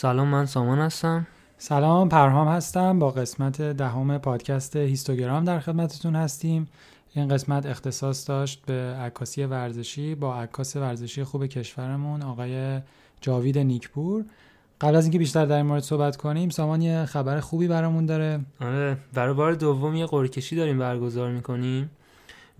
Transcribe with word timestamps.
سلام 0.00 0.28
من 0.28 0.46
سامان 0.46 0.78
هستم. 0.78 1.26
سلام 1.58 2.08
پرهام 2.08 2.48
هستم. 2.48 2.98
با 2.98 3.10
قسمت 3.10 3.62
دهم 3.62 4.18
پادکست 4.18 4.76
هیستوگرام 4.76 5.44
در 5.44 5.60
خدمتتون 5.60 6.16
هستیم. 6.16 6.68
این 7.14 7.28
قسمت 7.28 7.66
اختصاص 7.66 8.28
داشت 8.28 8.62
به 8.66 8.74
عکاسی 8.74 9.44
ورزشی 9.44 10.14
با 10.14 10.36
عکاس 10.42 10.76
ورزشی 10.76 11.24
خوب 11.24 11.46
کشورمون 11.46 12.22
آقای 12.22 12.80
جاوید 13.20 13.58
نیکپور. 13.58 14.24
قبل 14.80 14.96
از 14.96 15.04
اینکه 15.04 15.18
بیشتر 15.18 15.46
در 15.46 15.56
این 15.56 15.66
مورد 15.66 15.82
صحبت 15.82 16.16
کنیم 16.16 16.50
سامان 16.50 16.82
یه 16.82 17.04
خبر 17.04 17.40
خوبی 17.40 17.68
برامون 17.68 18.06
داره. 18.06 18.40
آره 18.60 18.96
برای 19.14 19.34
بار 19.34 19.52
دوم 19.54 19.94
یه 19.94 20.06
قرعه 20.06 20.56
داریم 20.56 20.78
برگزار 20.78 21.30
می‌کنیم 21.30 21.90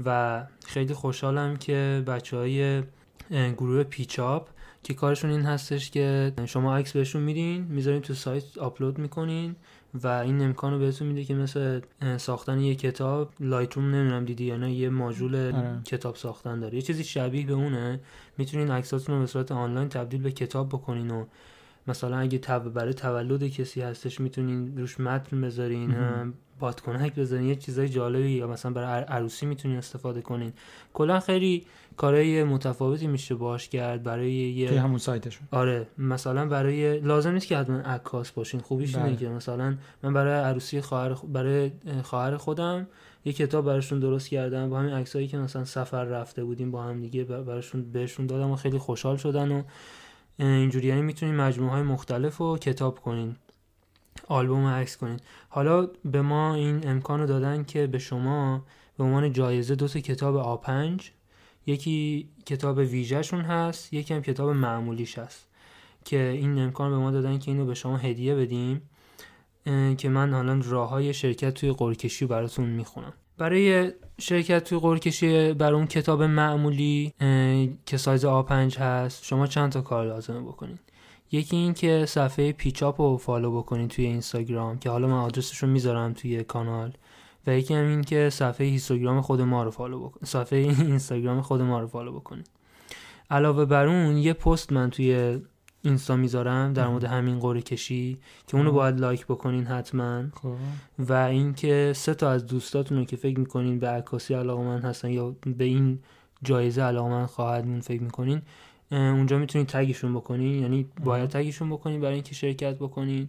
و 0.04 0.42
خیلی 0.66 0.94
خوشحالم 0.94 1.56
که 1.56 2.02
بچه 2.06 2.36
های 2.36 2.82
گروه 3.30 3.82
پیچاپ 3.82 4.48
که 4.82 4.94
کارشون 4.94 5.30
این 5.30 5.42
هستش 5.42 5.90
که 5.90 6.32
شما 6.46 6.76
عکس 6.76 6.92
بهشون 6.92 7.22
میدین 7.22 7.64
می‌ذارین 7.64 8.00
تو 8.00 8.14
سایت 8.14 8.58
آپلود 8.58 8.98
می‌کنین 8.98 9.56
و 9.94 10.06
این 10.06 10.42
امکان 10.42 10.72
رو 10.72 10.78
بهتون 10.78 11.08
میده 11.08 11.24
که 11.24 11.34
مثل 11.34 11.80
ساختن 12.16 12.60
یه 12.60 12.74
کتاب 12.74 13.30
Lightroom 13.40 13.94
نمی‌دونم 13.94 14.24
دیدی 14.24 14.44
یا 14.44 14.56
نه 14.56 14.72
یه 14.72 14.88
ماژول 14.88 15.34
داره. 15.34 15.80
کتاب 15.84 16.16
ساختن 16.16 16.60
داره 16.60 16.74
یه 16.74 16.82
چیزی 16.82 17.04
شبیه 17.04 17.46
به 17.46 17.52
اونه 17.52 18.00
می‌تونین 18.38 18.70
عکساتون 18.70 19.14
رو 19.14 19.20
به 19.20 19.26
صورت 19.26 19.52
آنلاین 19.52 19.88
تبدیل 19.88 20.22
به 20.22 20.32
کتاب 20.32 20.68
بکنین 20.68 21.10
و 21.10 21.24
مثلا 21.86 22.18
اگه 22.18 22.38
تب 22.38 22.68
برای 22.68 22.94
تولد 22.94 23.48
کسی 23.48 23.80
هستش 23.80 24.20
می‌تونین 24.20 24.78
روش 24.78 25.00
متن 25.00 25.40
بذارین 25.40 25.94
بادکنک 26.60 27.14
بزنین 27.14 27.48
یه 27.48 27.56
چیزای 27.56 27.88
جالبی 27.88 28.30
یا 28.30 28.46
مثلا 28.46 28.72
برای 28.72 29.02
عروسی 29.02 29.46
می‌تونین 29.46 29.78
استفاده 29.78 30.22
کنین. 30.22 30.52
کلا 30.94 31.20
خیلی 31.20 31.64
کارهای 31.96 32.44
متفاوتی 32.44 33.06
میشه 33.06 33.34
باش 33.34 33.68
کرد 33.68 34.02
برای 34.02 34.32
یه 34.32 34.80
همون 34.80 34.98
سایتشون. 34.98 35.48
آره 35.50 35.86
مثلا 35.98 36.46
برای 36.46 37.00
لازم 37.00 37.30
نیست 37.32 37.46
که 37.46 37.56
حتما 37.56 37.76
عکاس 37.76 38.30
باشین. 38.30 38.60
خوبیش 38.60 38.94
اینه 38.94 39.08
بله. 39.08 39.16
که 39.16 39.28
مثلا 39.28 39.76
من 40.02 40.12
برای 40.12 40.40
عروسی 40.40 40.80
خواهر 40.80 41.14
برای 41.28 41.70
خواهر 42.02 42.36
خودم 42.36 42.86
یه 43.24 43.32
کتاب 43.32 43.64
براشون 43.64 44.00
درست 44.00 44.28
کردم. 44.28 44.70
با 44.70 44.78
همین 44.80 44.92
عکسایی 44.92 45.28
که 45.28 45.38
مثلا 45.38 45.64
سفر 45.64 46.04
رفته 46.04 46.44
بودیم 46.44 46.70
با 46.70 46.82
هم 46.82 47.00
دیگه 47.00 47.24
براشون 47.24 47.92
بهشون 47.92 48.26
دادم 48.26 48.50
و 48.50 48.56
خیلی 48.56 48.78
خوشحال 48.78 49.16
شدن 49.16 49.52
و 49.52 49.62
اینجوری 50.38 50.88
یعنی 50.88 51.02
می‌تونین 51.02 51.36
مجموعه 51.36 51.72
های 51.72 51.82
مختلف 51.82 52.36
رو 52.36 52.58
کتاب 52.58 53.00
کنین 53.00 53.36
آلبوم 54.28 54.66
عکس 54.66 54.96
کنین. 54.96 55.20
حالا 55.48 55.88
به 56.04 56.22
ما 56.22 56.54
این 56.54 56.88
امکان 56.88 57.20
رو 57.20 57.26
دادن 57.26 57.64
که 57.64 57.86
به 57.86 57.98
شما 57.98 58.64
به 58.98 59.04
عنوان 59.04 59.32
جایزه 59.32 59.74
دو 59.74 59.88
تا 59.88 60.00
کتاب 60.00 60.62
A5 60.64 61.02
یکی 61.66 62.28
کتاب 62.46 62.78
ویژهشون 62.78 63.40
هست 63.40 63.92
یکی 63.92 64.14
هم 64.14 64.22
کتاب 64.22 64.50
معمولیش 64.50 65.18
هست 65.18 65.46
که 66.04 66.28
این 66.28 66.58
امکان 66.58 66.90
به 66.90 66.96
ما 66.96 67.10
دادن 67.10 67.38
که 67.38 67.50
اینو 67.50 67.66
به 67.66 67.74
شما 67.74 67.96
هدیه 67.96 68.34
بدیم 68.34 68.82
که 69.98 70.08
من 70.08 70.32
حالا 70.32 70.60
راه 70.64 70.88
های 70.88 71.14
شرکت 71.14 71.54
توی 71.54 71.72
قرعه‌کشی 71.72 72.26
براتون 72.26 72.66
می‌خونم. 72.66 73.12
برای 73.40 73.92
شرکت 74.18 74.64
توی 74.64 74.78
قرعه‌کشی 74.78 75.52
برای 75.52 75.74
اون 75.74 75.86
کتاب 75.86 76.22
معمولی 76.22 77.12
که 77.86 77.96
سایز 77.96 78.26
A5 78.26 78.78
هست 78.78 79.24
شما 79.24 79.46
چند 79.46 79.72
تا 79.72 79.80
کار 79.80 80.06
لازمه 80.06 80.40
بکنید 80.40 80.80
یکی 81.32 81.56
این 81.56 81.74
که 81.74 82.04
صفحه 82.08 82.52
پیچاپ 82.52 83.00
رو 83.00 83.16
follow 83.16 83.58
بکنید 83.58 83.90
توی 83.90 84.06
اینستاگرام 84.06 84.78
که 84.78 84.90
حالا 84.90 85.08
من 85.08 85.18
آدرسش 85.18 85.58
رو 85.58 85.68
می‌ذارم 85.68 86.12
توی 86.12 86.44
کانال. 86.44 86.92
و 87.46 87.56
یکی 87.58 87.74
هم 87.74 87.86
این 87.86 88.02
که 88.02 88.30
صفحه 88.30 88.66
اینستاگرام 88.66 89.20
خود 89.20 89.40
ما 89.40 89.64
رو 89.64 89.70
follow 89.70 90.00
بکنید 90.00 90.26
صفحه 90.26 90.58
اینستاگرام 90.58 91.40
خود 91.40 91.60
ما 91.60 91.80
رو 91.80 91.86
follow 91.86 92.12
بکنید 92.12 92.50
علاوه 93.30 93.64
بر 93.64 93.86
اون 93.86 94.16
یه 94.16 94.32
پست 94.32 94.72
من 94.72 94.90
توی 94.90 95.40
اینستا 95.82 96.16
می‌ذارم 96.16 96.72
در 96.72 96.88
مورد 96.88 97.04
همین 97.04 97.38
قرعه 97.38 97.62
کشی 97.62 98.18
که 98.46 98.56
اونو 98.56 98.72
باید 98.72 99.00
like 99.00 99.26
بکنین 99.26 99.64
حتما. 99.64 100.24
خب. 100.34 100.54
و 100.98 101.12
اینکه 101.12 101.92
سه 101.96 102.14
تا 102.14 102.30
از 102.30 102.46
دوستاتون 102.46 102.98
رو 102.98 103.04
که 103.04 103.16
فکر 103.16 103.38
می‌کنین 103.38 103.78
به 103.78 103.88
عکاسی 103.88 104.34
علاقه‌مند 104.34 104.82
هستن 104.82 105.10
یا 105.10 105.36
به 105.56 105.64
این 105.64 105.98
جایزه 106.42 106.82
علاقه‌مند 106.82 107.26
خواهند 107.26 107.66
بود 107.66 107.80
فکر 107.80 108.02
می‌کنین 108.02 108.42
اونجا 108.90 109.38
می‌تونید 109.38 109.66
tag 109.66 109.87
شون 109.87 110.14
بکنین. 110.14 110.62
یعنی 110.62 110.86
باید 111.04 111.30
tag 111.30 111.47
شون 111.47 111.70
بکنین 111.70 112.00
برای 112.00 112.14
اینکه 112.14 112.34
شرکت 112.34 112.74
بکنین. 112.74 113.28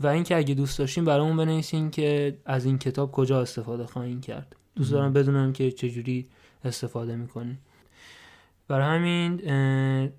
و 0.00 0.06
اینکه 0.06 0.36
اگه 0.36 0.54
دوست 0.54 0.78
داشتین 0.78 1.04
برامون 1.04 1.36
بنویسین 1.36 1.90
که 1.90 2.38
از 2.44 2.64
این 2.64 2.78
کتاب 2.78 3.12
کجا 3.12 3.40
استفاده 3.40 3.86
خواهیم 3.86 4.20
کرد. 4.20 4.56
دوست 4.76 4.92
دارم 4.92 5.12
بدونم 5.12 5.52
که 5.52 5.72
چجوری 5.72 6.26
استفاده 6.64 7.16
می‌کنین. 7.16 7.58
برای 8.68 8.96
همین 8.96 9.36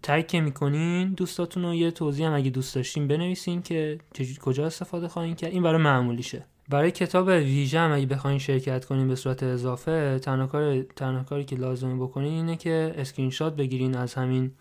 tag 0.04 0.28
که 0.28 0.42
می‌کنین 0.42 1.14
دوستاتون 1.14 1.64
رو 1.64 1.74
یه 1.74 1.92
توضیح 1.92 2.28
هم 2.28 2.34
اگه 2.34 2.50
دوست 2.50 2.76
داشتین 2.76 3.08
بنویسین 3.08 3.62
که 3.62 4.00
کجا 4.42 4.66
استفاده 4.66 5.08
خواهیم 5.08 5.36
کرد. 5.36 5.52
این 5.52 5.64
برای 5.64 5.82
معمولیشه. 5.82 6.46
برای 6.70 6.92
کتاب 6.92 7.28
ویژه 7.28 7.80
هم 7.80 7.92
اگه 7.92 8.06
بخواین 8.06 8.38
شرکت 8.38 8.86
کنین 8.86 9.08
به 9.08 9.16
صورت 9.16 9.44
اضافه 9.44 10.20
تنها 10.20 10.48
کار 10.48 10.84
کاری 11.30 11.46
که 11.46 11.56
لازمه 11.56 12.04
بکنین 12.04 12.34
اینه 12.34 12.56
که 12.56 12.94
اسکرین 12.98 13.30
شات 13.30 13.56
بگیرین 13.56 13.96
از 13.96 14.14
همین 14.14 14.52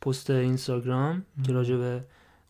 پست 0.00 0.30
اینستاگرام 0.30 1.24
که 1.46 1.52
راجع 1.52 1.76
به 1.76 2.04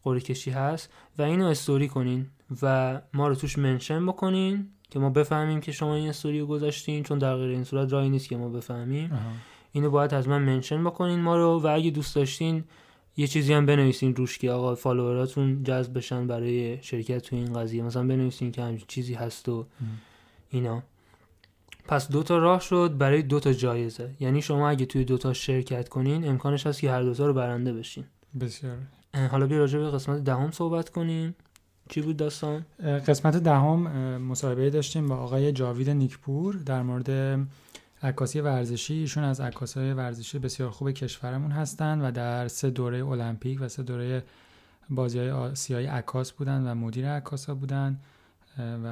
قرعه 0.04 0.20
کشی 0.20 0.50
هست 0.50 0.92
و 1.18 1.22
اینو 1.22 1.46
استوری 1.46 1.88
کنین 1.88 2.26
و 2.62 3.00
ما 3.14 3.28
رو 3.28 3.34
توش 3.34 3.58
منشن 3.58 4.06
بکنین 4.06 4.68
که 4.90 4.98
ما 4.98 5.10
بفهمیم 5.10 5.60
که 5.60 5.72
شما 5.72 5.94
این 5.94 6.08
استوری 6.08 6.40
رو 6.40 6.46
گذاشتین 6.46 7.02
چون 7.02 7.18
در 7.18 7.36
غیر 7.36 7.50
این 7.50 7.64
صورت 7.64 7.92
راهی 7.92 8.10
نیست 8.10 8.28
که 8.28 8.36
ما 8.36 8.48
بفهمیم. 8.48 9.10
اینو 9.74 9.90
باید 9.90 10.14
از 10.14 10.28
من 10.28 10.42
منشن 10.42 10.84
بکنین 10.84 11.20
ما 11.20 11.36
رو 11.36 11.60
و 11.60 11.66
اگه 11.66 11.90
دوست 11.90 12.16
داشتین 12.16 12.64
یه 13.16 13.26
چیزی 13.26 13.52
هم 13.52 13.66
بنویسین 13.66 14.16
روش 14.16 14.38
که 14.38 14.50
آقا 14.50 14.74
فالووراتون 14.74 15.62
جذب 15.62 15.98
بشن 15.98 16.26
برای 16.26 16.82
شرکت 16.82 17.18
تو 17.18 17.36
این 17.36 17.52
قضیه. 17.52 17.82
مثلا 17.82 18.06
بنویسین 18.06 18.52
که 18.52 18.62
همچین 18.62 18.84
چیزی 18.88 19.14
هست 19.14 19.48
و 19.48 19.66
اینا. 20.50 20.82
پس 21.88 22.08
دو 22.08 22.22
تا 22.22 22.38
راه 22.38 22.60
شد 22.60 22.94
برای 22.98 23.22
دو 23.22 23.40
تا 23.40 23.52
جایزه. 23.52 24.10
یعنی 24.20 24.42
شما 24.42 24.68
اگه 24.68 24.86
توی 24.86 25.04
دو 25.04 25.18
تا 25.18 25.32
شرکت 25.32 25.88
کنین 25.88 26.28
امکانش 26.28 26.66
هست 26.66 26.80
که 26.80 26.90
هر 26.90 27.02
دو 27.02 27.14
تا 27.14 27.26
رو 27.26 27.32
برنده 27.32 27.72
بشین. 27.72 28.04
بسیار. 28.40 28.76
حالا 29.30 29.46
بیا 29.46 29.58
راجع 29.58 29.78
به 29.78 29.90
قسمت 29.90 30.24
دهم 30.24 30.50
صحبت 30.50 30.88
کنیم. 30.88 31.34
چی 31.88 32.00
بود 32.00 32.16
داستان؟ 32.16 32.66
قسمت 32.82 33.36
دهم 33.36 33.78
مصاحبه 34.18 34.70
داشتیم 34.70 35.08
با 35.08 35.16
آقای 35.16 35.52
جاوید 35.52 35.90
نیکپور 35.90 36.54
در 36.54 36.82
مورد 36.82 37.38
عکاسی 38.04 38.40
ورزشی 38.40 38.94
ایشون 38.94 39.24
از 39.24 39.40
عکاسای 39.40 39.92
ورزشی 39.92 40.38
بسیار 40.38 40.70
خوب 40.70 40.90
کشورمون 40.90 41.50
هستند 41.50 42.04
و 42.04 42.10
در 42.10 42.48
سه 42.48 42.70
دوره 42.70 43.06
المپیک 43.06 43.58
و 43.60 43.68
سه 43.68 43.82
دوره 43.82 44.24
بازی 44.90 45.18
های 45.18 45.30
آسیایی 45.30 45.86
عکاس 45.86 46.32
بودن 46.32 46.66
و 46.66 46.74
مدیر 46.74 47.08
عکاسا 47.08 47.54
بودن 47.54 48.00
و 48.58 48.86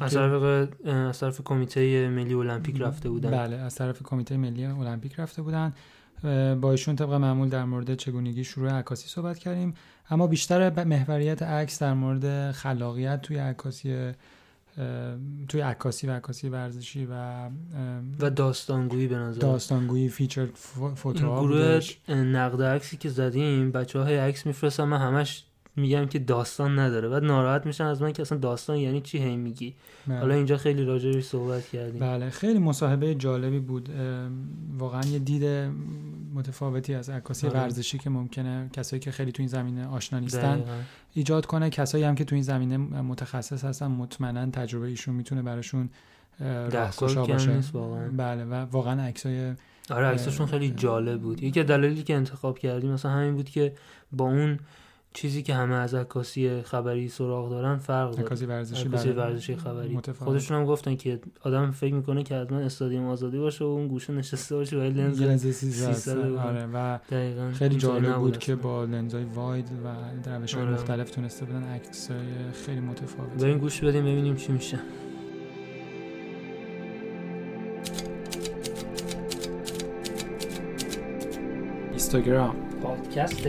از 0.00 0.14
طرف 0.14 0.68
از 0.84 1.20
طرف 1.20 1.40
کمیته 1.44 2.08
ملی 2.08 2.34
المپیک 2.34 2.80
رفته 2.80 3.10
بودن. 3.10 3.30
بله 3.30 3.56
از 3.56 3.74
طرف 3.74 4.02
کمیته 4.02 4.36
ملی 4.36 4.64
المپیک 4.64 5.20
رفته 5.20 5.42
بودن. 5.42 5.72
با 6.60 6.70
ایشون 6.70 6.96
طبق 6.96 7.12
معمول 7.12 7.48
در 7.48 7.64
مورد 7.64 7.94
چگونگی 7.94 8.44
شروع 8.44 8.70
عکاسی 8.70 9.08
صحبت 9.08 9.38
کردیم. 9.38 9.74
اما 10.10 10.26
بیشتر 10.26 10.84
محوریت 10.84 11.42
عکس 11.42 11.82
در 11.82 11.94
مورد 11.94 12.52
خلاقیت 12.52 13.22
توی 13.22 13.36
عکاسی 13.36 14.12
توی 15.48 15.60
عکاسی 15.60 16.06
و 16.06 16.10
عکاسی 16.10 16.48
ورزشی 16.48 17.06
و 17.06 17.48
و 18.20 18.30
داستانگویی 18.30 19.08
به 19.08 19.16
نظر. 19.16 19.40
داستانگویی 19.40 20.08
feature 20.08 20.46
photo 20.94 21.40
گروه 21.40 21.80
نقد 22.08 22.62
عکسی 22.62 22.96
که 22.96 23.08
زدیم 23.08 23.72
بچه 23.72 23.98
های 23.98 24.16
عکس 24.16 24.46
میفرستم 24.46 24.84
من 24.84 24.98
همش 24.98 25.44
میگم 25.78 26.06
که 26.06 26.18
داستان 26.18 26.78
نداره. 26.78 27.08
بعد 27.08 27.24
ناراحت 27.24 27.66
میشن 27.66 27.84
از 27.84 28.02
من 28.02 28.12
که 28.12 28.22
اصلا 28.22 28.38
داستان 28.38 28.76
یعنی 28.76 29.00
چی 29.00 29.18
هی 29.18 29.36
میگی؟ 29.36 29.74
بله. 30.06 30.18
حالا 30.18 30.34
اینجا 30.34 30.56
خیلی 30.56 30.84
راجعش 30.84 31.24
صحبت 31.24 31.68
کردیم. 31.68 32.00
بله 32.00 32.30
خیلی 32.30 32.58
مصاحبه 32.58 33.14
جالبی 33.14 33.58
بود. 33.58 33.88
واقعا 34.78 35.02
یه 35.02 35.18
دید 35.18 35.72
متفاوتی 36.34 36.94
از 36.94 37.10
عکاسی 37.10 37.46
آره. 37.46 37.60
ورزشی 37.60 37.98
که 37.98 38.10
ممکنه 38.10 38.70
کسایی 38.72 39.00
که 39.00 39.10
خیلی 39.10 39.32
تو 39.32 39.42
این 39.42 39.48
زمینه 39.48 39.86
آشنا 39.86 40.18
نیستن 40.18 40.64
ایجاد 41.14 41.46
کنه. 41.46 41.70
کسایی 41.70 42.04
هم 42.04 42.14
که 42.14 42.24
تو 42.24 42.34
این 42.34 42.44
زمینه 42.44 42.76
متخصص 42.76 43.64
هستن 43.64 43.86
مطمئنا 43.86 44.50
تجربه 44.50 44.86
ایشون 44.86 45.14
می‌تونه 45.14 45.42
براشون 45.42 45.90
راهگشا 46.40 47.24
باشه. 47.24 47.62
بله 48.16 48.44
و 48.44 48.54
واقعا 48.54 49.02
عکسای 49.02 49.54
آره 49.90 50.06
عکسشون 50.06 50.46
خیلی 50.46 50.70
جالب 50.70 51.20
بود. 51.20 51.42
یکی 51.42 51.64
دلایلی 51.64 52.02
که 52.02 52.14
انتخاب 52.14 52.58
کردیم 52.58 52.92
مثلا 52.92 53.10
همین 53.10 53.34
بود 53.34 53.50
که 53.50 53.72
با 54.12 54.24
اون 54.24 54.58
چیزی 55.14 55.42
که 55.42 55.54
همه 55.54 55.74
از 55.74 55.94
عکاسی 55.94 56.62
خبری 56.62 57.08
سراغ 57.08 57.50
دارن 57.50 57.76
فرق 57.76 58.10
داره. 58.10 58.24
عکاسی 58.24 58.46
ورزشی 58.46 58.88
عکاسی 58.88 59.12
بله. 59.12 59.18
ورزشی 59.18 59.56
خبری. 59.56 59.98
خودشون 60.18 60.56
هم 60.56 60.64
گفتن 60.64 60.96
که 60.96 61.20
آدم 61.40 61.70
فکر 61.70 61.94
می‌کنه 61.94 62.22
که 62.22 62.34
حتما 62.34 62.58
استادیوم 62.58 63.06
آزادی 63.06 63.38
باشه 63.38 63.64
و 63.64 63.68
اون 63.68 63.88
گوشه 63.88 64.12
نشسته 64.12 64.56
باشه 64.56 64.76
و 64.76 64.80
لنز 64.80 65.22
لنز 65.22 65.46
300 65.46 66.18
آره 66.18 66.66
و 66.66 66.98
خیلی 67.52 67.76
جالب 67.76 68.16
بود 68.16 68.38
که 68.38 68.54
با 68.54 68.84
لنزای 68.84 69.24
واید 69.24 69.70
و 69.84 69.88
روش 70.30 70.54
آره. 70.54 70.70
مختلف 70.70 71.10
تونسته 71.10 71.44
بودن 71.44 71.62
عکسای 71.62 72.16
خیلی 72.66 72.80
متفاوت. 72.80 73.42
بریم 73.42 73.58
گوش 73.58 73.80
بدیم 73.80 74.02
ببینیم 74.02 74.36
چی 74.36 74.52
میشه. 74.52 74.78
اینستاگرام 81.90 82.56
پادکست. 82.82 83.48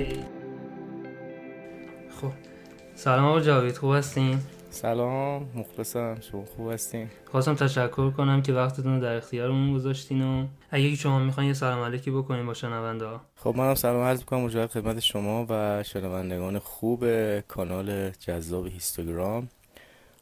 سلام 2.95 3.25
آقا 3.25 3.39
جاوید 3.39 3.77
خوب 3.77 3.94
هستین؟ 3.94 4.39
سلام 4.69 5.50
مخلصم 5.56 6.18
شما 6.31 6.45
خوب 6.45 6.71
هستین؟ 6.71 7.10
خواستم 7.31 7.56
تشکر 7.56 8.10
کنم 8.10 8.42
که 8.42 8.54
وقتتون 8.54 8.95
رو 8.95 9.01
در 9.01 9.16
اختیارمون 9.16 9.74
گذاشتین 9.74 10.21
و 10.24 10.45
اگه 10.69 10.95
شما 10.95 11.19
می‌خواین 11.19 11.48
یه 11.48 11.54
سلام 11.54 11.83
علیکی 11.83 12.12
بکنین 12.12 12.45
با 12.45 12.54
شنونده 12.54 13.06
ها 13.06 13.21
خب 13.36 13.54
منم 13.57 13.75
سلام 13.75 14.04
عرض 14.04 14.19
می‌کنم 14.19 14.42
مجرد 14.42 14.69
خدمت 14.69 15.00
شما 15.00 15.45
و 15.50 15.83
شنوندگان 15.83 16.60
خوب 16.60 17.06
کانال 17.39 18.10
جذاب 18.10 18.68
هیستوگرام. 18.68 19.50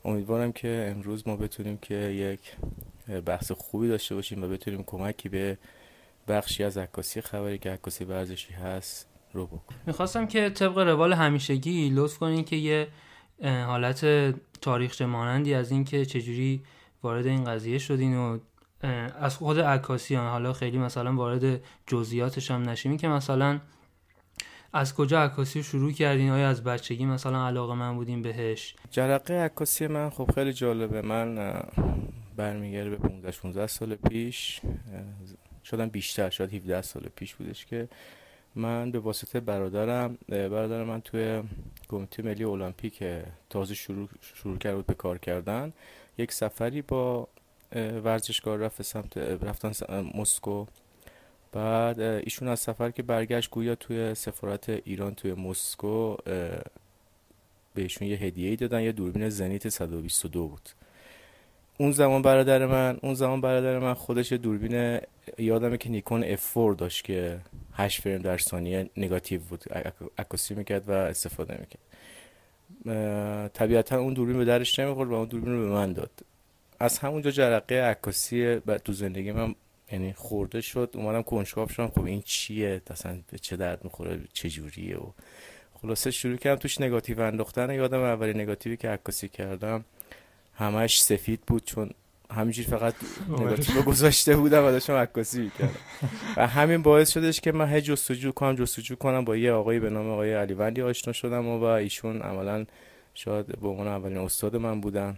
امیدوارم 0.05 0.51
که 0.51 0.93
امروز 0.95 1.27
ما 1.27 1.35
بتونیم 1.35 1.77
که 1.77 1.95
یک 1.95 2.39
بحث 3.25 3.51
خوبی 3.51 3.87
داشته 3.87 4.15
باشیم 4.15 4.43
و 4.43 4.47
بتونیم 4.47 4.83
کمکی 4.83 5.29
به 5.29 5.57
بخشی 6.27 6.63
از 6.63 6.77
عکاسی 6.77 7.21
خبری 7.21 7.57
که 7.57 7.71
عکاسی 7.71 8.03
ورزشی 8.03 8.53
هست 8.53 9.07
رو 9.33 9.45
بکنیم 9.45 9.79
می‌خواستم 9.85 10.27
که 10.27 10.49
طبق 10.49 10.77
روال 10.77 11.13
همیشگی 11.13 11.89
لطف 11.89 12.17
کنین 12.17 12.43
که 12.43 12.55
یه 12.55 12.87
حالت 13.43 14.05
تاریخ 14.61 15.01
مانندی 15.01 15.53
از 15.53 15.71
اینکه 15.71 16.05
چجوری 16.05 16.61
وارد 17.03 17.25
این 17.25 17.43
قضیه 17.43 17.77
شدین 17.77 18.17
و 18.17 18.39
از 19.19 19.35
خود 19.37 19.59
عکاسی 19.59 20.15
حالا 20.15 20.53
خیلی 20.53 20.77
مثلا 20.77 21.15
وارد 21.15 21.61
جزئیاتش 21.87 22.51
هم 22.51 22.69
نشیم 22.69 22.97
که 22.97 23.07
مثلا 23.07 23.59
از 24.73 24.95
کجا 24.95 25.23
عکاسی 25.23 25.63
شروع 25.63 25.91
کردین؟ 25.91 26.29
آیا 26.29 26.49
از 26.49 26.63
بچگی 26.63 27.05
مثلا 27.05 27.47
علاقه 27.47 27.73
من 27.73 27.95
بودین 27.95 28.21
بهش؟ 28.21 28.75
جرقه 28.91 29.33
عکاسی 29.33 29.87
من 29.87 30.09
خب 30.09 30.31
خیلی 30.35 30.53
جالبه. 30.53 31.01
من 31.01 31.53
برمیگرده 32.35 32.89
به 32.89 32.97
15 32.97 33.31
16 33.31 33.67
سال 33.67 33.95
پیش 33.95 34.61
شدم 35.63 35.89
بیشتر 35.89 36.29
شاید 36.29 36.53
17 36.53 36.81
سال 36.81 37.09
پیش 37.15 37.35
بودش 37.35 37.65
که 37.65 37.89
من 38.57 38.91
به 38.91 38.99
واسطه 38.99 39.39
برادرم 39.39 40.17
برادر 40.29 40.83
من 40.83 41.01
توی 41.01 41.43
کمیته 41.87 42.23
ملی 42.23 42.43
المپیک 42.43 43.03
تازه 43.49 43.75
شروع 43.75 44.07
شروع 44.21 44.57
کرد 44.57 44.85
به 44.85 44.93
کار 44.93 45.17
کردن. 45.17 45.73
یک 46.17 46.31
سفری 46.31 46.81
با 46.81 47.27
ورزشکار 47.75 48.59
رفت 48.59 48.81
سمت 48.81 49.17
رفتن 49.17 49.71
مسکو. 50.13 50.65
بعد 51.51 51.99
ایشون 51.99 52.47
از 52.47 52.59
سفر 52.59 52.91
که 52.91 53.03
برگشت 53.03 53.49
گویا 53.49 53.75
توی 53.75 54.15
سفارت 54.15 54.69
ایران 54.69 55.15
توی 55.15 55.33
مسکو 55.33 56.15
بهشون 57.73 58.07
یه 58.07 58.17
هدیه 58.17 58.49
ای 58.49 58.55
دادن 58.55 58.81
یه 58.81 58.91
دوربین 58.91 59.29
زنیت 59.29 59.69
122 59.69 60.47
بود. 60.47 60.69
اون 61.77 61.91
زمان 61.91 62.21
برادر 62.21 62.65
من 62.65 62.97
اون 63.01 63.13
زمان 63.13 63.41
برادر 63.41 63.79
من 63.79 63.93
خودش 63.93 64.33
دوربین 64.33 64.99
یادمه 65.37 65.77
که 65.77 65.89
نیکون 65.89 66.35
F4 66.35 66.75
داشت 66.77 67.03
که 67.03 67.39
8 67.77 68.01
فریم 68.01 68.17
در 68.17 68.37
ثانیه 68.37 68.89
نگاتیو 68.97 69.41
بود 69.41 69.63
عکاسی 70.17 70.53
می‌کرد 70.53 70.89
و 70.89 70.91
استفاده 70.91 71.59
می‌کرد. 71.59 71.87
طبیعتا 73.53 73.99
اون 73.99 74.13
دوربین 74.13 74.37
به 74.37 74.45
درش 74.45 74.79
نمی‌خورد 74.79 75.09
و 75.09 75.13
اون 75.13 75.27
دوربین 75.27 75.53
رو 75.53 75.59
به 75.59 75.69
من 75.69 75.93
داد. 75.93 76.11
از 76.79 76.99
همونجا 76.99 77.31
جرقه 77.31 77.75
عکاسی 77.75 78.59
تو 78.59 78.93
زندگی 78.93 79.31
من 79.31 79.55
یعنی 79.91 80.13
خورده 80.13 80.61
شد. 80.61 80.89
اومدم 80.93 81.21
کنجکاو 81.21 81.67
شدم. 81.67 81.87
خب 81.87 82.03
این 82.03 82.21
چیه؟ 82.25 82.81
اصلا 82.89 83.19
به 83.31 83.37
چه 83.37 83.55
درد 83.57 83.83
می‌خوره؟ 83.83 84.19
چه 84.33 84.49
جوریه؟ 84.49 84.97
و 84.97 85.11
خلاصه 85.81 86.11
شروع 86.11 86.37
کردم 86.37 86.59
توش 86.59 86.81
نگاتیو 86.81 87.21
انداختن. 87.21 87.73
یادم 87.73 87.99
اولی 87.99 88.33
نگاتیوی 88.33 88.77
که 88.77 88.89
عکاسی 88.89 89.29
کردم 89.29 89.85
همش 90.53 91.01
سفید 91.01 91.41
بود 91.41 91.65
چون 91.65 91.89
همینجوری 92.31 92.67
فقط 92.67 92.93
نگاتیو 93.29 93.81
گذاشته 93.81 94.35
بودم 94.35 94.65
و 94.65 94.71
داشتم 94.71 94.93
عکاسی 94.93 95.41
می‌کردم. 95.41 95.75
و 96.37 96.47
همین 96.47 96.81
باعث 96.81 97.09
شدش 97.11 97.41
که 97.41 97.51
من 97.51 97.73
هی 97.73 97.81
جستجو 97.81 98.31
کنم 98.31 98.55
جستجو 98.55 98.95
کنم 98.95 99.25
با 99.25 99.37
یه 99.37 99.51
آقایی 99.51 99.79
به 99.79 99.89
نام 99.89 100.09
آقای 100.09 100.33
علی 100.33 100.81
آشنا 100.81 101.13
شدم 101.13 101.47
و, 101.47 101.59
و 101.59 101.63
ایشون 101.63 102.21
عملا 102.21 102.65
شاید 103.13 103.45
به 103.45 103.67
عنوان 103.67 103.87
اولین 103.87 104.17
استاد 104.17 104.55
من 104.55 104.81
بودن. 104.81 105.17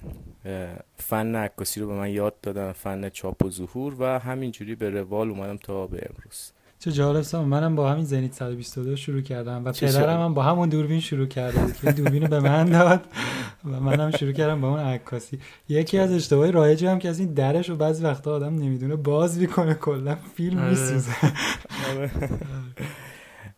فن 0.95 1.35
عکاسی 1.35 1.79
رو 1.79 1.87
به 1.87 1.93
من 1.93 2.09
یاد 2.09 2.41
دادن 2.41 2.71
فن 2.71 3.09
چاپ 3.09 3.45
و 3.45 3.49
ظهور 3.49 3.95
و 3.99 4.19
همینجوری 4.19 4.75
به 4.75 4.89
روال 4.89 5.29
اومدم 5.29 5.57
تا 5.57 5.87
به 5.87 6.09
امروز. 6.09 6.51
چه 6.79 6.91
جالب 6.91 7.21
سام 7.21 7.47
منم 7.47 7.75
با 7.75 7.91
همین 7.91 8.05
زنیت 8.05 8.33
122 8.33 8.95
شروع 8.95 9.21
کردم 9.21 9.65
و 9.65 9.71
پدرم 9.71 10.21
هم 10.21 10.33
با 10.33 10.43
همون 10.43 10.69
دوربین 10.69 10.99
شروع 10.99 11.25
کرده 11.25 11.59
بود 11.59 11.75
که 11.75 11.91
دوربین 11.91 12.27
به 12.27 12.39
من 12.39 12.65
داد 12.65 13.05
و 13.65 13.79
منم 13.79 14.11
شروع 14.11 14.31
کردم 14.31 14.61
با 14.61 14.69
اون 14.69 14.79
عکاسی. 14.79 15.39
یکی 15.69 15.97
از 15.99 16.11
اشتباهی 16.11 16.51
رایجی 16.51 16.85
هم 16.85 16.99
که 16.99 17.09
از 17.09 17.19
این 17.19 17.33
درش 17.33 17.69
رو 17.69 17.75
بعضی 17.75 18.03
وقتا 18.03 18.31
آدم 18.31 18.55
نمی‌دونه 18.55 18.95
باز 18.95 19.39
می‌کنه 19.39 19.73
کلا 19.73 20.17
فیلم 20.35 20.59
آره. 20.59 20.69
میسوزه. 20.69 21.11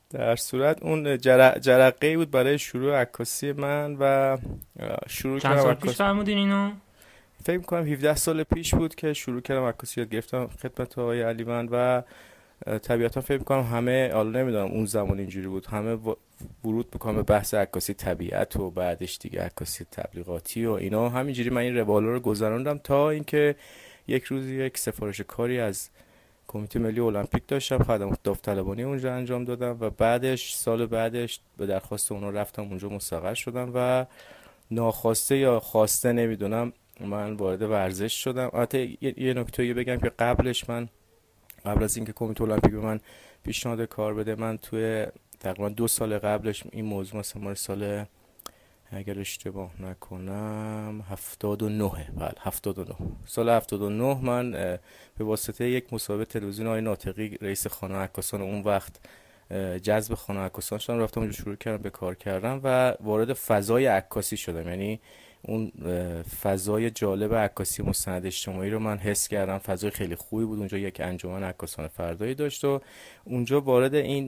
در 0.09 0.35
صورت 0.35 0.83
اون 0.83 1.17
جرقه 1.17 2.17
بود 2.17 2.31
برای 2.31 2.59
شروع 2.59 3.01
عکاسی 3.01 3.51
من 3.51 3.97
و 3.99 4.37
شروع 5.07 5.39
چند 5.39 5.59
سال 5.59 5.73
پیش 5.73 5.91
فرمودین 5.91 6.37
اینو؟ 6.37 6.71
فکر 7.43 7.57
می‌کنم 7.57 7.87
17 7.87 8.15
سال 8.15 8.43
پیش 8.43 8.75
بود 8.75 8.95
که 8.95 9.13
شروع 9.13 9.41
کردم 9.41 9.63
عکاسی 9.63 10.01
یاد 10.01 10.09
گرفتم 10.09 10.47
خدمت 10.47 10.99
آقای 10.99 11.21
علیوند 11.21 11.69
و 11.71 12.03
طبیعتا 12.81 13.21
فکر 13.21 13.37
می‌کنم 13.37 13.63
همه 13.63 14.11
حالا 14.13 14.39
نمی‌دونم 14.39 14.71
اون 14.71 14.85
زمان 14.85 15.19
اینجوری 15.19 15.47
بود 15.47 15.65
همه 15.65 15.97
ورود 16.63 16.87
می‌کنم 16.93 17.15
به 17.15 17.23
بحث 17.23 17.53
عکاسی 17.53 17.93
طبیعت 17.93 18.55
و 18.55 18.71
بعدش 18.71 19.17
دیگه 19.17 19.41
عکاسی 19.41 19.85
تبلیغاتی 19.91 20.65
و 20.65 20.71
اینا. 20.71 21.09
همینجوری 21.09 21.49
من 21.49 21.61
این 21.61 21.77
روال 21.77 22.03
رو 22.03 22.19
گذراندم 22.19 22.77
تا 22.77 23.09
اینکه 23.09 23.55
یک 24.07 24.23
روز 24.23 24.45
یک 24.45 24.77
سفارش 24.77 25.21
کاری 25.21 25.59
از 25.59 25.89
کمیته 26.47 26.79
ملی 26.79 26.99
المپیک 26.99 27.43
داشتم 27.47 27.83
خدمات 27.83 28.19
داوطلبانی 28.23 28.83
اونجا 28.83 29.13
انجام 29.13 29.43
دادم 29.43 29.77
و 29.79 29.89
بعدش 29.89 30.53
سال 30.53 30.85
بعدش 30.85 31.39
به 31.57 31.65
درخواست 31.65 32.11
اونا 32.11 32.29
رفتم 32.29 32.61
اونجا 32.61 32.89
مستقر 32.89 33.33
شدم 33.33 33.71
و 33.75 34.05
ناخواسته 34.71 35.37
یا 35.37 35.59
خواسته 35.59 36.11
نمی‌دونم 36.11 36.73
من 36.99 37.33
وارد 37.33 37.61
ورزش 37.61 38.23
شدم. 38.23 38.49
البته 38.53 38.97
یه 39.01 39.33
نکته 39.33 39.73
بگم 39.73 39.97
که 39.97 40.11
قبلش 40.19 40.69
من 40.69 40.89
قبل 41.65 41.83
از 41.83 41.97
اینکه 41.97 42.13
کمیته 42.13 42.41
المپیک 42.41 42.71
به 42.71 42.79
من 42.79 42.99
پیشنهاد 43.43 43.81
کار 43.81 44.13
بده 44.13 44.35
من 44.35 44.57
توی 44.57 45.05
تقریبا 45.39 45.69
دو 45.69 45.87
سال 45.87 46.19
قبلش 46.19 46.63
این 46.71 46.85
موضوع 46.85 47.19
مثلا 47.19 47.55
سال 47.55 48.05
اگر 48.93 49.19
اشتباه 49.19 49.71
نکنم 49.81 51.05
هفتاد 51.09 51.63
و 51.63 51.69
نهه 51.69 52.11
بله 52.11 52.33
هفتاد 52.39 52.79
و 52.79 52.83
نه. 52.83 52.95
سال 53.25 53.49
هفتاد 53.49 53.81
و 53.81 53.89
نه 53.89 54.21
من 54.21 54.51
به 55.17 55.23
واسطه 55.23 55.69
یک 55.69 55.93
مسابقه 55.93 56.25
تلویزیون 56.25 56.67
های 56.67 56.81
ناطقی 56.81 57.37
رئیس 57.41 57.67
خانه 57.67 57.95
عکاسان 57.95 58.41
اون 58.41 58.61
وقت 58.61 58.99
جذب 59.83 60.13
خانه 60.13 60.39
عکاسان 60.39 60.79
شدم. 60.79 60.99
رفتم 60.99 61.21
اونجا 61.21 61.37
شروع 61.37 61.55
کردم 61.55 61.83
به 61.83 61.89
کار 61.89 62.15
کردم 62.15 62.61
و 62.63 62.93
وارد 62.99 63.33
فضای 63.33 63.85
عکاسی 63.85 64.37
شدم. 64.37 64.67
یعنی 64.67 64.99
اون 65.43 65.71
فضای 66.41 66.91
جالب 66.91 67.35
عکاسی 67.35 67.83
مستند 67.83 68.25
اجتماعی 68.25 68.69
رو 68.69 68.79
من 68.79 68.97
حس 68.97 69.27
کردم. 69.27 69.57
فضای 69.57 69.91
خیلی 69.91 70.15
خوبی 70.15 70.45
بود. 70.45 70.59
اونجا 70.59 70.77
یک 70.77 71.01
انجمن 71.01 71.43
عکاسان 71.43 71.87
فردایی 71.87 72.35
داشت 72.35 72.65
و 72.65 72.81
اونجا 73.23 73.61
وارد 73.61 73.95
این 73.95 74.27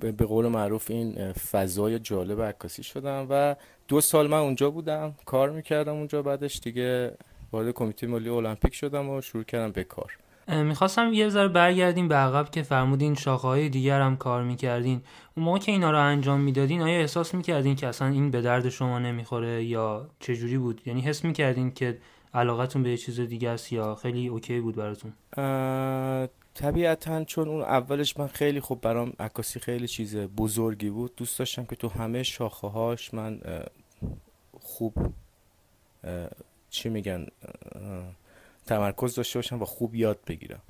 به 0.00 0.26
قول 0.26 0.46
معروف 0.46 0.90
این 0.90 1.32
فضای 1.32 1.98
جالب 1.98 2.42
عکاسی 2.42 2.82
شدم 2.82 3.26
و 3.30 3.56
دو 3.88 4.00
سال 4.00 4.26
من 4.26 4.38
اونجا 4.38 4.70
بودم. 4.70 5.14
کار 5.24 5.50
می‌کردم 5.50 5.94
اونجا. 5.94 6.22
بعدش 6.22 6.60
دیگه 6.60 7.14
وارد 7.52 7.70
کمیته 7.70 8.06
ملی 8.06 8.28
المپیک 8.28 8.74
شدم 8.74 9.10
و 9.10 9.20
شروع 9.20 9.44
کردم 9.44 9.72
به 9.72 9.84
کار. 9.84 10.18
می‌خواستم 10.48 11.12
یه 11.12 11.28
ذره 11.28 11.48
برگردیم 11.48 12.08
به 12.08 12.14
عقب 12.14 12.50
که 12.50 12.62
فرمودین 12.62 13.14
شاخه 13.14 13.48
های 13.48 13.68
دیگر 13.68 14.00
هم 14.00 14.16
کار 14.16 14.42
می‌کردین. 14.42 15.02
اون 15.36 15.46
موقع 15.46 15.58
که 15.58 15.72
اینا 15.72 15.90
رو 15.90 15.98
انجام 15.98 16.40
می‌دادین 16.40 16.82
آیا 16.82 17.00
احساس 17.00 17.34
می‌کردین 17.34 17.76
که 17.76 17.86
اصلا 17.86 18.08
این 18.08 18.30
به 18.30 18.40
درد 18.40 18.68
شما 18.68 18.98
نمی‌خوره 18.98 19.64
یا 19.64 20.10
چجوری 20.20 20.58
بود؟ 20.58 20.82
یعنی 20.86 21.00
حس 21.00 21.24
می‌کردین 21.24 21.70
که 21.70 21.98
علاقتون 22.34 22.82
به 22.82 22.90
یه 22.90 22.96
چیز 22.96 23.20
دیگه 23.20 23.48
است 23.48 23.72
یا 23.72 23.94
خیلی 23.94 24.28
اوکی 24.28 24.60
بود 24.60 24.76
براتون؟ 24.76 25.12
طبیعتا 26.54 27.24
چون 27.24 27.48
اون 27.48 27.62
اولش 27.62 28.18
من 28.18 28.26
خیلی 28.26 28.60
خوب 28.60 28.80
برام 28.80 29.12
عکاسی 29.20 29.60
خیلی 29.60 29.88
چیز 29.88 30.16
بزرگی 30.16 30.90
بود 30.90 31.16
دوست 31.16 31.38
داشتم 31.38 31.64
که 31.64 31.76
تو 31.76 31.88
همه 31.88 32.22
شاخه 32.22 32.66
هاش 32.66 33.14
من 33.14 33.40
خوب 34.60 34.94
چی 36.70 36.88
میگن 36.88 37.26
تمرکز 38.68 39.14
داشته 39.14 39.38
باشم 39.38 39.62
و 39.62 39.64
خوب 39.64 39.94
یاد 39.94 40.18
بگیرم. 40.26 40.62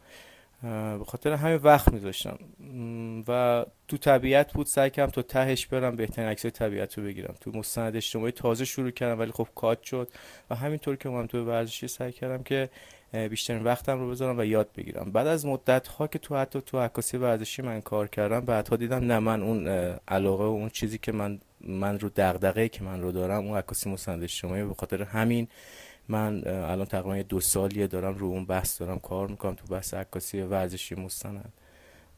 به 0.99 1.05
خاطر 1.07 1.33
همین 1.33 1.57
وقت 1.57 1.93
میذاشتم. 1.93 2.39
و 3.29 3.65
تو 3.89 3.97
طبیعت 3.97 4.53
بود 4.53 4.67
سعی 4.67 4.91
کردم 4.91 5.11
تا 5.11 5.23
تهش 5.23 5.67
برم 5.67 5.97
بهترین 5.97 6.29
عکسای 6.29 6.51
طبیعت 6.51 6.99
رو 6.99 7.05
بگیرم. 7.05 7.35
تو 7.41 7.51
مستند 7.51 7.97
اجتماعی 7.97 8.33
تازه 8.33 8.65
شروع 8.65 8.91
کردم 8.91 9.19
ولی 9.19 9.33
خب 9.33 9.49
کات 9.55 9.83
شد. 9.83 10.09
و 10.51 10.55
همینطور 10.55 10.97
که 10.97 11.09
من 11.09 11.27
تو 11.27 11.45
ورزشی 11.45 11.89
سعی 11.89 12.13
کردم 12.13 12.43
که 12.43 12.71
بیشترین 13.13 13.65
وقتم 13.65 14.01
رو 14.01 14.11
بذارم 14.11 14.39
و 14.39 14.45
یاد 14.45 14.69
بگیرم. 14.77 15.13
بعد 15.13 15.27
از 15.27 15.47
مدت 15.47 15.89
ها 15.89 16.07
که 16.07 16.19
تو 16.19 16.37
حتی 16.37 16.61
تو 16.61 16.79
عکاسی 16.79 17.17
ورزشی 17.17 17.63
من 17.63 17.81
کار 17.81 18.09
کردم 18.09 18.41
بعدها 18.41 18.77
دیدم 18.77 19.05
نه 19.05 19.19
من 19.19 19.43
اون 19.43 19.69
علاقه 20.09 20.45
و 20.45 20.47
اون 20.47 20.69
چیزی 20.69 20.99
که 20.99 21.13
من 21.13 21.41
من 21.61 21.99
رو 21.99 22.09
دغدغه 22.17 22.69
که 22.69 22.85
من 22.85 23.03
رو 23.03 23.13
دارم 23.13 23.47
اون 23.47 23.59
عکاسی 23.59 23.91
مستند 23.91 24.23
اجتماعی. 24.23 24.65
به 24.65 24.75
خاطر 24.75 25.03
همین 25.03 25.49
من 26.09 26.43
الان 26.47 26.87
تقریبا 26.87 27.23
دو 27.23 27.41
سالیه 27.41 27.87
دارم 27.87 28.15
رو 28.15 28.27
اون 28.27 28.45
بحث 28.45 28.81
دارم 28.81 28.99
کار 28.99 29.29
می‌کنم 29.29 29.55
تو 29.55 29.67
بحث 29.67 29.95
عکاسی 29.95 30.41
ورزشی 30.41 30.95
مستند. 30.95 31.53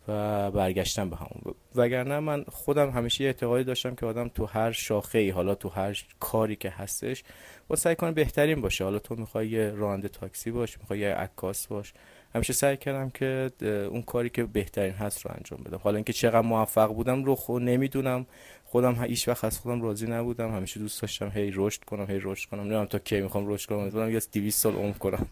و 0.09 0.51
برگشتم 0.51 1.11
به 1.11 1.17
همون. 1.17 1.55
وگرنه 1.75 2.21
من 2.21 2.45
خودم 2.49 2.91
همیشه 2.91 3.25
اعتقادی 3.25 3.65
داشتم 3.65 3.95
که 3.95 4.07
آدم 4.07 4.29
تو 4.29 4.47
هر 4.47 4.73
شاخه 4.73 5.19
ای 5.19 5.31
حالا 5.31 5.55
تو 5.55 5.69
هر 5.69 6.05
کاری 6.21 6.57
که 6.57 6.71
هستش 6.71 7.25
با 7.69 7.77
سعی 7.77 7.97
کنه 7.97 8.13
بهترین 8.13 8.61
باشه. 8.61 8.85
حالا 8.85 8.99
تو 8.99 9.17
می‌خوای 9.17 9.49
یه 9.49 9.71
راننده 9.71 10.09
تاکسی 10.09 10.51
باش 10.51 10.79
می‌خوای 10.79 10.99
یه 10.99 11.15
عکاس 11.15 11.67
باش. 11.67 11.93
همیشه 12.35 12.53
سعی 12.53 12.77
کردم 12.77 13.11
که 13.11 13.51
اون 13.91 14.03
کاری 14.03 14.31
که 14.31 14.45
بهترین 14.45 14.95
هست 14.95 15.27
رو 15.27 15.33
انجام 15.35 15.61
بدم. 15.63 15.81
حالا 15.83 15.97
اینکه 15.97 16.13
چقدر 16.13 16.41
موفق 16.41 16.95
بودم 16.95 17.25
رو 17.25 17.35
خود 17.35 17.63
نمی‌دونم. 17.63 18.27
خودم 18.71 19.05
هیچ 19.05 19.29
وقت 19.29 19.45
از 19.45 19.59
خودم 19.59 19.83
راضی 19.83 20.07
نبودم. 20.07 20.55
همیشه 20.57 20.81
دوست 20.81 21.03
داشتم 21.03 21.31
هی 21.35 21.51
رشد 21.55 21.85
کنم 21.85 22.07
هی 22.11 22.21
رشد 22.23 22.51
کنم. 22.51 22.61
نمی‌دونم 22.61 22.85
تا 22.85 22.99
کی 22.99 23.21
می‌خوام 23.21 23.49
رشد 23.49 23.69
کنم. 23.69 23.79
امیدوارم 23.79 24.11
یه 24.11 24.21
200 24.33 24.63
سال 24.63 24.75
عمر 24.75 24.93
کنم. 24.93 25.27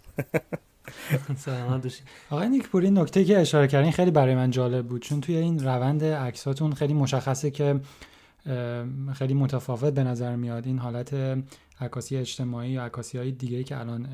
سلامت 1.37 2.03
آقای 2.31 2.49
نیک 2.49 2.69
پوری 2.69 2.91
نکته 2.91 3.25
که 3.25 3.39
اشاره 3.39 3.69
کردین 3.69 3.93
خیلی 3.93 4.11
برای 4.11 4.35
من 4.35 4.51
جالب 4.51 4.87
بود. 4.87 5.03
چون 5.03 5.21
توی 5.21 5.37
این 5.37 5.65
روند 5.65 6.05
عکساتون 6.05 6.73
خیلی 6.73 6.95
مشخصه 6.95 7.51
که 7.51 7.81
خیلی 9.15 9.35
متفاوت 9.35 9.95
به 9.95 10.05
نظر 10.05 10.37
میاد. 10.37 10.67
این 10.67 10.79
حالت 10.79 11.15
عکاسی 11.81 12.17
اجتماعی 12.17 12.71
یا 12.71 12.85
عکاسی 12.85 13.19
های 13.19 13.33
دیگه 13.33 13.65
که 13.65 13.81
الان 13.81 14.09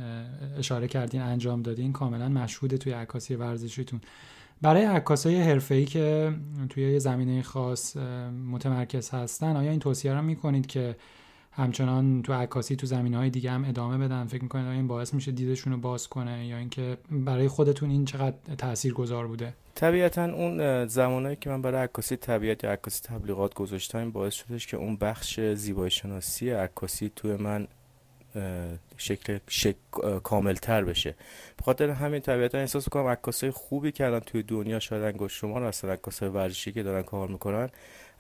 اشاره 0.59 0.89
کردین 0.89 1.21
انجام 1.21 1.63
دادین 1.63 1.93
کاملا 1.93 2.29
مشهوده 2.29 2.79
توی 2.79 2.93
عکاسی 2.93 3.35
ورزشیتون. 3.35 4.01
برای 4.65 4.85
عکاسای 4.85 5.41
حرفه‌ای 5.41 5.85
که 5.85 6.33
توی 6.69 6.93
یه 6.93 6.99
زمینه 6.99 7.43
خاص 7.43 7.97
متمرکز 8.51 9.11
هستن 9.11 9.57
آیا 9.57 9.71
این 9.71 9.81
توصیه 9.81 10.15
رو 10.15 10.23
می‌کنید 10.23 10.67
که 10.67 10.97
همچنان 11.53 12.23
تو 12.23 12.33
عکاسی 12.33 12.77
تو 12.77 12.87
زمینه 12.87 13.17
های 13.17 13.31
دیگه 13.31 13.51
هم 13.51 13.65
ادامه 13.65 13.99
بدن؟ 13.99 14.27
فکر 14.27 14.43
می‌کنید 14.43 14.67
این 14.67 14.87
باعث 14.87 15.15
میشه 15.15 15.33
دیدشون 15.33 15.73
رو 15.73 15.79
باز 15.79 16.09
کنه 16.09 16.47
یا 16.47 16.57
اینکه 16.57 16.97
برای 17.11 17.49
خودتون 17.49 17.91
این 17.91 18.05
چقدر 18.05 18.37
تأثیر 18.59 18.93
گذار 18.93 19.27
بوده؟ 19.27 19.55
طبیعتا 19.75 20.25
اون 20.25 20.87
زمانهایی 20.87 21.37
که 21.41 21.51
من 21.51 21.63
برای 21.63 21.83
عکاسی 21.83 22.17
طبیعت 22.17 22.65
یا 22.65 22.73
عکاسی 22.73 23.09
تبلیغات 23.09 23.55
گذاشتم 23.55 24.11
باعث 24.11 24.35
شدش 24.35 24.67
که 24.67 24.77
اون 24.77 24.97
بخش 24.97 25.41
زیبایی 25.41 25.91
شناسی 25.91 26.51
عکاسی 26.51 27.13
توی 27.17 27.37
من 27.37 27.67
شکل 28.97 29.39
شک... 29.49 29.77
کاملتر 30.23 30.85
بشه. 30.85 31.15
بخاطر 31.59 31.91
همین 31.91 32.21
طبیعتا 32.21 32.59
احساس 32.59 32.89
کنم 32.89 33.07
عکاسای 33.07 33.51
خوبی 33.51 33.93
الان 34.01 34.21
توی 34.21 34.43
دنیا 34.43 34.79
شاید 34.79 35.03
انگشت 35.03 35.37
شمار 35.37 35.61
هستن 35.61 35.89
عکاسای 35.89 36.29
ورزشی 36.29 36.73
که 36.73 36.83
دارن 36.83 37.03
کار 37.03 37.29
می‌کنن 37.29 37.71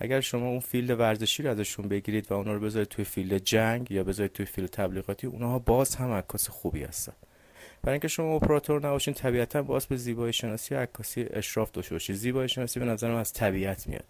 اگر 0.00 0.20
شما 0.20 0.46
اون 0.48 0.60
field 0.60 1.00
ورزشی 1.00 1.42
رو 1.42 1.50
ازشون 1.50 1.88
بگیرید 1.88 2.32
و 2.32 2.34
اونا 2.34 2.52
رو 2.52 2.60
بذارید 2.60 2.88
توی 2.88 3.04
field 3.04 3.36
جنگ 3.44 3.90
یا 3.90 4.04
بذارید 4.04 4.32
توی 4.32 4.46
field 4.46 4.68
تبلیغاتی 4.68 5.26
اونها 5.26 5.58
باز 5.58 5.94
هم 5.94 6.10
عکاس 6.10 6.48
خوبی 6.48 6.84
هستن. 6.84 7.12
برای 7.82 7.94
اینکه 7.94 8.08
شما 8.08 8.34
اپراتور 8.34 8.86
نباشین 8.86 9.14
طبیعتا 9.14 9.62
باز 9.62 9.86
به 9.86 9.96
زیبایی 9.96 10.32
شناسی 10.32 10.74
عکاسی 10.74 11.26
اشراف 11.30 11.70
داشته 11.70 11.94
باشید. 11.94 12.16
زیبایی 12.16 12.48
شناسی 12.48 12.80
به 12.80 12.86
نظرم 12.86 13.14
از 13.14 13.32
طبیعت 13.32 13.86
میاد. 13.86 14.04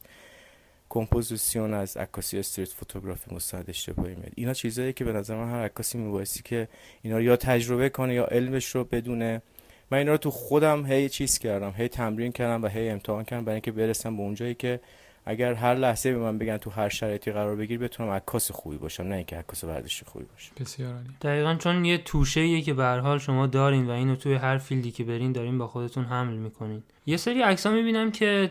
کمپوزیسیون 0.94 1.74
از 1.74 1.96
عکاسی 1.96 2.38
street 2.38 2.68
photography 2.68 3.34
مستند 3.34 3.64
اشتباهی 3.68 4.14
میاد 4.14 4.32
اینا 4.34 4.54
چیزایی 4.54 4.92
که 4.92 5.04
به 5.04 5.12
نظر 5.12 5.36
من 5.36 5.50
هر 5.50 5.64
عکاسی 5.64 5.98
میبایستی 5.98 6.42
که 6.42 6.68
اینا 7.02 7.16
رو 7.16 7.22
یا 7.22 7.36
تجربه 7.36 7.88
کنه 7.88 8.14
یا 8.14 8.24
علمش 8.24 8.66
رو 8.66 8.84
بدونه. 8.84 9.42
من 9.90 9.98
اینا 9.98 10.12
رو 10.12 10.18
تو 10.18 10.30
خودم 10.30 10.86
هی 10.86 11.08
چیز 11.08 11.38
کردم 11.38 11.74
هی 11.76 11.88
تمرین 11.88 12.32
کردم 12.32 12.62
و 12.62 12.66
هی 12.66 12.88
امتحان 12.88 13.24
کردم 13.24 13.44
برای 13.44 13.54
اینکه 13.54 13.72
برسم 13.72 14.16
به 14.16 14.22
اونجایی 14.22 14.54
که 14.54 14.80
اگر 15.26 15.54
هر 15.54 15.74
لحظه 15.74 16.12
به 16.12 16.18
من 16.18 16.38
بگن 16.38 16.56
تو 16.56 16.70
هر 16.70 16.88
شرایطی 16.88 17.32
قرار 17.32 17.56
بگیر 17.56 17.78
بتونم 17.78 18.10
عکاس 18.10 18.50
خوبی 18.50 18.76
باشم 18.76 19.02
نه 19.02 19.14
اینکه 19.14 19.36
عکاس 19.36 19.64
ورزشی 19.64 20.04
خوبی 20.04 20.24
باشم. 20.24 20.52
بسیار 20.60 20.92
عالی. 20.94 21.08
دقیقا 21.22 21.54
چون 21.54 21.84
یه 21.84 21.98
توشه 21.98 22.60
که 22.60 22.74
به 22.74 22.84
حال 22.84 23.18
شما 23.18 23.46
دارین 23.46 23.86
و 23.86 23.90
اینو 23.90 24.16
توی 24.16 24.34
هر 24.34 24.58
فیلدی 24.58 24.90
که 24.90 25.04
برین 25.04 25.32
دارین 25.32 25.58
با 25.58 25.66
خودتون 25.66 26.04
حمل 26.04 26.34
می‌کنین. 26.34 26.82
یه 27.06 27.16
سری 27.16 27.42
عکس 27.42 27.66
ها 27.66 27.72
می‌بینم 27.72 28.10
که 28.10 28.50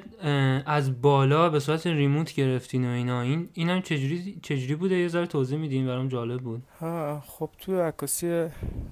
از 0.66 1.02
بالا 1.02 1.50
به 1.50 1.60
صورت 1.60 1.88
ریموت 1.88 2.34
گرفتین 2.34 2.86
و 2.86 2.90
اینا. 2.90 3.22
این 3.22 3.50
اینم 3.54 3.82
چجوری 3.82 4.40
چجوری 4.42 4.76
بوده؟ 4.76 4.96
یه 4.96 5.08
ذره 5.08 5.26
توضیح 5.26 5.58
میدین 5.58 5.88
برام 5.88 6.08
جالب 6.08 6.42
بود. 6.42 6.64
ها 6.80 7.24
خب 7.28 7.50
تو 7.60 7.82
عکاسی 7.82 8.46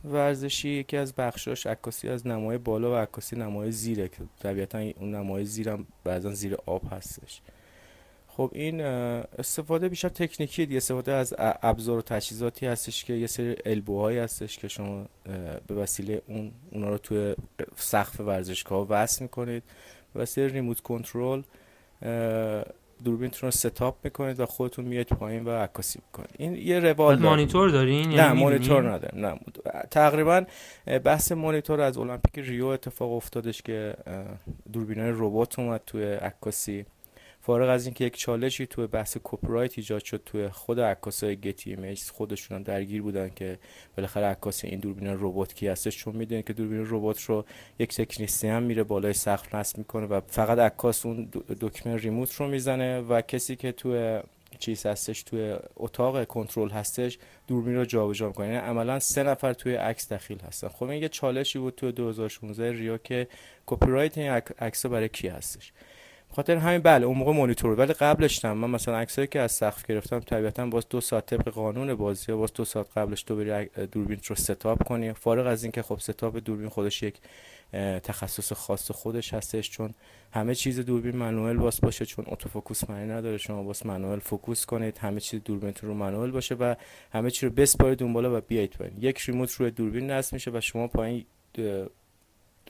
ورزشی 0.05 0.69
یکی 0.69 0.97
از 0.97 1.15
بخشاش 1.15 1.67
عکاسی 1.67 2.09
از 2.09 2.27
نمای 2.27 2.57
بالا 2.57 2.91
و 2.91 2.95
عکاسی 2.95 3.35
نمای 3.35 3.71
زیره 3.71 4.07
که 4.07 4.17
طبیعتا 4.39 4.79
اون 4.79 5.15
نمای 5.15 5.45
زیرم 5.45 5.85
بعضا 6.03 6.31
زیر 6.31 6.57
آب 6.65 6.81
هستش. 6.93 7.41
خب 8.37 8.51
این 8.53 8.81
استفاده 8.81 9.89
بیشتر 9.89 10.09
تکنیکی 10.09 10.65
دیگه 10.65 10.77
استفاده 10.77 11.11
از 11.11 11.33
ابزار 11.39 11.97
و 11.97 12.01
تجهیزاتی 12.01 12.65
هستش 12.65 13.03
که 13.03 13.13
یه 13.13 13.27
سری 13.27 13.55
البوهایی 13.65 14.17
هستش 14.17 14.57
که 14.57 14.67
شما 14.67 15.05
به 15.67 15.75
وسیله 15.75 16.21
اون 16.27 16.51
اونا 16.71 16.89
رو 16.89 16.97
توی 16.97 17.35
سقف 17.75 18.19
ورزشگاه 18.19 18.87
وصل 18.89 19.23
می‌کنید. 19.23 19.63
به 20.13 20.21
وسیله 20.21 20.47
ریموت 20.47 20.79
کنترل 20.79 21.41
دوربینتون 23.03 23.47
رو 23.47 23.51
setup 23.51 23.95
می‌کنید 24.03 24.39
و 24.39 24.45
خودتون 24.45 24.85
میاد 24.85 25.05
پایین 25.05 25.45
و 25.45 25.49
عکاسی 25.49 25.99
می‌کنید. 26.05 26.35
این 26.37 26.55
یه 26.55 26.79
روال 26.79 27.19
مانیتور 27.19 27.69
دارین؟ 27.69 28.09
نه 28.09 28.15
یعنی 28.15 28.39
مانیتور 28.39 28.91
نداره 28.91 29.17
نه 29.17 29.39
تقریبا 29.91 30.43
بحث 31.03 31.31
مانیتور 31.31 31.81
از 31.81 31.97
المپیک 31.97 32.45
ریو 32.45 32.65
اتفاق 32.65 33.11
افتادش 33.11 33.61
که 33.61 33.95
دوربینای 34.73 35.11
ربات 35.15 35.59
اومد 35.59 35.81
توی 35.85 36.03
عکاسی. 36.03 36.85
فارغ 37.43 37.69
از 37.69 37.85
اینکه 37.85 38.05
یک 38.05 38.17
چالشی 38.17 38.65
توی 38.65 38.87
بحث 38.87 39.17
کپی 39.23 39.47
ایجاد 39.53 40.03
شد 40.03 40.21
توی 40.25 40.49
خود 40.49 40.79
عکاسای 40.79 41.35
Getty 41.35 41.69
Image 41.69 42.03
خودشون 42.03 42.57
هم 42.57 42.63
درگیر 42.63 43.01
بودن 43.01 43.29
که 43.29 43.59
بالاخره 43.97 44.25
عکاس 44.25 44.65
این 44.65 44.79
دوربین 44.79 45.07
ربات 45.07 45.53
کی 45.53 45.67
هستش 45.67 45.97
چون 45.97 46.15
می‌دونید 46.15 46.45
که 46.45 46.53
دوربین 46.53 46.85
ربات 46.89 47.21
رو 47.21 47.45
یک 47.79 47.95
تکنیسین 47.95 48.47
هم 48.47 48.63
میره 48.63 48.83
بالای 48.83 49.13
سقف 49.13 49.55
نصب 49.55 49.77
می‌کنه 49.77 50.05
و 50.05 50.21
فقط 50.27 50.57
عکاس 50.57 51.05
اون 51.05 51.29
دکمه 51.61 51.97
remote 51.97 52.35
رو 52.35 52.47
می‌زنه 52.47 53.01
و 53.01 53.21
کسی 53.21 53.55
که 53.55 53.71
توی 53.71 54.19
چیز 54.59 54.85
هستش 54.85 55.23
توی 55.23 55.55
اتاق 55.75 56.27
کنترل 56.27 56.69
هستش 56.69 57.17
دوربین 57.47 57.75
رو 57.75 57.85
جابجا 57.85 58.27
می‌کنه. 58.27 58.47
یعنی 58.47 58.57
عملا 58.57 58.99
سه 58.99 59.23
نفر 59.23 59.53
توی 59.53 59.75
عکس 59.75 60.13
دخیل 60.13 60.39
هستن. 60.39 60.67
خب 60.67 60.83
این 60.83 61.01
یه 61.01 61.09
چالشی 61.09 61.59
بود 61.59 61.75
توی 61.75 61.91
2016 61.91 62.71
ریو 62.71 62.97
که 62.97 63.27
کپی 63.65 63.91
رایت 63.91 64.17
این 64.17 64.31
عکس 64.59 64.85
برای 64.85 65.09
کی 65.09 65.27
هستش؟ 65.27 65.73
خاطر 66.35 66.57
همین 66.57 66.81
بله 66.81 67.05
اون 67.05 67.17
موقع 67.17 67.33
مانیتور 67.33 67.79
ولی 67.79 67.93
قبلش 67.93 68.45
من 68.45 68.69
مثلا 68.69 68.97
عکسایی 68.97 69.27
که 69.27 69.39
از 69.39 69.51
سقف 69.51 69.85
گرفتم 69.85 70.19
طبیعتا 70.19 70.65
باز 70.65 70.85
دو 70.89 71.01
ساعت 71.01 71.25
طبق 71.25 71.49
قانون 71.49 71.95
بازی 71.95 72.31
باز 72.31 72.53
دو 72.53 72.65
ساعت 72.65 72.97
قبلش 72.97 73.23
تو 73.23 73.35
بری 73.35 73.65
دوربین 73.91 74.19
رو 74.27 74.35
setup 74.35 74.83
کنی. 74.83 75.13
فارغ 75.13 75.47
از 75.47 75.63
اینکه 75.63 75.81
خب 75.81 75.99
setup 75.99 76.37
دوربین 76.37 76.69
خودش 76.69 77.03
یک 77.03 77.15
تخصص 78.03 78.53
خاص 78.53 78.91
خودش 78.91 79.33
هستش 79.33 79.69
چون 79.69 79.93
همه 80.31 80.55
چیز 80.55 80.79
دوربین 80.79 81.15
manual 81.15 81.57
باز 81.57 81.81
باشه 81.81 82.05
چون 82.05 82.25
autofocus 82.27 82.89
معنی 82.89 83.11
نداره. 83.11 83.37
شما 83.37 83.63
باز 83.63 83.85
manual 83.85 84.19
focus 84.19 84.65
کنید 84.65 84.97
همه 84.97 85.19
چیز 85.19 85.41
دوربینتون 85.43 85.89
رو 85.89 85.95
manual 85.95 86.31
باشه 86.31 86.55
و 86.55 86.75
همه 87.13 87.31
چی 87.31 87.45
رو 87.45 87.51
بسپارید 87.51 88.03
اون 88.03 88.13
بالا 88.13 88.37
و 88.37 88.41
بیایید 88.41 88.71
پایین. 88.71 88.93
یک 88.99 89.19
remote 89.19 89.51
روی 89.51 89.71
دوربین 89.71 90.11
نصب 90.11 90.33
میشه 90.33 90.51
و 90.51 90.61
شما 90.61 90.87
پایین 90.87 91.25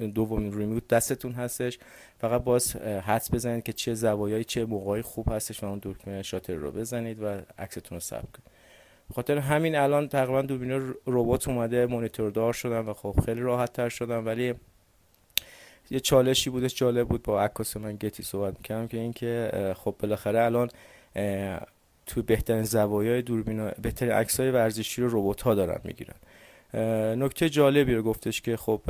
دومین 0.10 0.58
remote 0.58 0.88
دستتون 0.88 1.32
هستش. 1.32 1.80
فقط 2.20 2.44
باز 2.44 2.76
حدس 2.76 3.34
بزنید 3.34 3.64
که 3.64 3.74
چه 3.74 3.94
زوایایی 3.94 4.44
چه 4.44 4.66
موقعی 4.66 5.02
خوب 5.02 5.32
هستش 5.32 5.64
و 5.64 5.66
اون 5.66 5.80
دوربین 5.80 6.22
shutter 6.22 6.54
رو 6.54 6.72
بزنید 6.72 7.24
و 7.24 7.42
عکستون 7.58 7.96
رو 7.96 8.00
ثبت 8.00 8.22
کنید. 8.22 8.52
خاطر 9.16 9.38
همین 9.38 9.76
الان 9.76 10.08
تقریبا 10.08 10.42
دوربین 10.42 10.94
ربات 11.08 11.48
اومده 11.48 11.86
مانیتور 11.86 12.32
دار 12.32 12.54
شدن 12.54 12.80
و 12.80 12.94
خب 12.94 13.16
خیلی 13.26 13.42
راحت 13.42 13.74
تر 13.74 13.90
شدن 13.90 14.18
ولی 14.18 14.54
یه 15.90 16.00
چالشی 16.00 16.50
بودش 16.50 16.76
جالب 16.76 17.08
بود 17.08 17.24
با 17.24 17.42
عکاس 17.42 17.78
من 17.78 17.96
گتی 17.96 18.24
صحبت 18.24 18.58
می‌کردم 18.58 18.88
که 18.88 18.98
اینکه 18.98 19.52
خب 19.78 19.96
بالاخره 20.00 20.44
الان 20.44 20.70
تو 22.06 22.22
بهترین 22.22 22.64
زوایای 22.64 23.22
دوربین 23.22 23.72
بهترین 23.82 24.12
عکسای 24.12 24.52
ورزشی 24.52 25.02
رو 25.02 25.20
ربات 25.20 25.42
ها 25.42 25.56
دارن 25.56 25.82
می‌گیرن. 25.84 26.16
نکته 27.24 27.50
جالبی 27.50 27.96
رو 27.96 28.04
گفتش 28.04 28.42
که 28.42 28.58
خب 28.58 28.82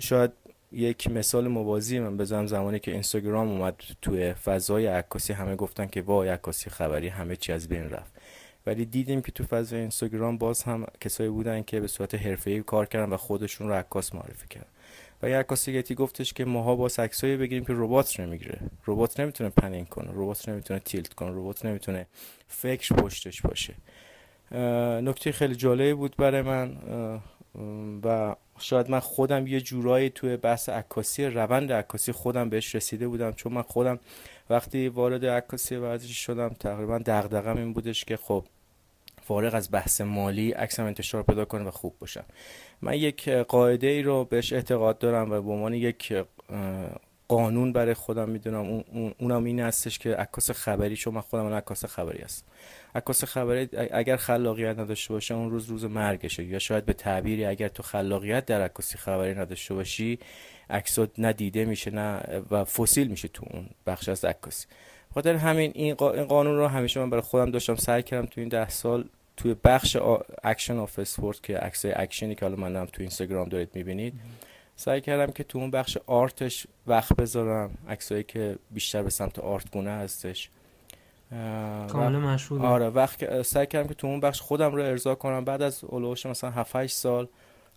شاید 0.00 0.30
یک 0.72 1.10
مثال 1.10 1.48
موازی 1.48 1.98
من 1.98 2.16
بزنم 2.16 2.46
زمانی 2.46 2.78
که 2.78 2.90
اینستاگرام 2.90 3.48
اومد 3.48 3.74
توی 4.02 4.32
فضای 4.32 4.86
عکاسی 4.86 5.32
همه 5.32 5.56
گفتن 5.56 5.86
که 5.86 6.02
وای 6.02 6.28
عکاسی 6.28 6.70
خبری 6.70 7.08
همه 7.08 7.36
چی 7.36 7.52
از 7.52 7.68
بین 7.68 7.90
رفت. 7.90 8.12
ولی 8.66 8.84
دیدیم 8.84 9.22
که 9.22 9.32
تو 9.32 9.44
فضای 9.44 9.80
اینستاگرام 9.80 10.38
باز 10.38 10.62
هم 10.62 10.86
کسایی 11.00 11.30
بودن 11.30 11.62
که 11.62 11.80
به 11.80 11.86
صورت 11.86 12.14
حرفه‌ای 12.14 12.62
کار 12.62 12.86
کردن 12.86 13.12
و 13.12 13.16
خودشون 13.16 13.68
رو 13.68 13.74
عکاس 13.74 14.14
معرفی 14.14 14.48
کردن. 14.50 14.66
و 15.22 15.28
یه 15.28 15.36
عکاسی 15.36 15.94
گفتش 15.94 16.32
که 16.32 16.44
ماها 16.44 16.76
با 16.76 16.90
عکسایی 16.98 17.36
بگیریم 17.36 17.64
که 17.64 17.72
ربات 17.76 18.20
نمی‌گیره. 18.20 18.60
ربات 18.86 19.20
نمی‌تونه 19.20 19.50
پنینگ 19.50 19.88
کنه 19.88 20.10
ربات 20.10 20.48
نمی‌تونه 20.48 20.80
تیلت 20.80 21.14
کنه 21.14 21.30
ربات 21.30 21.64
نمی‌تونه 21.64 22.06
فکر 22.48 22.94
پشتش 22.94 23.42
باشه. 23.42 23.74
نکته 25.00 25.32
خیلی 25.32 25.54
جالبی 25.54 25.94
بود 25.94 26.16
برای 26.16 26.42
من. 26.42 26.76
و 28.04 28.36
شاید 28.58 28.90
من 28.90 29.00
خودم 29.00 29.46
یه 29.46 29.60
جورایی 29.60 30.10
توی 30.10 30.36
بحث 30.36 30.68
عکاسی 30.68 31.26
روند 31.26 31.72
عکاسی 31.72 32.12
خودم 32.12 32.48
بهش 32.48 32.74
رسیده 32.74 33.08
بودم 33.08 33.32
چون 33.32 33.52
من 33.52 33.62
خودم 33.62 33.98
وقتی 34.50 34.88
وارد 34.88 35.26
عکاسی 35.26 35.76
ورزشی 35.76 36.14
شدم 36.14 36.48
تقریبا 36.48 36.98
دغدغم 36.98 37.56
این 37.56 37.72
بودش 37.72 38.04
که 38.04 38.16
خب 38.16 38.44
فارغ 39.22 39.54
از 39.54 39.70
بحث 39.70 40.00
مالی 40.00 40.52
عکسم 40.52 40.84
انتشار 40.84 41.22
پیدا 41.22 41.44
کنه 41.44 41.64
و 41.64 41.70
خوب 41.70 41.94
باشم. 41.98 42.24
من 42.82 42.94
یک 42.94 43.28
قاعده 43.28 43.86
ای 43.86 44.02
رو 44.02 44.24
بهش 44.24 44.52
اعتقاد 44.52 44.98
دارم 44.98 45.30
و 45.30 45.42
به 45.42 45.50
عنوان 45.50 45.74
یک 45.74 46.14
قانون 47.28 47.72
برای 47.72 47.94
خودم 47.94 48.28
می‌دونم. 48.28 48.84
اون 48.92 49.14
اونم 49.18 49.44
این 49.44 49.60
هستش 49.60 49.98
که 49.98 50.14
عکاس 50.14 50.50
خبری 50.50 50.96
چون 50.96 51.14
من 51.14 51.20
خودم 51.20 51.54
عکاس 51.54 51.84
خبری 51.84 52.22
هستم. 52.22 52.46
عکاس 52.94 53.24
خبری 53.24 53.68
اگر 53.92 54.16
خلاقیت 54.16 54.78
نداشته 54.78 55.14
باشه 55.14 55.34
اون 55.34 55.50
روز 55.50 55.68
روز 55.68 55.84
مرگشه. 55.84 56.44
یا 56.44 56.58
شاید 56.58 56.86
به 56.86 56.92
تعبیری 56.92 57.44
اگر 57.44 57.68
تو 57.68 57.82
خلاقیت 57.82 58.46
در 58.46 58.62
عکاسی 58.62 58.98
خبری 58.98 59.34
نداشته 59.34 59.74
باشی 59.74 60.18
عکسات 60.70 61.10
ندیده 61.18 61.64
میشه 61.64 61.90
نه 61.90 62.20
و 62.50 62.64
فسیل 62.64 63.08
میشه 63.08 63.28
تو 63.28 63.46
اون 63.50 63.66
بخش 63.86 64.08
از 64.08 64.24
عکاسی 64.24 64.66
خاطر 65.14 65.34
همین 65.34 65.72
این 65.74 65.94
قانون 66.24 66.56
رو 66.56 66.66
همیشه 66.66 67.00
من 67.00 67.10
برای 67.10 67.22
خودم 67.22 67.50
داشتم 67.50 67.74
سعی 67.74 68.02
کردم 68.02 68.26
تو 68.26 68.40
این 68.40 68.48
ده 68.48 68.68
سال 68.68 69.04
توی 69.36 69.56
بخش 69.64 69.96
action 70.44 70.76
of 70.76 70.98
sport 70.98 71.42
که 71.42 71.58
عکس 71.58 71.84
اکشنی 71.84 72.34
که 72.34 72.44
حالا 72.44 72.56
منم 72.56 72.84
تو 72.84 73.02
اینستاگرام 73.02 73.48
دارید 73.48 73.70
می‌بینید 73.74 74.14
سعی 74.76 75.00
کردم 75.00 75.32
که 75.32 75.44
تو 75.44 75.58
اون 75.58 75.70
بخش 75.70 75.98
art 76.06 76.42
ش 76.42 76.66
وقت 76.86 77.16
بذارم. 77.16 77.78
عکسایی 77.88 78.22
که 78.22 78.56
بیشتر 78.70 79.02
به 79.02 79.10
سمت 79.10 79.38
art 79.38 79.70
گونه 79.70 79.90
هستش. 79.90 80.50
کاملا 81.88 82.20
مشهور 82.20 82.66
آره 82.66 82.88
وقت 82.88 83.42
سعی 83.42 83.66
کردم 83.66 83.88
که 83.88 83.94
تو 83.94 84.06
اون 84.06 84.20
بخش 84.20 84.40
خودم 84.40 84.74
رو 84.74 84.82
ارضا 84.82 85.14
کنم. 85.14 85.44
بعد 85.44 85.62
از 85.62 85.84
اولش 85.84 86.26
مثلا 86.26 86.50
7 86.50 86.76
8 86.76 86.96
سال 86.96 87.28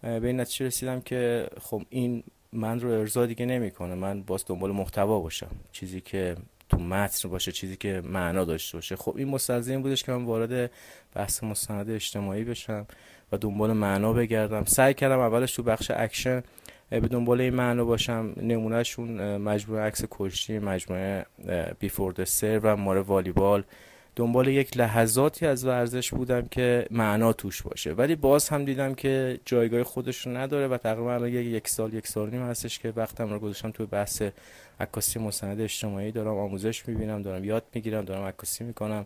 به 0.02 0.28
این 0.28 0.40
نتیجه 0.40 0.66
رسیدم 0.66 1.02
که 1.02 1.48
خب 1.62 1.82
این 1.90 2.24
من 2.54 2.80
رو 2.80 2.90
ارضا 2.90 3.26
دیگه 3.26 3.46
نمی‌کنه. 3.46 3.96
من 3.96 4.24
باز 4.24 4.44
دنبال 4.48 4.72
محتوا 4.72 5.20
باشم. 5.20 5.52
چیزی 5.72 6.02
که 6.02 6.36
تو 6.70 6.78
متن 6.78 7.30
باشه 7.30 7.52
چیزی 7.52 7.76
که 7.76 8.02
معنا 8.06 8.46
داشته 8.46 8.78
باشه. 8.78 8.96
خب 8.96 9.16
این 9.18 9.28
مستلزم 9.28 9.82
بودش 9.82 10.04
که 10.04 10.12
من 10.12 10.26
وارد 10.26 10.72
بحث 11.16 11.44
مستند 11.44 11.90
اجتماعی 11.90 12.44
بشم 12.44 12.86
و 13.32 13.38
دنبال 13.38 13.74
معنا 13.74 14.14
بگردم. 14.14 14.66
سعی 14.66 14.94
کردم 14.94 15.20
اولش 15.20 15.56
تو 15.56 15.64
بخش 15.64 15.92
اکشن 15.96 16.44
به 16.90 17.00
دنبال 17.00 17.42
این 17.42 17.54
معنا 17.54 17.86
باشم 17.86 18.34
نمونهشون 18.42 19.38
مجموعه 19.38 19.82
عکس 19.82 20.06
کشتی 20.12 20.60
مجموعه 20.60 21.26
بیفورد 21.80 22.24
سر 22.24 22.60
و 22.60 22.76
ماره 22.76 23.02
والیبال. 23.02 23.64
دنبال 24.16 24.48
یک 24.48 24.78
لحظاتی 24.78 25.46
از 25.46 25.66
ورزش 25.66 26.10
بودم 26.10 26.42
که 26.42 26.88
معنا 26.92 27.34
توش 27.34 27.62
باشه. 27.62 27.94
ولی 27.94 28.16
باز 28.16 28.50
هم 28.50 28.66
دیدم 28.66 28.94
که 28.94 29.40
جایگاه 29.46 29.84
خودش 29.84 30.28
رو 30.28 30.38
نداره 30.38 30.68
و 30.68 30.78
تقریبا 30.78 31.14
الان 31.14 31.30
یک 31.30 31.68
سال 31.68 31.94
یک 31.94 32.08
سال 32.08 32.30
نیم 32.30 32.42
هستش 32.42 32.80
که 32.80 32.94
وقتم 32.96 33.30
رو 33.30 33.40
گذاشتم 33.40 33.72
تو 33.72 33.86
بحث 33.86 34.24
عکاسی 34.80 35.20
مستند 35.20 35.62
اجتماعی. 35.62 36.12
دارم 36.12 36.38
آموزش 36.38 36.88
می‌بینم 36.88 37.22
دارم 37.22 37.44
یاد 37.44 37.64
می‌گیرم 37.74 38.06
دارم 38.06 38.24
عکاسی 38.24 38.64
می‌کنم. 38.64 39.06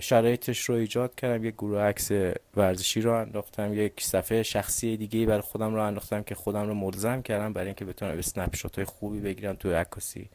شرایطش 0.00 0.60
رو 0.60 0.74
ایجاد 0.74 1.14
کردم 1.14 1.44
یک 1.44 1.54
گروه 1.54 1.80
عکس 1.80 2.10
ورزشی 2.56 3.00
رو 3.00 3.12
انداختم 3.12 3.74
یک 3.74 3.92
صفحه 4.00 4.42
شخصی 4.42 4.96
دیگه 4.96 5.26
برای 5.26 5.40
خودم 5.40 5.74
رو 5.74 5.82
انداختم 5.82 6.22
که 6.22 6.34
خودم 6.34 6.66
رو 6.66 6.74
ملزم 6.74 7.22
کردم 7.22 7.52
برای 7.52 7.66
اینکه 7.66 7.84
بتونم 7.84 8.18
اسنپ 8.18 8.76
های 8.76 8.84
خوبی 8.84 9.20
بگیرم 9.20 9.54
تو 9.54 9.74
عکاسی. 9.74 10.28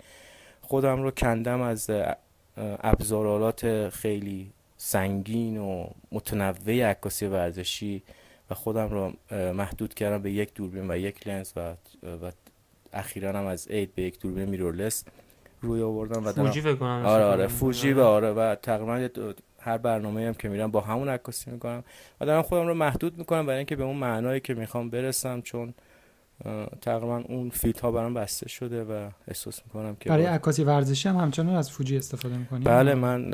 خودم 0.61 1.01
رو 1.03 1.11
کندم 1.11 1.61
از 1.61 1.89
ابزارالات 2.57 3.89
خیلی 3.89 4.51
سنگین 4.77 5.57
و 5.57 5.87
متنوع 6.11 6.83
عکاسی 6.83 7.25
ورزشی 7.25 8.03
و 8.49 8.53
خودم 8.55 8.89
رو 8.89 9.13
محدود 9.53 9.93
کردم 9.93 10.21
به 10.21 10.31
یک 10.31 10.53
دوربین 10.53 10.91
و 10.91 10.97
یک 10.97 11.27
لنز 11.27 11.51
و, 11.55 11.73
و 12.03 12.31
اخیرا 12.93 13.29
هم 13.29 13.45
از 13.45 13.67
اید 13.71 13.95
به 13.95 14.01
یک 14.01 14.19
دوربین 14.19 14.49
میرورلس 14.49 15.03
روی 15.65 15.81
آوردم 15.81 16.27
و 16.27 16.31
فوجی 16.31 16.61
فکر 16.61 16.75
کنم 16.75 17.03
آره 17.05 17.23
آره 17.23 17.47
فوجی 17.47 17.93
و 17.93 18.01
آره 18.01 18.31
و 18.31 18.55
تقریبا 18.55 19.09
هر 19.59 19.77
برنامه 19.77 20.27
هم 20.27 20.33
که 20.33 20.49
میرم 20.49 20.71
با 20.71 20.81
همون 20.81 21.09
عکاسی 21.09 21.51
می‌کنم. 21.51 21.83
و 22.21 22.25
دارم 22.25 22.41
خودم 22.41 22.67
رو 22.67 22.73
محدود 22.73 23.17
می‌کنم 23.17 23.45
برای 23.45 23.57
اینکه 23.57 23.75
به 23.75 23.83
اون 23.83 23.95
معنایی 23.95 24.39
که 24.39 24.53
می‌خوام 24.53 24.89
برسم 24.89 25.41
چون 25.41 25.73
تقریبا 26.81 27.17
اون 27.17 27.49
فیت 27.49 27.79
ها 27.79 27.91
برام 27.91 28.13
بسته 28.13 28.49
شده 28.49 28.83
و 28.83 29.09
احساس 29.27 29.61
می‌کنم 29.65 29.95
که 29.99 30.09
برای 30.09 30.25
عکاسی 30.25 30.63
ورزشی 30.63 31.09
هم 31.09 31.15
همچنان 31.15 31.55
از 31.55 31.71
فوجی 31.71 31.97
استفاده 31.97 32.37
می‌کنی؟ 32.37 32.63
بله 32.63 32.95
من 32.95 33.31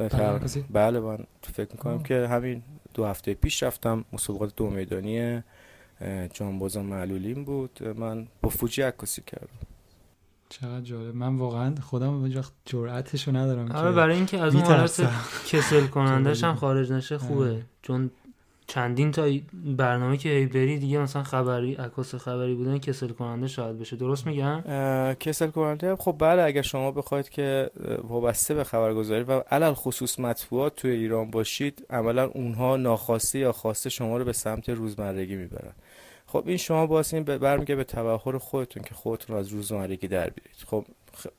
بله 0.70 1.00
من 1.00 1.18
فکر 1.54 1.70
می‌کنم 1.72 2.04
که 2.04 2.28
همین 2.28 2.64
دو 2.94 3.06
هفته 3.06 3.34
پیش 3.34 3.64
رفتم 3.64 4.06
مسابقات 4.14 4.56
دو 4.56 4.70
میدانی 4.70 5.44
جانبازا 6.34 6.84
معلولین 6.84 7.46
بود. 7.46 7.96
من 7.98 8.28
با 8.42 8.50
فوجی 8.50 8.82
عکاسی 8.82 9.22
کردم. 9.22 9.48
چقدر 10.52 10.82
جالب. 10.82 11.16
من 11.16 11.36
واقعا 11.36 11.76
خودم 11.82 12.10
اونجا 12.10 12.42
جرأتشو 12.66 13.32
ندارم 13.32 13.72
آره 13.72 13.92
برای 13.92 14.16
اینکه 14.16 14.40
از 14.40 14.56
اون 14.56 14.64
حالت 14.64 15.10
کسل 15.48 15.88
کنندش 15.88 16.44
هم 16.44 16.56
خارج 16.56 16.92
نشه 16.92 17.18
خوبه. 17.18 17.62
چون 17.82 18.12
چندین 18.68 19.12
تا 19.12 19.28
برنامه 19.78 20.18
که 20.18 20.30
هی 20.30 20.46
بری 20.46 20.80
دیگه 20.80 21.00
مثلا 21.00 21.24
خبری 21.24 21.74
عکاس 21.74 22.16
خبری 22.16 22.56
بودن 22.56 22.78
کسل 22.78 23.08
کننده 23.08 23.48
شاید 23.48 23.80
بشه. 23.80 23.96
درست 23.96 24.28
میگم؟ 24.28 24.62
کسل 25.20 25.48
کننده 25.48 25.96
خب 25.96 26.16
بله 26.20 26.42
اگر 26.42 26.62
شما 26.62 26.92
بخواید 26.92 27.30
که 27.30 27.70
وابسته 28.04 28.54
به 28.54 28.64
خبرگزاری 28.64 29.24
و 29.24 29.32
علل 29.32 29.74
خصوص 29.74 30.20
مطبوعات 30.20 30.76
توی 30.76 30.92
ایران 30.92 31.32
باشید 31.32 31.86
عملا 31.90 32.26
اونها 32.26 32.78
ناخواسته 32.78 33.40
یا 33.40 33.52
خواسته 33.52 33.90
شما 33.90 34.18
رو 34.18 34.26
به 34.26 34.34
سمت 34.34 34.70
روزمرگی 34.70 35.36
می‌برن. 35.36 35.74
خب 36.32 36.44
این 36.48 36.58
شما 36.58 36.86
باز 36.86 37.14
این 37.14 37.24
برمیگه 37.24 37.76
به 37.76 37.84
تبخور 37.84 38.38
خودتون 38.38 38.84
که 38.84 38.96
خودتون 38.96 39.38
از 39.38 39.48
روزمرگی 39.48 40.08
در 40.08 40.30
بیارید. 40.30 40.66
خب 40.68 40.86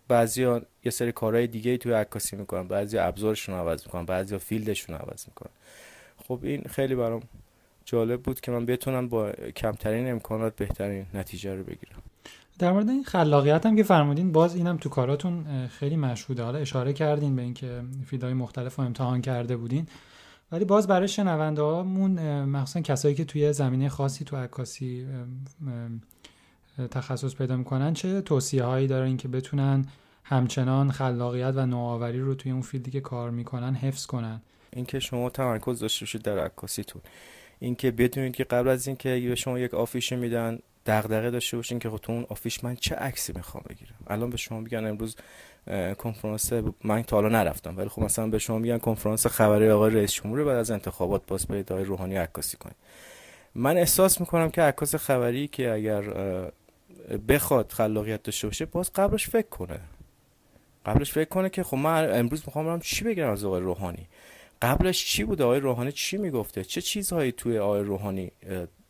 بعضیا 0.09 0.62
یه 0.85 0.90
سری 0.90 1.12
کارهای 1.12 1.46
دیگه 1.46 1.76
توی 1.76 1.92
عکاسی 1.92 2.37
می‌کنن 2.37 2.68
بعضی 2.68 2.98
ابزارشون 2.98 3.55
عوض 3.55 3.87
می‌کنن 3.87 4.05
بعضیا 4.05 4.38
فیلدشون 4.38 4.96
عوض 4.96 5.28
می‌کنن. 5.28 5.50
خب 6.28 6.38
این 6.42 6.62
خیلی 6.62 6.94
برام 6.94 7.22
جالب 7.85 8.22
بود 8.22 8.40
که 8.40 8.52
من 8.52 8.66
بتونم 8.66 9.09
با 9.09 9.33
کمترین 9.33 10.11
امکانات 10.11 10.57
بهترین 10.57 11.07
نتیجه 11.14 11.55
رو 11.55 11.62
بگیرم. 11.62 12.02
در 12.59 12.72
مورد 12.72 12.88
این 12.88 13.05
خلاقیت 13.05 13.66
هم 13.66 13.76
که 13.76 13.83
فرمودین 13.83 14.33
باز 14.33 14.57
اینم 14.57 14.76
تو 14.76 14.88
کاراتون 14.88 15.66
خیلی 15.66 15.96
مشهوده. 15.96 16.42
حالا 16.42 16.59
اشاره 16.59 16.92
کردین 16.92 17.37
به 17.37 17.42
اینکه 17.42 17.83
field 18.06 18.26
های 18.26 18.35
مختلف 18.35 18.76
رو 18.76 18.85
امتحان 18.85 19.22
کرده 19.22 19.57
بودین. 19.57 19.87
ولی 20.52 20.64
باز 20.64 20.86
برای 20.86 21.08
شنونده 21.08 21.62
هامون 21.62 22.44
مخصوصا 22.44 22.80
کسایی 22.80 23.14
که 23.14 23.24
توی 23.24 23.52
زمینه 23.52 23.88
خاصی 23.88 24.24
تو 24.24 24.36
عکاسی 24.36 25.06
تخصص 26.90 27.34
پیدا 27.34 27.56
می‌کنن 27.56 27.94
چه 27.94 28.20
توصیه 28.20 28.64
هایی 28.64 28.86
دارن 28.86 29.16
که 29.16 29.28
بتونن 29.28 29.86
همچنان 30.24 30.90
خلاقیت 30.90 31.52
و 31.56 31.66
نوآوری 31.66 32.20
رو 32.20 32.34
توی 32.34 32.52
اون 32.52 32.62
field 32.62 32.86
ی 32.86 32.90
که 32.90 33.00
کار 33.00 33.30
می‌کنن 33.30 33.74
حفظ 33.74 34.06
کنن؟ 34.06 34.40
اینکه 34.72 35.00
شما 35.00 35.30
تمرکز 35.30 35.80
داشته 35.80 36.04
باشید 36.04 36.22
در 36.22 36.38
عکاسیتون. 36.38 37.02
اینکه 37.60 37.90
بدونید 37.90 38.34
که 38.34 38.44
قبل 38.44 38.68
از 38.68 38.86
اینکه 38.86 39.26
به 39.28 39.34
شما 39.34 39.58
یک 39.58 39.74
آفیش 39.74 40.12
میدن 40.12 40.58
دغدغه 40.86 41.30
داشته 41.30 41.56
باشین 41.56 41.78
که 41.78 41.90
خب 41.90 41.96
تو 41.96 42.26
آفیش 42.28 42.64
من 42.64 42.76
چه 42.76 42.94
عکسی 42.94 43.32
می‌خوام 43.36 43.64
بگیرم؟ 43.70 43.94
الان 44.06 44.30
به 44.30 44.36
شما 44.36 44.60
میگن 44.60 44.86
امروز 44.86 45.16
کنفرانس 45.98 46.53
من 46.85 47.03
تا 47.03 47.16
حالا 47.16 47.29
نرفتم. 47.29 47.77
ولی 47.77 47.88
خب 47.88 48.03
مثلا 48.03 48.27
به 48.27 48.38
شما 48.38 48.59
میگن 48.59 48.79
کنفرانس 48.79 49.27
خبری 49.27 49.70
آقای 49.70 49.94
رئیس 49.94 50.12
جمهور 50.12 50.44
بعد 50.44 50.57
از 50.57 50.70
انتخابات 50.70 51.22
باز 51.27 51.46
به 51.46 51.59
ادعای 51.59 51.85
روحانی 51.85 52.16
عکاسی 52.16 52.57
کنید. 52.57 52.77
من 53.55 53.77
احساس 53.77 54.20
می‌کنم 54.20 54.51
که 54.51 54.62
عکاس 54.62 54.94
خبری 54.94 55.48
که 55.48 55.72
اگر 55.72 56.03
بخواد 57.29 57.72
خلاقیت 57.72 58.22
داشته 58.22 58.46
باشه 58.46 58.66
باز 58.66 58.92
قبلش 58.92 59.29
فکر 59.29 59.48
کنه. 59.48 59.81
قبلش 60.87 61.12
فکر 61.12 61.29
کنه 61.29 61.51
که 61.51 61.62
خب 61.62 61.77
من 61.77 62.18
امروز 62.18 62.42
می‌خوام 62.46 62.66
برم 62.66 62.81
چی 62.81 63.05
بگیرم 63.05 63.31
از 63.31 63.44
آقای 63.44 63.61
روحانی؟ 63.61 64.09
قبلش 64.62 65.05
چی 65.05 65.25
بود؟ 65.25 65.42
آقای 65.42 65.61
روحانی 65.61 65.92
چی 65.92 66.16
می‌گفته؟ 66.16 66.64
چه 66.64 66.81
چیزهایی 66.81 67.33
توی 67.33 67.59
آقای 67.59 67.83
روحانی 67.83 68.33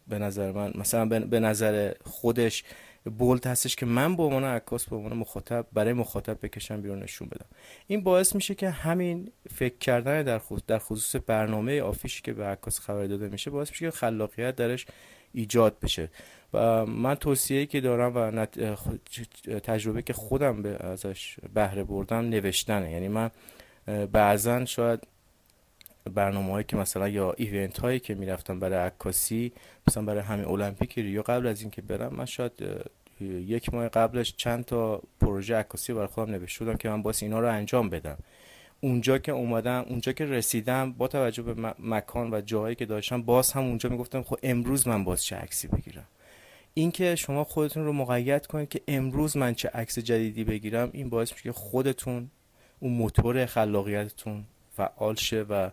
به 0.09 0.19
نظر 0.19 0.53
من 0.53 0.73
مثلا 0.75 1.09
به 1.21 1.41
نظر 1.41 1.93
خودش 2.05 2.65
بولد 3.05 3.47
هستش 3.47 3.77
که 3.77 3.87
من 3.87 4.17
به 4.17 4.23
عنوان 4.23 4.45
عکاس 4.45 4.89
به 4.89 4.97
عنوان 4.97 5.13
مخاطب 5.13 5.67
برای 5.73 5.93
مخاطب 5.93 6.39
بکشم 6.43 6.81
بیرون 6.81 7.03
نشون 7.03 7.29
بدم. 7.29 7.47
این 7.87 8.03
باعث 8.03 8.35
میشه 8.35 8.55
که 8.55 8.71
همین 8.71 9.33
فکر 9.55 9.79
کردن 9.79 10.23
در 10.23 10.39
خصوص, 10.39 10.63
در 10.67 10.79
خصوص 10.79 11.23
برنامه 11.27 11.83
آفیشی 11.83 12.23
که 12.23 12.33
به 12.33 12.45
عکاس 12.45 12.81
خبر 12.81 13.07
داده 13.07 13.29
میشه 13.29 13.51
باعث 13.51 13.71
میشه 13.71 13.85
که 13.85 13.91
خلاقیت 13.91 14.57
درش 14.57 14.87
ایجاد 15.33 15.77
بشه. 15.81 16.11
و 16.55 16.87
من 16.87 17.15
توصیه‌ای 17.15 17.67
که 17.67 17.81
دارم 17.81 18.17
و 18.17 18.47
تجربه 19.61 20.03
که 20.03 20.13
خودم 20.13 20.63
به 20.63 20.87
ازش 20.87 21.37
بهره 21.55 21.85
بردم 21.85 22.19
نوشتنه. 22.19 22.91
یعنی 22.91 23.09
من 23.09 23.31
بعضا 24.13 24.65
شاید 24.65 25.07
برنامه 26.15 26.53
هایی 26.53 26.65
که 26.69 26.77
مثلا 26.77 27.09
یا 27.09 27.33
ایونت 27.33 27.79
هایی 27.79 28.01
که 28.01 28.15
می‌رفتم 28.15 28.61
برای 28.61 28.79
عکاسی 28.79 29.53
مثلا 29.89 30.03
برای 30.03 30.21
همین 30.21 30.45
المپیک 30.45 30.99
ریو 30.99 31.23
قبل 31.23 31.47
از 31.47 31.61
اینکه 31.61 31.83
برم 31.83 32.15
من 32.15 32.25
شاید 32.25 32.53
یک 33.21 33.75
ماه 33.75 33.89
قبلش 33.89 34.35
چند 34.37 34.65
تا 34.65 35.03
پروژه 35.21 35.57
عکاسی 35.57 35.93
برای 35.93 36.07
خودم 36.07 36.33
نوشته 36.33 36.65
بودم 36.65 36.77
که 36.77 36.89
من 36.89 37.03
باز 37.03 37.23
اینا 37.23 37.41
رو 37.41 37.49
انجام 37.49 37.91
بدم. 37.91 38.19
اونجا 38.81 39.19
که 39.19 39.33
اومدم 39.33 39.85
اونجا 39.89 40.13
که 40.13 40.27
رسیدم 40.27 40.93
با 40.93 41.09
توجه 41.09 41.43
به 41.43 41.75
مکان 41.79 42.35
و 42.35 42.41
جاهایی 42.41 42.75
که 42.75 42.87
داشتم 42.87 43.23
باز 43.23 43.53
هم 43.53 43.63
اونجا 43.63 43.89
می‌گفتم 43.89 44.23
خب 44.23 44.39
امروز 44.43 44.89
من 44.89 45.05
باز 45.05 45.25
چه 45.25 45.37
عکسی 45.37 45.69
بگیرم. 45.69 46.07
اینکه 46.75 47.17
شما 47.17 47.45
خودتون 47.45 47.85
رو 47.85 47.93
مقید 47.93 48.47
کنید 48.47 48.69
که 48.69 48.81
امروز 48.89 49.37
من 49.37 49.55
چه 49.55 49.69
عکس 49.69 49.99
جدیدی 49.99 50.45
بگیرم 50.45 50.91
این 50.93 51.09
باعث 51.09 51.33
میشه 51.33 51.43
که 51.43 51.53
خودتون 51.53 52.31
اون 52.81 52.93
موتور 52.93 53.47
خلاقیتتون 53.47 54.45
فعال 54.77 55.15
شه 55.15 55.43
و 55.43 55.71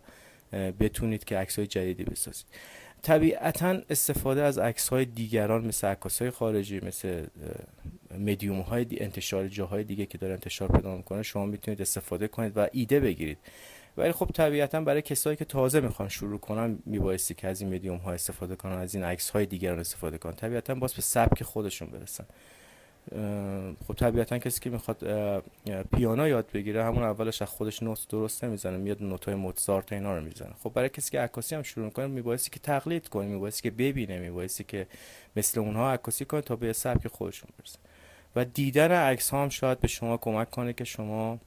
بتونید 0.52 1.24
که 1.24 1.36
عکس 1.36 1.58
های 1.58 1.66
جدیدی 1.66 2.04
بسازید. 2.04 2.46
طبیعتا 3.02 3.78
استفاده 3.90 4.42
از 4.42 4.58
عکس 4.58 4.88
های 4.88 5.04
دیگران 5.04 5.66
مثل 5.66 5.86
عکاس 5.86 6.22
های 6.22 6.30
خارجی 6.30 6.80
مثل 6.80 7.26
مدیوم 8.18 8.60
های 8.60 8.86
انتشار 8.90 9.48
جاهای 9.48 9.84
دیگه 9.84 10.06
که 10.06 10.18
داره 10.18 10.32
انتشار 10.32 10.68
پیدا 10.68 10.96
می‌کنه 10.96 11.22
شما 11.22 11.46
می‌تونید 11.46 11.82
استفاده 11.82 12.28
کنید 12.28 12.52
و 12.56 12.68
ایده 12.72 13.00
بگیرید. 13.00 13.38
ولی 13.96 14.12
خب 14.12 14.30
طبیعتا 14.34 14.80
برای 14.80 15.02
کسایی 15.02 15.36
که 15.36 15.44
تازه 15.44 15.80
می‌خوان 15.80 16.08
شروع 16.08 16.38
کنن 16.38 16.78
میبایستی 16.86 17.34
که 17.34 17.48
از 17.48 17.60
این 17.60 17.74
مدیوم 17.74 17.96
ها 17.96 18.12
استفاده 18.12 18.56
کنن 18.56 18.72
از 18.72 18.94
این 18.94 19.04
عکس 19.04 19.30
های 19.30 19.46
دیگران 19.46 19.78
استفاده 19.78 20.18
کنن. 20.18 20.32
طبیعتا 20.32 20.74
باز 20.74 20.94
به 20.94 21.02
سبک 21.02 21.42
خودشون 21.42 21.90
برسن. 21.90 22.24
خب 23.88 23.94
طبیعتا 23.94 24.38
کسی 24.38 24.60
که 24.60 24.70
می‌خواد 24.70 24.98
پیانو 25.92 26.28
یاد 26.28 26.46
بگیره 26.54 26.84
همون 26.84 27.02
اولش 27.02 27.42
از 27.42 27.48
خودش 27.48 27.82
نوت 27.82 28.08
درست 28.08 28.44
نمی‌زنه 28.44 28.76
میاد 28.76 29.02
نوت 29.02 29.24
های 29.24 29.34
موتزارت 29.34 29.92
اینا 29.92 30.18
رو 30.18 30.24
می‌زنه. 30.24 30.52
خب 30.62 30.72
برای 30.74 30.88
کسی 30.88 31.10
که 31.10 31.20
عکاسی 31.20 31.54
هم 31.54 31.62
شروع 31.62 31.84
می‌کنه 31.84 32.06
میبایستی 32.06 32.50
که 32.50 32.60
تقلید 32.60 33.08
کنه 33.08 33.26
میبایستی 33.26 33.62
که 33.62 33.70
ببینه 33.70 34.18
میبایستی 34.18 34.64
که 34.64 34.86
مثل 35.36 35.60
اونها 35.60 35.92
عکاسی 35.92 36.24
کنه 36.24 36.40
تا 36.40 36.56
به 36.56 36.72
سبک 36.72 37.08
خودشون 37.08 37.50
برسه. 37.58 37.78
و 38.36 38.44
دیدن 38.44 38.92
عکس 38.92 39.30
ها 39.30 39.42
هم 39.42 39.48
شاید 39.48 39.80
به 39.80 39.88
شما 39.88 40.16
کمک 40.16 40.50
کنه 40.50 40.72
که 40.72 40.84
شما 40.84 41.38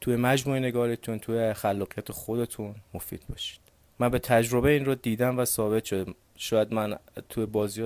توی 0.00 0.16
مجموعه 0.16 0.60
نگارتون 0.60 1.18
توی 1.18 1.52
خلاقیت 1.52 2.12
خودتون 2.12 2.74
مفید 2.94 3.22
باشید. 3.28 3.60
من 3.98 4.08
به 4.08 4.18
تجربه 4.18 4.70
این 4.70 4.84
رو 4.84 4.94
دیدم 4.94 5.38
و 5.38 5.44
ثابت 5.44 5.84
شد 5.84 6.14
شاید 6.36 6.74
من 6.74 6.98
توی 7.28 7.46
بازی 7.46 7.82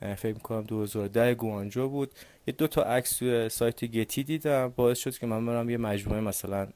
فکر 0.00 0.34
می‌کنم 0.34 0.62
2010 0.62 1.34
گوانجو 1.34 1.88
بود. 1.88 2.10
یه 2.46 2.54
دو 2.58 2.66
تا 2.66 2.82
عکس 2.82 3.18
توی 3.18 3.48
سایت 3.48 3.84
گتی 3.84 4.22
دیدم. 4.24 4.72
باعث 4.76 4.98
شد 4.98 5.18
که 5.18 5.26
من 5.26 5.46
برم 5.46 5.70
یه 5.70 5.76
مجموعه 5.76 6.20
مثلا 6.20 6.68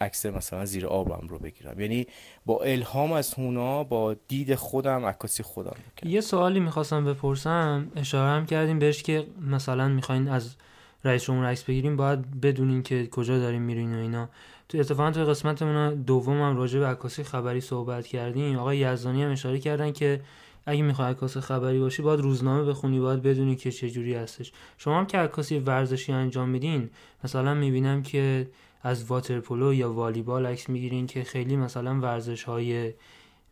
عکس 0.00 0.26
مثلا 0.26 0.64
زیر 0.64 0.86
آبم 0.86 1.28
رو 1.28 1.38
بگیرم. 1.38 1.80
یعنی 1.80 2.06
با 2.46 2.62
الهام 2.62 3.12
از 3.12 3.34
هونا 3.34 3.84
با 3.84 4.16
دید 4.28 4.54
خودم 4.54 5.06
عکاسی 5.06 5.42
خودم 5.42 5.76
یه 6.02 6.20
سوالی 6.20 6.60
می‌خواستم 6.60 7.04
بپرسم. 7.04 7.92
اشاره 7.96 8.30
هم 8.30 8.46
کردیم 8.46 8.78
بهش 8.78 9.02
که 9.02 9.26
مثلا 9.50 9.88
می‌خواین 9.88 10.28
از 10.28 10.56
رئیس 11.04 11.24
جمهور 11.24 11.46
عکس 11.46 11.62
بگیریم. 11.62 11.96
باید 11.96 12.40
بدونین 12.40 12.82
که 12.82 13.06
کجا 13.06 13.38
داریم 13.38 13.62
میرین 13.62 13.94
و 13.94 13.98
اینا. 13.98 14.28
تو 14.68 14.78
اتفاقا 14.78 15.10
تو 15.10 15.24
قسمت 15.24 15.62
من 15.62 15.94
دوم 15.94 16.42
هم 16.42 16.56
راجع 16.56 16.78
به 16.78 16.86
عکاسی 16.86 17.22
خبری 17.22 17.60
صحبت 17.60 18.06
کردیم. 18.06 18.58
آقای 18.58 18.78
یزدانی 18.78 19.22
هم 19.22 19.30
اشاره 19.30 19.58
کردن 19.58 19.92
که 19.92 20.20
اگه 20.66 20.82
می‌خوای 20.82 21.10
عکاس 21.10 21.36
خبری 21.36 21.78
باشی 21.78 22.02
باید 22.02 22.20
روزنامه 22.20 22.64
بخونی 22.64 23.00
باید 23.00 23.22
بدونی 23.22 23.56
که 23.56 23.70
چه 23.70 23.90
جوری 23.90 24.14
هستش. 24.14 24.52
شما 24.78 24.98
هم 24.98 25.06
که 25.06 25.18
عکاسی 25.18 25.58
ورزشی 25.58 26.12
انجام 26.12 26.48
میدین 26.48 26.90
مثلا 27.24 27.54
می‌بینم 27.54 28.02
که 28.02 28.48
از 28.82 29.04
واترپولو 29.04 29.74
یا 29.74 29.92
والیبال 29.92 30.46
عکس 30.46 30.68
می‌گیرین 30.68 31.06
که 31.06 31.24
خیلی 31.24 31.56
مثلا 31.56 32.00
ورزش 32.00 32.42
های 32.42 32.92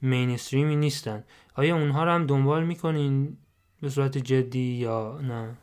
مینستریمی 0.02 0.76
نیستن. 0.76 1.24
آیا 1.54 1.76
اونها 1.76 2.04
رو 2.04 2.10
هم 2.10 2.26
دنبال 2.26 2.64
می‌کنین 2.64 3.36
به 3.82 3.88
صورت 3.88 4.18
جدی 4.18 4.58
یا 4.58 5.20
نه؟ 5.20 5.56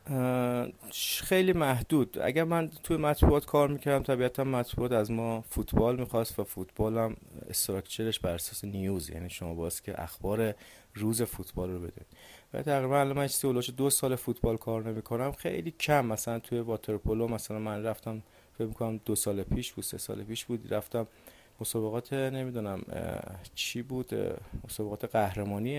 خیلی 1.23 1.53
محدود. 1.53 2.17
اگر 2.21 2.43
من 2.43 2.71
توی 2.83 2.97
مطبوعات 2.97 3.45
کار 3.45 3.69
می‌کردم 3.69 4.03
طبیعتا 4.03 4.43
مطبوعات 4.43 4.91
از 4.91 5.12
ما 5.12 5.41
فوتبال 5.41 5.99
می‌خواست 5.99 6.39
و 6.39 6.43
فوتبال 6.43 6.97
هم 6.97 7.15
استراکچرش 7.49 8.19
بر 8.19 8.33
اساس 8.33 8.65
نیوز. 8.65 9.10
یعنی 9.10 9.29
شما 9.29 9.53
باز 9.53 9.81
که 9.81 10.03
اخبار 10.03 10.53
روز 10.97 11.21
فوتبال 11.21 11.69
رو 11.71 11.79
بده 11.79 12.01
و 12.53 12.62
تقریبا 12.62 12.99
الان 12.99 13.17
من 13.17 13.27
چیزی 13.27 13.71
دو 13.71 13.89
سال 13.89 14.15
فوتبال 14.15 14.57
کار 14.57 14.89
نمی‌کنم 14.89 15.31
خیلی 15.31 15.71
کم. 15.71 16.05
مثلا 16.05 16.39
توی 16.39 16.60
واترپولو 16.60 17.27
مثلا 17.27 17.60
من 17.60 17.83
رفتم 17.83 18.23
فکر 18.57 18.67
می‌کنم 18.67 18.99
دو 19.05 19.15
سال 19.15 19.43
پیش 19.43 19.73
بود 19.73 19.83
سه 19.83 19.97
سال 19.97 20.23
پیش 20.23 20.45
بود. 20.45 20.73
رفتم 20.73 21.07
مسابقات 21.62 22.13
نمی‌دونم 22.13 22.81
چی 23.55 23.81
بود؟ 23.81 24.10
مسابقات 24.65 25.05
قهرمانی 25.05 25.75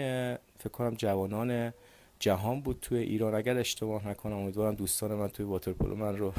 فکر 0.58 0.68
کنم 0.72 0.94
جوانان 0.94 1.72
جهان 2.18 2.60
بود 2.60 2.78
توی 2.82 2.98
ایران. 2.98 3.34
اگر 3.34 3.58
اشتباه 3.58 4.08
نکنم 4.08 4.36
امیدوارم 4.36 4.74
دوستان 4.74 5.14
من 5.14 5.28
توی 5.28 5.46
واترپولو 5.46 5.94
من 5.96 6.16
رو 6.16 6.32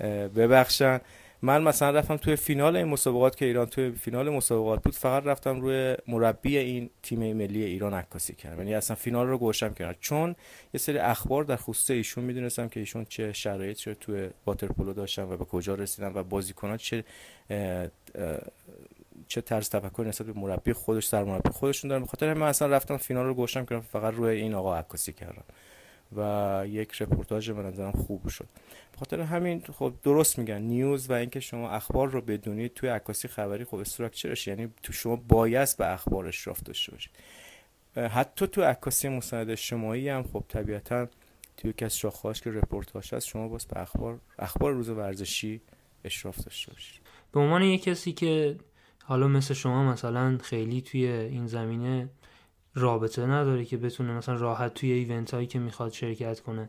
ببخشن. 0.36 1.00
من 1.42 1.62
مثلا 1.62 1.90
رفتم 1.90 2.16
توی 2.16 2.36
فینال 2.36 2.76
این 2.76 2.88
مسابقات 2.88 3.36
که 3.36 3.44
ایران 3.44 3.66
توی 3.66 3.90
فینال 3.90 4.30
مسابقات 4.30 4.82
بود 4.82 4.94
فقط 4.94 5.26
رفتم 5.26 5.60
روی 5.60 5.96
مربی 6.08 6.58
این 6.58 6.90
تیم 7.02 7.32
ملی 7.36 7.64
ایران 7.64 7.94
عکاسی 7.94 8.34
کردم. 8.34 8.58
یعنی 8.58 8.74
اصلا 8.74 8.96
فینال 8.96 9.26
رو 9.26 9.38
گوشم 9.38 9.74
کردم. 9.74 9.98
چون 10.00 10.36
یه 10.74 10.78
سری 10.78 10.98
اخبار 10.98 11.44
در 11.44 11.56
خصوص 11.56 11.90
ایشون 11.90 12.24
می‌دونستم 12.24 12.68
که 12.68 12.80
ایشون 12.80 13.04
چه 13.04 13.32
شرایطی 13.32 13.90
رو 13.90 13.96
توی 14.00 14.28
واترپولو 14.46 14.92
داشتن 14.92 15.22
و 15.22 15.36
به 15.36 15.44
کجا 15.44 15.74
رسیدن 15.74 16.12
و 16.14 16.22
بازیکنان 16.22 16.76
چه 16.76 17.04
چه 19.28 19.40
طرز 19.40 19.70
تفکر 19.70 20.04
نسبت 20.06 20.26
به 20.26 20.40
مربی 20.40 20.72
خودش 20.72 21.14
مربی 21.14 21.50
خودشون 21.50 21.88
دارن 21.90 22.02
بخاطر 22.02 22.28
همین 22.28 22.42
اصلا 22.42 22.68
رفتم 22.68 22.96
فینال 22.96 23.26
رو 23.26 23.34
گوشم 23.34 23.64
کردم 23.64 23.80
فقط 23.80 24.14
روی 24.14 24.40
این 24.40 24.54
آقا 24.54 24.76
عکاسی 24.76 25.12
کردم. 25.12 25.44
و 26.16 26.62
یک 26.68 27.02
رپورتاج 27.02 27.50
به 27.50 27.62
نظرم 27.62 27.92
خوب 27.92 28.28
شد. 28.28 28.46
بخاطر 28.96 29.20
همین 29.20 29.62
خب 29.78 29.94
درست 30.02 30.38
میگن 30.38 30.62
news 30.62 31.10
و 31.10 31.12
اینکه 31.12 31.40
شما 31.40 31.70
اخبار 31.70 32.08
رو 32.10 32.20
بدونید 32.20 32.74
توی 32.74 32.88
عکاسی 32.88 33.28
خبری 33.28 33.64
خب 33.64 33.74
structure 33.74 34.33
ش 34.33 34.46
یعنی 34.46 34.68
تو 34.82 34.92
شما 34.92 35.16
باید 35.16 35.68
به 35.78 35.92
اخبار 35.92 36.26
اشراف 36.26 36.62
داشته 36.62 36.92
باشید 36.92 37.12
حتی 37.96 38.46
تو 38.46 38.62
عکاسی 38.62 39.08
مستند 39.08 39.50
اجتماعی 39.50 40.08
هم 40.08 40.22
خب 40.22 40.44
طبیعتا 40.48 41.08
توی 41.56 41.72
کس 41.72 41.94
شاخهاش 41.94 42.40
که 42.40 42.50
رپورتاج 42.50 43.14
هست 43.14 43.26
شما 43.26 43.48
باز 43.48 43.66
به 43.66 43.80
اخبار 43.80 44.20
اخبار 44.38 44.72
روز 44.72 44.88
ورزشی 44.88 45.60
اشراف 46.04 46.36
داشته 46.44 46.72
باشید 46.72 47.00
به 47.32 47.40
عنوان 47.40 47.62
یک 47.62 47.82
کسی 47.82 48.12
که 48.12 48.56
حالا 49.04 49.28
مثل 49.28 49.54
شما 49.54 49.92
مثلا 49.92 50.38
خیلی 50.42 50.80
توی 50.80 51.06
این 51.06 51.46
زمینه 51.46 52.08
رابطه 52.74 53.26
نداره 53.26 53.64
که 53.64 53.76
بتونه 53.76 54.12
مثلا 54.12 54.34
راحت 54.34 54.74
توی 54.74 54.92
event 54.92 55.34
هایی 55.34 55.46
که 55.46 55.58
می‌خواد 55.58 55.92
شرکت 55.92 56.40
کنه 56.40 56.68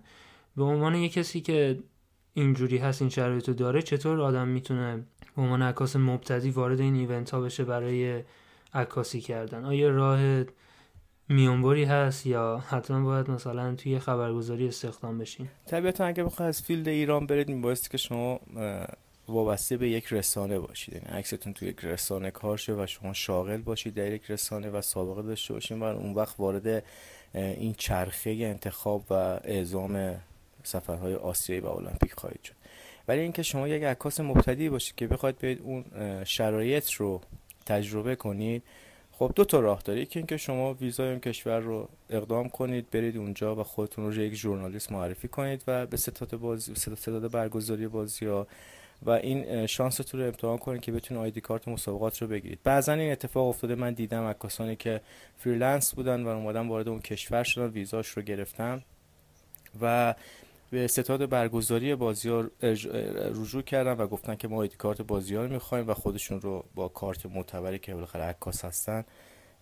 به 0.56 0.64
عنوان 0.64 0.96
یک 0.96 1.14
کسی 1.14 1.42
که 1.42 1.80
اینجوری 2.38 2.78
هست 2.78 3.02
این 3.02 3.10
شرایطو 3.10 3.54
داره 3.54 3.82
چطور 3.82 4.22
آدم 4.22 4.48
می‌تونه 4.48 5.04
به 5.36 5.42
عنوان 5.42 5.62
عکاس 5.62 5.96
مبتدی 5.96 6.50
وارد 6.50 6.80
این 6.80 6.96
event 6.96 7.30
ها 7.30 7.42
بشه 7.42 7.64
برای 7.64 8.24
عکاسی 8.74 9.22
کردن؟ 9.22 9.66
آیا 9.66 9.90
راه 9.90 10.44
میانبری 11.30 11.84
هست 11.84 12.26
یا 12.26 12.64
حتما 12.70 13.06
باید 13.06 13.32
مثلا 13.32 13.76
توی 13.76 14.00
خبرگزاری 14.00 14.68
استخدام 14.68 15.18
بشین؟ 15.18 15.48
طبیعتا 15.66 16.06
اگه 16.06 16.24
بخواه 16.24 16.48
از 16.48 16.62
field 16.62 16.88
ایران 16.88 17.28
برید 17.28 17.50
میبایستی 17.50 17.90
که 17.90 17.98
شما 17.98 18.40
وابسته 19.28 19.78
به 19.78 19.90
یک 19.90 20.14
رسانه 20.14 20.60
باشید. 20.60 20.94
یعنی 20.94 21.20
عکستون 21.20 21.54
توی 21.54 21.68
یک 21.68 21.80
رسانه 21.84 22.32
کار 22.32 22.58
شه 22.58 22.74
و 22.74 22.86
شما 22.88 23.14
شاغل 23.14 23.58
باشید 23.58 23.94
در 23.94 24.12
یک 24.12 24.32
رسانه 24.32 24.70
و 24.70 24.82
سابقه 24.82 25.22
داشته 25.22 25.54
باشید 25.54 25.78
و 25.78 25.84
اون 25.84 26.14
وقت 26.14 26.36
وارد 26.40 26.84
این 27.34 27.74
چرخه 27.78 28.30
انتخاب 28.30 29.06
و 29.10 29.14
اعزام 29.44 30.16
سفرهای 30.68 31.16
آسیایی 31.16 31.62
و 31.62 31.68
المپیک 31.68 32.14
خواهید 32.14 32.44
شد. 32.44 32.54
ولی 33.08 33.20
اینکه 33.20 33.44
شما 33.44 33.68
یک 33.68 33.84
عکاس 33.84 34.20
مبتدی 34.20 34.70
باشید 34.70 34.96
که 34.96 35.08
بخواید 35.08 35.38
برید 35.38 35.62
اون 35.62 35.86
شرایط 36.24 36.92
رو 36.92 37.22
تجربه 37.66 38.16
کنید 38.16 38.64
خب 39.12 39.32
دو 39.36 39.46
تا 39.46 39.60
راه 39.60 39.82
داره. 39.82 40.02
یکی 40.02 40.20
اینکه 40.20 40.38
شما 40.38 40.74
ویزای 40.74 41.10
اون 41.10 41.20
کشور 41.20 41.60
رو 41.60 41.90
اقدام 42.10 42.50
کنید 42.50 42.90
برید 42.90 43.18
اونجا 43.18 43.56
و 43.56 43.64
خودتون 43.64 44.06
رو 44.06 44.16
یک 44.16 44.34
ژورنالیست 44.34 44.92
معرفی 44.92 45.28
کنید 45.28 45.64
و 45.68 45.86
به 45.86 45.98
ستاد 45.98 46.36
بازی 46.36 46.76
ستاد 46.76 47.32
برگزاری 47.32 47.88
بازی 47.88 48.26
ها 48.26 48.48
و 49.06 49.10
این 49.10 49.66
شانستون 49.66 50.22
رو 50.22 50.28
امتحان 50.28 50.58
کنید 50.58 50.82
که 50.82 50.92
بتونید 50.92 51.24
آیدی 51.24 51.42
کارت 51.42 51.68
مسابقات 51.68 52.22
رو 52.22 52.28
بگیرید. 52.28 52.60
بعضا 52.64 52.94
این 52.94 53.12
اتفاق 53.12 53.48
افتاده. 53.48 53.76
من 53.76 53.94
دیدم 53.94 54.24
عکاسانی 54.24 54.76
که 54.76 55.02
freelance 55.38 55.94
بودن 55.96 56.24
و 56.24 56.28
اومدن 56.28 56.68
وارد 56.68 56.88
اون 56.90 57.00
کشور 57.00 57.44
شدن 57.44 57.68
ویزاش 57.68 58.08
رو 58.08 58.22
گرفتن 58.22 58.84
و 59.82 60.16
به 60.72 60.88
ستاد 60.88 61.30
برگزاری 61.30 61.96
بازی 61.96 62.44
رجوع 63.42 63.62
کردن 63.62 63.94
و 63.94 64.08
گفتن 64.08 64.36
که 64.36 64.48
ما 64.48 64.58
ID 64.58 64.76
card 64.76 65.02
بازی 65.02 65.36
ها 65.36 65.44
رو 65.44 65.54
می‌خوایم 65.54 65.90
و 65.90 65.94
خودشون 65.94 66.42
رو 66.42 66.66
با 66.76 66.88
کارت 66.88 67.26
معتبری 67.26 67.80
که 67.80 67.94
بالاخره 67.94 68.24
عکاس 68.24 68.66
هستن 68.66 69.06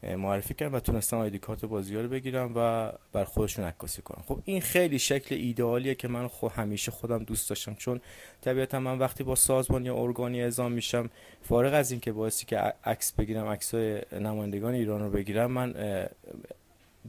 معرفی 0.04 0.54
کردن 0.54 0.76
و 0.76 0.80
تونستن 0.80 1.18
ID 1.18 1.40
card 1.40 1.66
بازی 1.66 1.96
ها 1.96 2.02
رو 2.02 2.08
بگیرن 2.08 2.52
و 2.56 2.92
برا 3.14 3.24
خودشون 3.24 3.66
عکاسی 3.66 4.02
کنن. 4.02 4.24
خب 4.28 4.40
این 4.46 4.62
خیلی 4.62 5.00
شکل 5.00 5.36
ایدئالیه 5.36 5.96
که 5.96 6.08
من 6.08 6.28
خب 6.28 6.52
همیشه 6.52 6.92
خودم 6.92 7.24
دوست 7.24 7.50
داشتم 7.50 7.74
چون 7.74 8.02
طبیعتا 8.42 8.80
من 8.80 9.00
وقتی 9.00 9.24
با 9.24 9.36
سازمان 9.36 9.86
یا 9.86 9.96
ارگانی 9.96 10.42
اعزام 10.42 10.72
میشم 10.72 11.10
فارغ 11.42 11.74
از 11.74 11.92
اینکه 11.92 12.12
بحثی 12.12 12.46
که 12.46 12.58
عکس 12.84 13.12
بگیرم 13.12 13.48
عکسای 13.48 14.02
نمایندگان 14.12 14.74
ایران 14.74 15.02
رو 15.02 15.10
بگیرم 15.10 15.52
من 15.52 15.74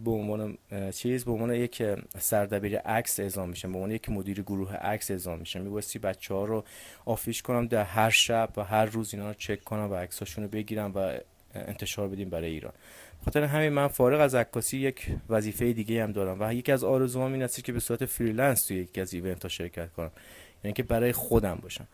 به 0.05 0.11
عنوان 0.11 0.59
چیز 0.91 1.25
به 1.25 1.33
عنوان 1.33 1.55
یک 1.55 1.83
سردبیر 2.19 2.79
عکس 2.79 3.21
اعزام 3.21 3.49
میشم 3.49 3.73
به 3.73 3.79
عنوان 3.79 3.91
یک 3.91 4.11
مدیر 4.11 4.43
گروه 4.43 4.75
عکس 4.75 5.11
اعزام 5.11 5.39
میشم 5.39 5.61
میبایستی 5.61 5.99
بچه 5.99 6.35
ها 6.35 6.45
رو 6.45 6.65
آفیش 7.05 7.43
کنم 7.43 7.67
در 7.67 7.85
هر 7.85 8.11
شب 8.11 8.51
و 8.57 8.65
هر 8.65 8.85
روز 8.85 9.15
اینا 9.15 9.29
رو 9.29 9.35
چک 9.35 9.65
کنم 9.65 9.91
و 9.91 9.95
عکساشون 9.95 10.45
رو 10.45 10.51
بگیرم 10.51 10.93
و 10.95 11.19
انتشار 11.55 12.09
بدیم 12.09 12.31
برای 12.31 12.51
ایران. 12.51 12.73
خاطر 13.25 13.45
همین 13.45 13.69
من 13.69 13.89
فارغ 13.89 14.21
از 14.21 14.35
عکاسی 14.35 14.79
یک 14.79 15.17
وظیفه 15.29 15.73
دیگه 15.73 16.03
هم 16.03 16.13
دارم 16.13 16.37
و 16.41 16.55
یکی 16.55 16.73
از 16.73 16.85
آرزوام 16.85 17.33
این 17.33 17.43
است 17.43 17.65
که 17.65 17.73
به 17.73 17.81
صورت 17.81 18.05
freelance 18.05 18.67
توی 18.67 18.77
یکی 18.77 19.01
از 19.01 19.15
event 19.15 19.43
ها 19.43 19.49
شرکت 19.49 19.93
کنم. 19.93 20.11
یعنی 20.65 20.73
که 20.75 20.83
برای 20.83 21.13
خودم 21.13 21.59
باشم. 21.63 21.87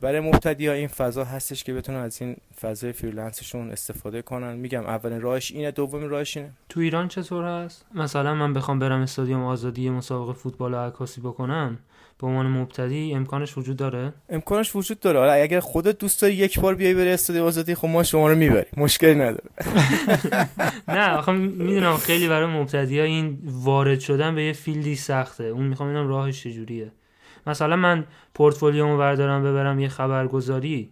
برای 0.00 0.20
مبتدی 0.20 0.66
ها 0.66 0.72
این 0.72 0.88
فضا 0.88 1.24
هستش 1.24 1.64
که 1.64 1.74
بتونن 1.74 1.98
از 1.98 2.22
این 2.22 2.36
فضای 2.60 2.92
freelance 2.92 3.46
شون 3.46 3.70
استفاده 3.70 4.22
کنن. 4.22 4.56
میگم 4.56 4.86
اولین 4.86 5.20
راهش 5.20 5.52
اینه 5.52 5.70
دومین 5.70 6.08
راهش 6.08 6.36
اینه. 6.36 6.50
تو 6.68 6.80
ایران 6.80 7.08
چطور 7.08 7.44
هست؟ 7.44 7.86
مثلا 7.94 8.34
من 8.34 8.54
بخوام 8.54 8.78
برم 8.78 9.00
استادیوم 9.00 9.44
آزادی 9.44 9.90
مسابقه 9.90 10.32
فوتبال 10.32 10.74
و 10.74 10.76
عکاسی 10.76 11.20
بکنم 11.20 11.78
به 12.20 12.26
عنوان 12.26 12.46
مبتدی 12.46 13.14
امکانش 13.14 13.58
وجود 13.58 13.76
داره؟ 13.76 14.12
امکانش 14.28 14.76
وجود 14.76 15.00
داره. 15.00 15.18
حالا 15.18 15.32
اگر 15.32 15.60
خودت 15.60 15.98
دوست 15.98 16.22
داری 16.22 16.34
یک 16.34 16.60
بار 16.60 16.74
بیای 16.74 16.94
بری 16.94 17.10
استادیوم 17.10 17.46
آزادی 17.46 17.74
خب 17.74 17.88
ما 17.88 18.02
شما 18.02 18.28
رو 18.28 18.36
می‌بریم. 18.36 18.64
مشکلی 18.76 19.14
نداره. 19.14 19.50
نه 20.88 21.10
آخه 21.10 21.32
می‌دونم 21.32 21.96
خیلی 21.96 22.28
برای 22.28 22.46
مبتدی 22.46 22.98
ها 22.98 23.04
این 23.04 23.38
وارد 23.44 24.00
شدن 24.00 24.34
به 24.34 24.44
یه 24.44 24.52
field 24.52 24.89
ی 24.89 24.96
سخته. 24.96 25.44
اون 25.44 25.66
می‌خوام 25.66 25.88
اینم 25.88 26.08
راهش 26.08 26.42
چجوریه. 26.42 26.92
مثلا 27.48 27.76
من 27.76 28.06
پورتفولیومو 28.34 28.98
بردارم 28.98 29.42
ببرم 29.42 29.80
یه 29.80 29.88
خبرگزاری 29.88 30.90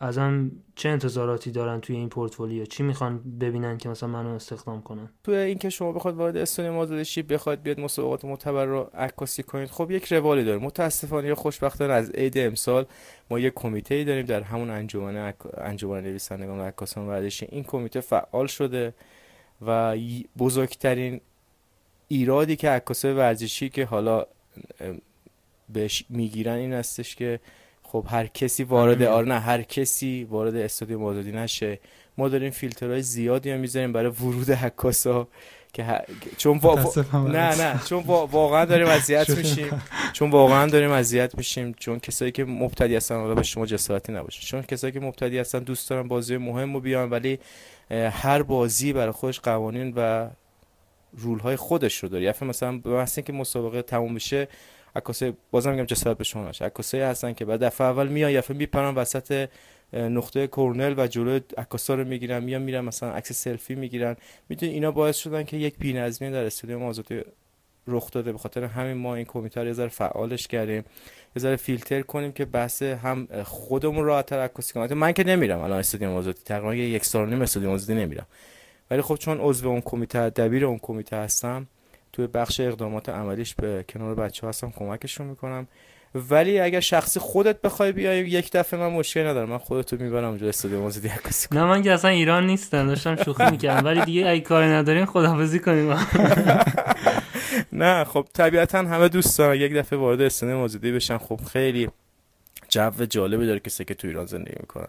ازم 0.00 0.50
چه 0.74 0.88
انتظاراتی 0.88 1.50
دارن 1.50 1.80
توی 1.80 1.96
این 1.96 2.08
پورتفولیو؟ 2.08 2.64
چی 2.64 2.82
می‌خوان 2.82 3.38
ببینن 3.40 3.78
که 3.78 3.88
مثلا 3.88 4.08
منو 4.08 4.28
استخدام 4.28 4.82
کنن؟ 4.82 5.08
توی 5.24 5.36
اینکه 5.36 5.70
شما 5.70 5.92
بخواد 5.92 6.14
وارد 6.14 6.36
استودیوم 6.36 6.78
آزادشی 6.78 7.22
بخواد 7.22 7.62
بیاد 7.62 7.80
مسابقات 7.80 8.24
معتبر 8.24 8.64
رو 8.64 8.90
عکاسی 8.94 9.42
کنید 9.42 9.70
خب 9.70 9.90
یک 9.90 10.12
روالی 10.12 10.44
داره 10.44 10.58
متاسفانه 10.58 11.28
یا 11.28 11.34
خوشبختانه 11.34 11.92
از 11.92 12.10
عید 12.10 12.38
امسال 12.38 12.86
ما 13.30 13.38
یک 13.38 13.52
کمیته 13.56 14.04
داریم 14.04 14.26
در 14.26 14.42
همون 14.42 14.70
انجمن 14.70 15.34
انجمن 15.56 16.00
نویسندگان 16.00 16.58
و 16.58 16.62
عکاسان 16.62 17.06
ورزشی. 17.06 17.46
این 17.50 17.64
کمیته 17.64 18.00
فعال 18.00 18.46
شده 18.46 18.94
و 19.66 19.96
بزرگترین 20.38 21.20
ایرادی 22.08 22.56
که 22.56 22.70
عکاسای 22.70 23.12
ورزشی 23.12 23.68
که 23.68 23.84
حالا 23.84 24.26
بهش 25.68 26.04
می‌گیرن 26.08 26.54
این 26.54 26.72
هستش 26.72 27.16
که 27.16 27.40
خب 27.82 28.06
هر 28.08 28.26
کسی 28.26 28.64
وارد 28.64 29.02
آره 29.02 29.28
نه 29.28 29.38
هر 29.38 29.62
کسی 29.62 30.24
وارد 30.24 30.56
استودیوم 30.56 31.04
آزادی 31.04 31.32
نشه. 31.32 31.80
ما 32.18 32.28
داریم 32.28 32.50
فیلترهای 32.50 33.02
زیادی 33.02 33.50
هم 33.50 33.60
می‌ذاریم 33.60 33.92
برای 33.92 34.10
ورود 34.10 34.50
حکاسا 34.50 35.28
که 35.72 36.00
چون 36.36 36.60
نه 37.12 37.62
نه 37.62 37.80
چون 37.88 38.02
واقعا 38.06 38.64
داریم 38.64 38.86
اذیت 38.86 39.30
میشیم. 39.30 39.82
چون 40.12 40.30
واقعا 40.30 40.66
داریم 40.66 40.90
اذیت 40.90 41.34
میشیم. 41.38 41.74
چون 41.78 41.98
کسایی 41.98 42.32
که 42.32 42.44
مبتدی 42.44 42.96
هستن 42.96 43.16
حالا 43.16 43.34
به 43.34 43.42
شما 43.42 43.66
جسارتی 43.66 44.12
نباشه. 44.12 44.40
چون 44.46 44.62
کسایی 44.62 44.92
که 44.92 45.00
مبتدی 45.00 45.38
هستن 45.38 45.58
دوست 45.58 45.90
دارن 45.90 46.08
بازی 46.08 46.36
مهم 46.36 46.74
رو 46.74 46.80
بیان 46.80 47.10
ولی 47.10 47.38
هر 47.90 48.42
بازی 48.42 48.92
برای 48.92 49.12
خودش 49.12 49.40
قوانین 49.40 49.92
و 49.96 50.28
رول 51.12 51.38
های 51.38 51.56
خودش 51.56 51.96
رو 51.96 52.08
داره. 52.08 52.24
یعنی 52.24 52.36
مثلا 52.40 52.80
مثلا 52.84 53.24
که 53.24 53.32
مسابقه 53.32 53.82
تموم 53.82 54.14
بشه 54.14 54.48
عکاسای 54.96 55.32
بازم 55.50 55.70
میگم 55.70 55.84
جسارت 55.84 56.18
به 56.18 56.24
شما 56.24 56.48
عکاسای 56.48 57.00
هستن 57.00 57.32
که 57.32 57.44
بعد 57.44 57.64
دفعه 57.64 57.86
اول 57.86 58.08
میان 58.08 58.30
یفه 58.30 58.54
میپرن 58.54 58.94
وسط 58.94 59.48
نقطه 59.92 60.46
کورنل 60.46 60.94
و 60.96 61.06
جلو 61.06 61.40
عکاسا 61.58 61.94
رو 61.94 62.04
می‌گیرن 62.04 62.44
میان 62.44 62.62
میرن 62.62 62.80
مثلا 62.80 63.12
عکس 63.12 63.32
سلفی 63.32 63.74
می‌گیرن. 63.74 64.16
می‌دونی 64.48 64.72
اینا 64.72 64.90
باعث 64.90 65.16
شدن 65.16 65.42
که 65.42 65.56
یک 65.56 65.78
بی‌نظمی 65.78 66.30
در 66.30 66.44
استودیوم 66.44 66.82
آزادی 66.82 67.20
رخ 67.86 68.10
داده. 68.10 68.32
به 68.32 68.38
خاطر 68.38 68.64
همین 68.64 68.92
ما 68.92 69.14
این 69.14 69.24
کمیته 69.24 69.60
رو 69.60 69.66
یه 69.66 69.88
فعالش 69.88 70.46
کردیم. 70.46 70.84
یه 71.36 71.56
فیلتر 71.56 72.02
کنیم 72.02 72.32
که 72.32 72.44
بحث 72.44 72.82
هم 72.82 73.28
خودمون 73.44 74.04
راحت‌تر 74.04 74.38
عکاسی 74.38 74.72
کنیم. 74.72 74.98
من 74.98 75.12
که 75.12 75.24
نمیرم 75.24 75.60
الان 75.60 75.78
استودیوم 75.78 76.14
آزادی. 76.14 76.40
تقریبا 76.44 76.74
یک 76.74 77.04
سال 77.04 77.28
نیم 77.28 77.42
استودیوم 77.42 77.72
آزادی 77.72 78.00
نمیرم. 78.00 78.26
ولی 78.90 79.02
خب 79.02 79.16
چون 79.16 79.38
عضو 79.40 79.68
اون 79.68 79.80
کمیته 79.80 80.30
دبیر 80.30 80.64
اون 80.64 80.78
کمیته 80.78 81.16
هستم 81.16 81.66
توی 82.14 82.26
بخش 82.26 82.60
اقدامات 82.60 83.08
عملیش 83.08 83.54
به 83.54 83.84
کنار 83.88 84.14
بچه 84.14 84.48
هستم 84.48 84.70
کمکشون 84.70 85.26
می‌کنم. 85.26 85.66
ولی 86.14 86.60
اگر 86.60 86.80
شخصی 86.80 87.20
خودت 87.20 87.60
بخوای 87.60 87.92
بیای 87.92 88.18
یک 88.18 88.52
دفعه 88.52 88.80
من 88.80 88.88
مشکل 88.88 89.26
ندارم. 89.26 89.48
من 89.48 89.58
خودتو 89.58 89.96
می‌برم 89.96 90.28
اونجا 90.28 90.48
استادیوم 90.48 90.84
آزادی 90.84 91.08
عکاسی 91.08 91.48
نه 91.52 91.64
من 91.64 91.82
که 91.82 91.92
اصلا 91.92 92.10
ایران 92.10 92.46
نیستم 92.46 92.86
داشتم 92.86 93.16
شوخی 93.16 93.50
می‌کردم. 93.50 93.86
ولی 93.86 94.04
دیگه 94.04 94.28
اگه 94.28 94.40
کاری 94.40 94.66
ندارین 94.66 95.04
خداحافظی 95.06 95.58
کنیم. 95.58 95.92
نه 97.72 98.04
خب 98.04 98.26
طبیعتا 98.32 98.78
همه 98.78 99.08
دوست 99.08 99.38
دارن 99.38 99.60
یک 99.60 99.74
دفعه 99.74 99.98
وارد 99.98 100.20
استادیوم 100.20 100.60
آزادی 100.60 100.92
بشن. 100.92 101.18
خب 101.18 101.40
خیلی 101.52 101.88
جو 102.68 102.90
جالبی 103.10 103.46
داره 103.46 103.60
کسی 103.60 103.84
که 103.84 103.94
تو 103.94 104.08
ایران 104.08 104.26
زندگی 104.26 104.56
می‌کنن 104.60 104.88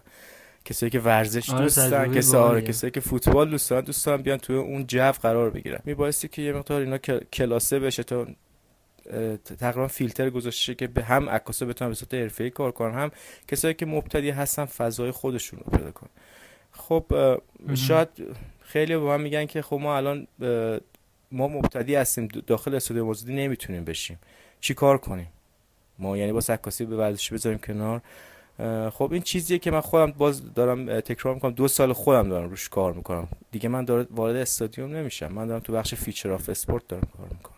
کسایی 0.66 0.90
که 0.90 1.00
ورزش 1.00 1.50
آره 1.50 1.62
دوستن 1.62 2.14
کسایی 2.14 2.44
آره 2.44 2.62
کسایی 2.62 2.90
که 2.90 3.00
فوتبال 3.00 3.50
دوست 3.50 3.70
دارن 3.70 3.84
دوست 3.84 4.06
دارن 4.06 4.22
بیان 4.22 4.38
توی 4.38 4.56
اون 4.56 4.86
جو 4.86 5.12
قرار 5.12 5.50
بگیرن. 5.50 5.78
میبایستی 5.84 6.28
که 6.28 6.42
یه 6.42 6.52
مقدار 6.52 6.80
اینا 6.80 6.98
کلاسه 7.32 7.78
بشه 7.78 8.02
تا 8.02 8.26
تقریبا 9.58 9.88
فیلتر 9.88 10.30
گذاشته 10.30 10.74
که 10.74 10.86
به 10.86 11.02
هم 11.02 11.28
عکاسا 11.28 11.66
بتونن 11.66 11.90
به 11.90 11.94
صورت 11.94 12.14
حرفه‌ای 12.14 12.50
کار 12.50 12.72
کنن. 12.72 12.94
هم 12.94 13.10
کسایی 13.48 13.74
که 13.74 13.86
مبتدی 13.86 14.30
هستن 14.30 14.64
فضای 14.64 15.10
خودشون 15.10 15.60
رو 15.60 15.78
پیدا 15.78 15.90
کنن. 15.90 16.10
خب 16.72 17.04
شاید 17.74 18.08
خیلی 18.60 18.96
به 18.96 19.02
من 19.02 19.20
میگن 19.20 19.46
که 19.46 19.62
خب 19.62 19.78
ما 19.82 19.96
الان 19.96 20.26
ما 21.32 21.48
مبتدی 21.48 21.94
هستیم 21.94 22.28
داخل 22.46 22.74
استودیو 22.74 23.04
موزودی 23.04 23.34
نمی‌تونیم 23.34 23.84
بشیم. 23.84 24.18
چی 24.60 24.74
کار 24.74 24.98
کنیم؟ 24.98 25.28
ما 25.98 26.16
یعنی 26.16 26.32
با 26.32 26.40
عکاسی 26.48 26.84
به 26.84 26.96
ورزشی 26.96 27.34
بذاریم 27.34 27.58
کنار. 27.58 28.02
خب 28.90 29.08
این 29.12 29.22
چیزیه 29.22 29.58
که 29.58 29.70
من 29.70 29.80
خودم 29.80 30.12
باز 30.12 30.54
دارم 30.54 31.00
تکرار 31.00 31.34
می‌کنم. 31.34 31.52
دو 31.52 31.68
سال 31.68 31.92
خودم 31.92 32.28
دارم 32.28 32.50
روش 32.50 32.68
کار 32.68 32.92
می‌کنم. 32.92 33.28
دیگه 33.52 33.68
من 33.68 33.84
دارم 33.84 34.06
وارد 34.10 34.36
استادیوم 34.36 34.96
نمیشم. 34.96 35.32
من 35.32 35.46
دارم 35.46 35.60
تو 35.60 35.72
بخش 35.72 35.94
feature 35.94 36.30
of 36.32 36.48
sport 36.48 36.88
دارم 36.88 37.08
کار 37.16 37.26
می‌کنم. 37.30 37.56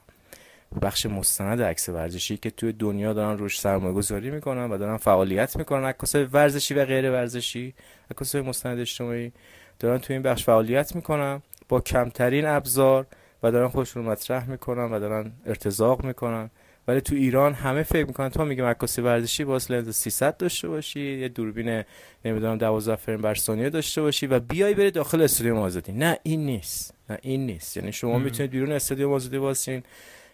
بخش 0.82 1.06
مستند 1.06 1.62
عکس 1.62 1.88
ورزشی 1.88 2.36
که 2.36 2.50
توی 2.50 2.72
دنیا 2.72 3.12
دارن 3.12 3.38
روش 3.38 3.60
سرمایه 3.60 3.94
گذاری 3.94 4.30
می‌کنن 4.30 4.70
و 4.70 4.78
دارن 4.78 4.96
فعالیت 4.96 5.56
می‌کنن. 5.56 5.84
عکاسای 5.84 6.24
ورزشی 6.24 6.74
و 6.74 6.84
غیر 6.84 7.10
ورزشی 7.10 7.74
عکاسای 8.10 8.42
مستند 8.42 8.78
اجتماعی 8.78 9.32
دارن 9.78 9.98
توی 9.98 10.14
این 10.14 10.22
بخش 10.22 10.44
فعالیت 10.44 10.96
می‌کنن. 10.96 11.42
با 11.68 11.80
کمترین 11.80 12.46
ابزار 12.46 13.06
و 13.42 13.52
دارن 13.52 13.68
خودشون 13.68 14.04
مطرح 14.04 14.50
می‌کنن 14.50 14.92
و 14.92 15.00
دارن 15.00 15.32
ارتزاق 15.46 16.04
می‌کنن. 16.04 16.50
ولی 16.88 17.00
تو 17.00 17.14
ایران 17.14 17.54
همه 17.54 17.82
فکر 17.82 18.06
می‌کنن 18.06 18.28
تو 18.28 18.44
میگه 18.44 18.64
عکاسی 18.64 19.02
ورزشی 19.02 19.44
باید 19.44 19.72
لنز 19.72 19.94
300 19.94 20.36
داشته 20.36 20.68
باشی 20.68 21.00
یه 21.00 21.28
دوربین 21.28 21.82
نمی‌دونم 22.24 22.58
12 22.58 22.96
فریم 22.96 23.20
بر 23.20 23.34
ثانیه 23.34 23.70
داشته 23.70 24.02
باشی 24.02 24.26
و 24.26 24.40
بیای 24.40 24.74
بری 24.74 24.90
داخل 24.90 25.22
استادیوم 25.22 25.58
آزادی. 25.58 25.92
نه 25.92 26.18
این 26.22 26.46
نیست. 26.46 26.94
نه 27.10 27.18
این 27.22 27.46
نیست. 27.46 27.76
یعنی 27.76 27.92
شما 27.92 28.18
می‌تونید 28.18 28.50
بیرون 28.50 28.72
استادیوم 28.72 29.12
آزادی 29.12 29.36
واسین 29.36 29.82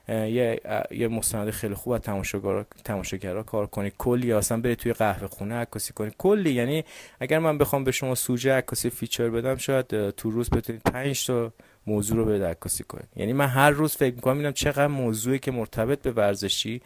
یه 0.09 0.61
یه 0.91 1.09
مستند 1.09 1.51
خیلی 1.51 1.75
خوب 1.75 1.93
از 1.93 2.01
تماشاگرا 2.01 2.67
تماشاگرا 2.85 3.43
کار 3.43 3.67
کنی 3.67 3.93
کلی 3.99 4.33
اصلا 4.33 4.61
بری 4.61 4.77
توی 4.77 4.93
قهوه 4.93 5.27
خونه 5.27 5.55
عکاسی 5.55 5.93
کنی 5.93 6.11
کلی. 6.19 6.53
یعنی 6.53 6.85
اگر 7.21 7.39
من 7.39 7.59
بخوام 7.59 7.85
به 7.85 7.93
شما 7.93 8.15
سوژه 8.15 8.53
عکاسی 8.53 8.91
feature 8.91 9.31
بدم 9.31 9.57
شاید 9.57 10.11
تو 10.11 10.31
روز 10.31 10.51
بتونید 10.51 10.83
5 10.83 11.27
تا 11.27 11.53
موضوع 11.87 12.17
رو 12.17 12.25
به 12.25 12.47
عکاسی 12.47 12.85
کنید 12.85 13.09
یعنی 13.17 13.33
من 13.33 13.47
هر 13.47 13.71
روز 13.71 13.97
فکر 13.97 14.15
می‌کنم 14.15 14.39
اینم 14.39 14.53
چقدر 14.53 14.87
موضوعی 14.87 15.39
که 15.39 15.51
مرتبط 15.51 16.03
به 16.03 16.13
ورزشی 16.13 16.83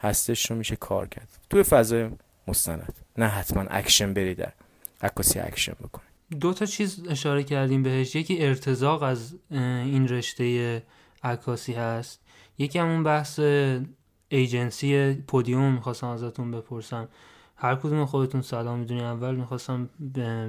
هستش 0.00 0.50
رو 0.50 0.56
میشه 0.56 0.76
کار 0.76 1.08
کرد. 1.08 1.28
توی 1.50 1.62
فضای 1.62 2.10
مستند. 2.48 2.94
نه 3.18 3.26
حتما 3.26 3.62
اکشن 3.70 4.14
بری 4.14 4.34
در 4.34 4.52
عکاسی 5.02 5.38
اکشن 5.38 5.72
بکنید 5.72 6.08
دو 6.40 6.52
تا 6.52 6.66
چیز 6.66 7.08
اشاره 7.08 7.42
کردیم 7.42 7.82
بهش. 7.82 8.14
یکی 8.14 8.42
ارتزاق 8.42 9.02
از 9.02 9.34
این 9.50 10.08
رشته 10.08 10.82
عکاسی 11.22 11.72
هست. 11.72 12.20
یکی 12.58 12.78
همون 12.78 13.02
بحث 13.02 13.40
ایجنسی 14.28 15.14
پودیوم 15.14 15.72
می‌خواستم 15.72 16.06
ازتون 16.06 16.50
بپرسم. 16.50 17.08
هر 17.56 17.74
کدوم 17.74 18.04
خودتون 18.04 18.42
سلام 18.42 18.78
می‌دونی 18.78 19.02
اول 19.02 19.34
می‌خواستم 19.34 19.88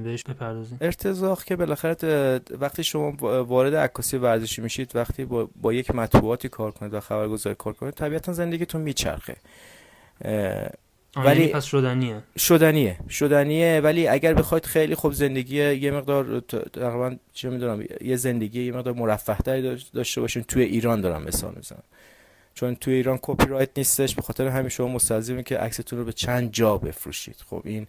بهش 0.04 0.24
بپردازیم. 0.24 0.78
ارتزاق 0.82 1.44
که 1.44 1.56
بالاخره 1.56 2.39
وقتی 2.60 2.84
شما 2.84 3.12
وارد 3.44 3.76
عکاسی 3.76 4.18
ورزشی 4.18 4.62
میشید 4.62 4.96
وقتی 4.96 5.26
با, 5.26 5.50
با 5.62 5.74
یک 5.74 5.96
مطبوعاتی 5.96 6.50
کار 6.50 6.72
کنید 6.72 6.94
و 6.94 7.00
خبرگزاری 7.00 7.56
کار 7.60 7.74
کنید 7.74 7.94
طبیعتا 7.94 8.34
زندگیتون 8.34 8.82
میچرخه. 8.82 9.36
ولی 11.16 11.42
یعنی 11.42 11.48
پس 11.48 11.66
شدنیه. 11.66 12.24
شدنیه 12.38 12.98
شدنیه 13.10 13.82
ولی 13.84 14.08
اگر 14.08 14.34
بخواید 14.34 14.66
خیلی 14.66 14.96
خوب 14.96 15.13
زندگی 15.13 15.56
یه 15.56 15.92
مقدار 15.92 16.39
تقریبا 16.74 17.16
چه 17.34 17.50
می‌دونم 17.50 17.84
یه 18.02 18.16
زندگی 18.16 18.63
یه 18.63 18.72
مقدار 18.72 18.94
مرفه 18.94 19.62
داشته 19.94 20.22
باشین 20.22 20.44
توی 20.44 20.63
ایران 20.63 21.02
دارم 21.02 21.24
مثال 21.24 21.54
می‌زنم. 21.56 21.84
چون 22.54 22.76
توی 22.76 22.94
ایران 22.94 23.20
کپی 23.22 23.46
رایت 23.46 23.70
نیستش 23.78 24.16
به 24.16 24.22
خاطر 24.22 24.48
همین 24.48 24.70
شما 24.70 24.88
مستلزمه 24.88 25.44
که 25.44 25.58
عکستون 25.58 26.00
رو 26.00 26.06
به 26.06 26.13
چند 26.13 26.52
جا 26.52 26.78
بفروشید. 26.78 27.36
خب 27.50 27.62
این 27.66 27.88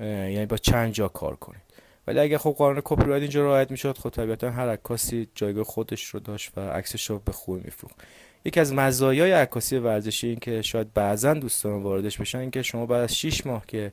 یعنی 0.00 0.46
با 0.46 0.56
چند 0.56 0.92
جا 0.92 1.08
کار 1.08 1.36
کنید. 1.36 1.62
ولی 2.06 2.18
اگه 2.18 2.38
خب 2.38 2.54
قانون 2.58 2.82
کپی 2.84 3.04
رایت 3.04 3.22
اینجا 3.22 3.44
رعایت 3.44 3.70
می‌شد 3.70 3.98
خب 3.98 4.10
طبیعتا 4.10 4.50
هر 4.50 4.68
عکاسی 4.68 5.28
جایگاه 5.34 5.64
خودش 5.64 6.04
رو 6.04 6.20
داشت 6.20 6.50
و 6.56 6.60
عکسش 6.60 7.10
رو 7.10 7.18
به 7.18 7.32
خوبی 7.32 7.60
میفروخت. 7.64 7.96
یکی 8.44 8.60
از 8.60 8.72
مزایای 8.72 9.32
عکاسی 9.32 9.76
ورزشی 9.76 10.28
این 10.28 10.38
که 10.38 10.62
شاید 10.62 10.92
بعضا 10.94 11.34
دوستان 11.34 11.82
واردش 11.82 12.20
بشن 12.20 12.38
این 12.38 12.50
که 12.50 12.62
شما 12.62 12.86
بعد 12.86 13.02
از 13.02 13.16
6 13.16 13.46
ماه 13.46 13.66
که 13.66 13.92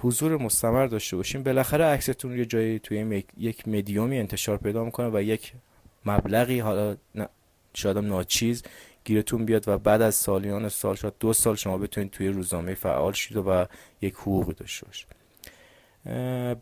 حضور 0.00 0.36
مستمر 0.36 0.86
داشته 0.86 1.16
باشین 1.16 1.42
بالاخره 1.42 1.84
عکستون 1.84 2.38
یه 2.38 2.44
جایی 2.44 2.78
توی 2.78 3.24
یک 3.36 3.68
مدیومی 3.68 4.18
انتشار 4.18 4.58
پیدا 4.58 4.84
می‌کنه 4.84 5.10
و 5.14 5.22
یک 5.22 5.52
مبلغی 6.06 6.58
حالا 6.58 6.96
شاید 7.74 7.98
ناچیز 7.98 8.62
گیرتون 9.04 9.44
بیاد 9.44 9.68
و 9.68 9.78
بعد 9.78 10.02
از 10.02 10.14
سالیان 10.14 10.68
سال 10.68 10.94
شد 10.94 11.14
دو 11.20 11.32
سال 11.32 11.56
شما 11.56 11.78
بتونید 11.78 12.10
توی 12.10 12.28
روزنامه 12.28 12.74
فعال 12.74 13.12
شید 13.12 13.36
و 13.36 13.66
یک 14.02 14.14
حقوقی 14.14 14.52
داشته 14.52 14.86
باشید. 14.86 15.08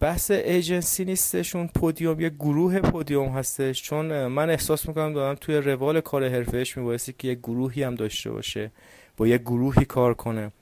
بحث 0.01 0.31
ایجنسی 0.31 1.05
نیستش 1.05 1.57
اون 1.57 1.69
پودیوم 1.75 2.21
یه 2.21 2.29
گروه 2.29 2.81
پودیوم 2.81 3.29
هستش. 3.29 3.83
چون 3.83 4.27
من 4.27 4.51
احساس 4.51 4.89
می‌کنم 4.89 5.13
دارم 5.13 5.35
توی 5.35 5.57
روال 5.57 6.01
کار 6.01 6.29
حرفهش 6.29 6.77
میبایستی 6.77 7.15
که 7.19 7.29
یه 7.29 7.35
گروهی 7.35 7.83
هم 7.83 7.95
داشته 7.95 8.31
باشه 8.31 8.71
با 9.17 9.27
یه 9.27 9.39
گروهی 9.39 9.85
کار 9.85 10.15
کنه. 10.15 10.53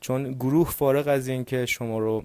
چون 0.00 0.32
گروه 0.32 0.70
فارغ 0.70 1.08
از 1.08 1.28
اینکه 1.28 1.66
شما 1.66 1.98
رو 1.98 2.24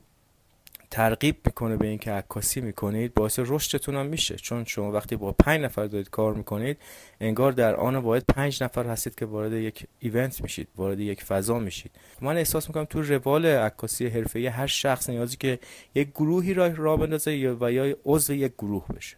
ترغیب 0.92 1.36
می‌کنه 1.46 1.78
به 1.78 1.88
اینکه 1.88 2.12
عکاسی 2.12 2.62
می‌کنید 2.62 3.14
باعث 3.14 3.40
رشدتون 3.44 3.96
هم 3.96 4.06
میشه. 4.06 4.36
چون 4.36 4.64
شما 4.66 4.92
وقتی 4.92 5.16
با 5.16 5.32
پنج 5.32 5.62
نفر 5.62 5.86
دارید 5.86 6.10
کار 6.10 6.34
می‌کنید 6.34 6.78
انگار 7.22 7.52
در 7.52 7.76
آن 7.76 7.96
واحد 7.96 8.24
پنج 8.36 8.64
نفر 8.64 8.86
هستید 8.86 9.16
که 9.16 9.26
وارد 9.26 9.54
یک 9.54 9.88
ایونت 10.00 10.42
میشید 10.42 10.68
وارد 10.76 11.00
یک 11.00 11.24
فضا 11.24 11.60
میشید. 11.60 11.92
من 12.22 12.38
احساس 12.38 12.68
می‌کنم 12.68 12.86
تو 12.86 13.02
روال 13.02 13.46
عکاسی 13.46 14.08
حرفه‌ای 14.08 14.48
هر 14.48 14.68
شخص 14.68 15.10
نیازی 15.10 15.38
که 15.38 15.60
یک 15.96 16.10
گروهی 16.10 16.54
را 16.54 16.68
راه 16.68 17.00
بندازه 17.00 17.58
و 17.62 17.72
یا 17.72 17.96
عضو 18.06 18.34
یک 18.34 18.54
گروه 18.58 18.86
بشه. 18.98 19.18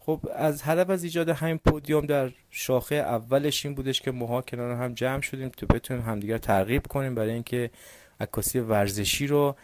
خب 0.00 0.20
از 0.34 0.62
هدف 0.62 0.90
از 0.90 1.04
ایجاد 1.04 1.28
همین 1.28 1.58
پودیوم 1.58 2.06
در 2.06 2.30
شاخه 2.50 2.94
اولش 2.94 3.66
این 3.66 3.74
بودش 3.74 4.00
که 4.00 4.10
ماها 4.10 4.42
کنار 4.42 4.76
هم 4.76 4.94
جمع 4.94 5.20
شدیم 5.20 5.48
تو 5.48 5.66
بتونیم 5.66 6.02
همدیگر 6.02 6.38
ترغیب 6.38 6.86
کنیم 6.86 7.14
برای 7.14 7.30
اینکه 7.30 7.70
عکاسی 8.20 8.58
ورزشی 8.58 9.26
رو 9.26 9.56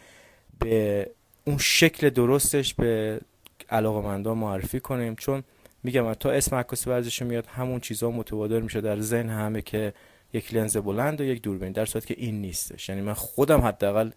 به 0.59 1.07
اون 1.45 1.57
شکل 1.57 2.09
درستش 2.09 2.73
به 2.73 3.21
علاقمندان 3.69 4.37
معرفی 4.37 4.79
کنیم 4.79 5.15
چون 5.15 5.43
میگم 5.83 6.13
تا 6.13 6.31
اسم 6.31 6.55
عکاسی 6.55 6.89
ورزشی 6.89 7.25
میاد 7.25 7.45
همون 7.45 7.79
چیزها 7.79 8.11
متبادر 8.11 8.59
میشه 8.59 8.81
در 8.81 8.99
ذهن 8.99 9.29
همه 9.29 9.61
که 9.61 9.93
یک 10.33 10.53
لنز 10.53 10.77
بلند 10.77 11.21
و 11.21 11.23
یک 11.23 11.41
دوربین 11.41 11.71
در 11.71 11.85
صورتی 11.85 12.15
که 12.15 12.21
این 12.21 12.41
نیستش. 12.41 12.89
یعنی 12.89 13.01
من 13.01 13.13
خودم 13.13 13.61
حداقل 13.61 14.11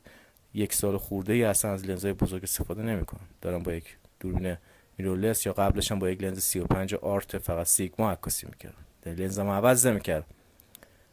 یک 0.54 0.72
سال 0.72 0.96
خورده 0.96 1.32
ای 1.32 1.44
اصلا 1.44 1.72
از 1.72 1.84
لنزهای 1.84 2.12
بزرگ 2.12 2.42
استفاده 2.42 2.82
نمی‌کنم. 2.82 3.26
دارم 3.42 3.62
با 3.62 3.72
یک 3.72 3.96
دوربین 4.20 4.56
میرورلس 4.98 5.46
یا 5.46 5.52
قبلش 5.52 5.92
هم 5.92 5.98
با 5.98 6.10
یک 6.10 6.22
لنز 6.22 6.38
35 6.38 6.94
آرت 6.94 7.38
فقط 7.38 7.66
سیگما 7.66 8.10
عکاسی 8.10 8.46
می‌کردم. 8.46 9.22
لنزم 9.22 9.48
عوض 9.48 9.87
نمی‌کردم. 9.87 10.26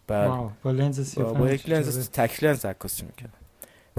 بعد 0.08 0.30
با 0.63 0.71
لنز 0.71 1.08
35 1.08 1.38
با 1.38 1.52
یک 1.52 1.69
لنز 1.69 2.10
تک 2.10 2.43
لنز 2.43 2.65
عکاسی 2.65 3.06
می‌کردم. 3.06 3.34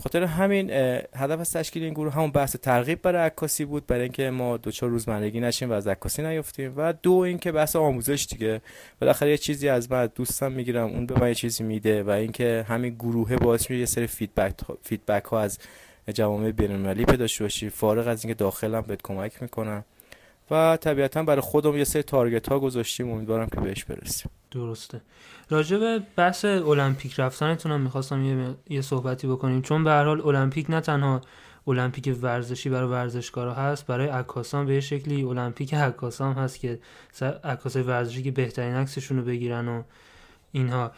خاطر 0.01 0.23
همین 0.23 0.71
هدف 1.15 1.41
از 1.41 1.53
تشکیل 1.53 1.83
این 1.83 1.95
گروه 1.95 2.13
همون 2.13 2.31
بحث 2.31 2.57
ترغیب 2.57 3.03
برای 3.03 3.27
عکاسی 3.27 3.65
بود 3.65 3.87
برای 3.87 4.03
اینکه 4.03 4.31
ما 4.31 4.57
دو 4.57 4.71
چهار 4.71 4.93
روزمرگی 4.93 5.41
نشیم 5.41 5.71
و 5.71 5.73
از 5.73 5.87
عکاسی 5.87 6.23
نیفتیم 6.23 6.75
و 6.77 6.93
دو 6.93 7.13
اینکه 7.13 7.53
بحث 7.53 7.77
آموزش 7.77 8.27
دیگه. 8.31 8.61
بالاخره 9.01 9.31
یه 9.31 9.39
چیزی 9.39 9.69
از 9.69 9.93
من 9.93 10.09
دوستم 10.15 10.53
می‌گیرم 10.53 10.87
اون 10.87 11.07
به 11.07 11.21
من 11.21 11.29
یه 11.29 11.35
چیزی 11.35 11.65
میده 11.65 12.03
و 12.03 12.11
اینکه 12.11 12.65
همین 12.69 12.95
گروه 12.95 13.37
باعث 13.37 13.61
میشه 13.61 13.81
یه 13.81 13.87
سری 13.87 14.07
feedback 14.07 14.55
feedback 14.83 15.25
ها 15.25 15.41
از 15.41 15.59
جوامع 16.15 16.51
بین‌المللی 16.51 17.05
پیدا 17.05 17.27
باشی. 17.41 17.69
فارغ 17.71 18.09
از 18.09 18.25
اینکه 18.25 18.35
داخلم 18.35 18.81
بهت 18.81 19.03
کمک 19.03 19.43
می‌کنم. 19.43 19.85
و 20.51 20.77
طبیعتا 20.77 21.23
برای 21.23 21.41
خودم 21.41 21.77
یه 21.77 21.85
سری 21.85 22.03
target 22.03 22.49
ها 22.49 22.59
گذاشتیم. 22.59 23.11
امیدوارم 23.11 23.49
که 23.49 23.61
بهش 23.61 23.85
برسیم. 23.85 24.31
درسته. 24.53 25.01
راجع 25.51 25.79
به 25.79 26.03
بحث 26.17 26.45
المپیک 26.45 27.21
رفتنتون 27.21 27.73
هم 27.73 27.81
می‌خواستم 27.81 28.25
یه, 28.25 28.55
یه 28.69 28.81
صحبتی 28.81 29.27
بکنیم. 29.27 29.63
چون 29.63 29.85
به 29.85 29.91
هر 29.91 30.05
حال 30.05 30.21
المپیک 30.21 30.71
نه 30.71 30.81
تنها 30.81 31.21
المپیک 31.67 32.17
ورزشی 32.23 32.71
برای 32.71 32.89
ورزشکارا 32.89 33.55
هست 33.55 33.87
برای 33.87 34.09
عکاسان 34.09 34.67
به 34.67 34.81
شکلی 34.81 35.23
المپیک 35.23 35.75
عکاسان 35.75 36.35
هست 36.35 36.61
که 36.61 36.79
عکاسای 37.45 37.83
ورزشی 37.83 38.23
که 38.23 38.31
بهترین 38.31 38.75
عکسشون 38.75 39.19
رو 39.19 39.25
بگیرن 39.25 39.69
و 39.69 39.83
اینها. 40.53 40.93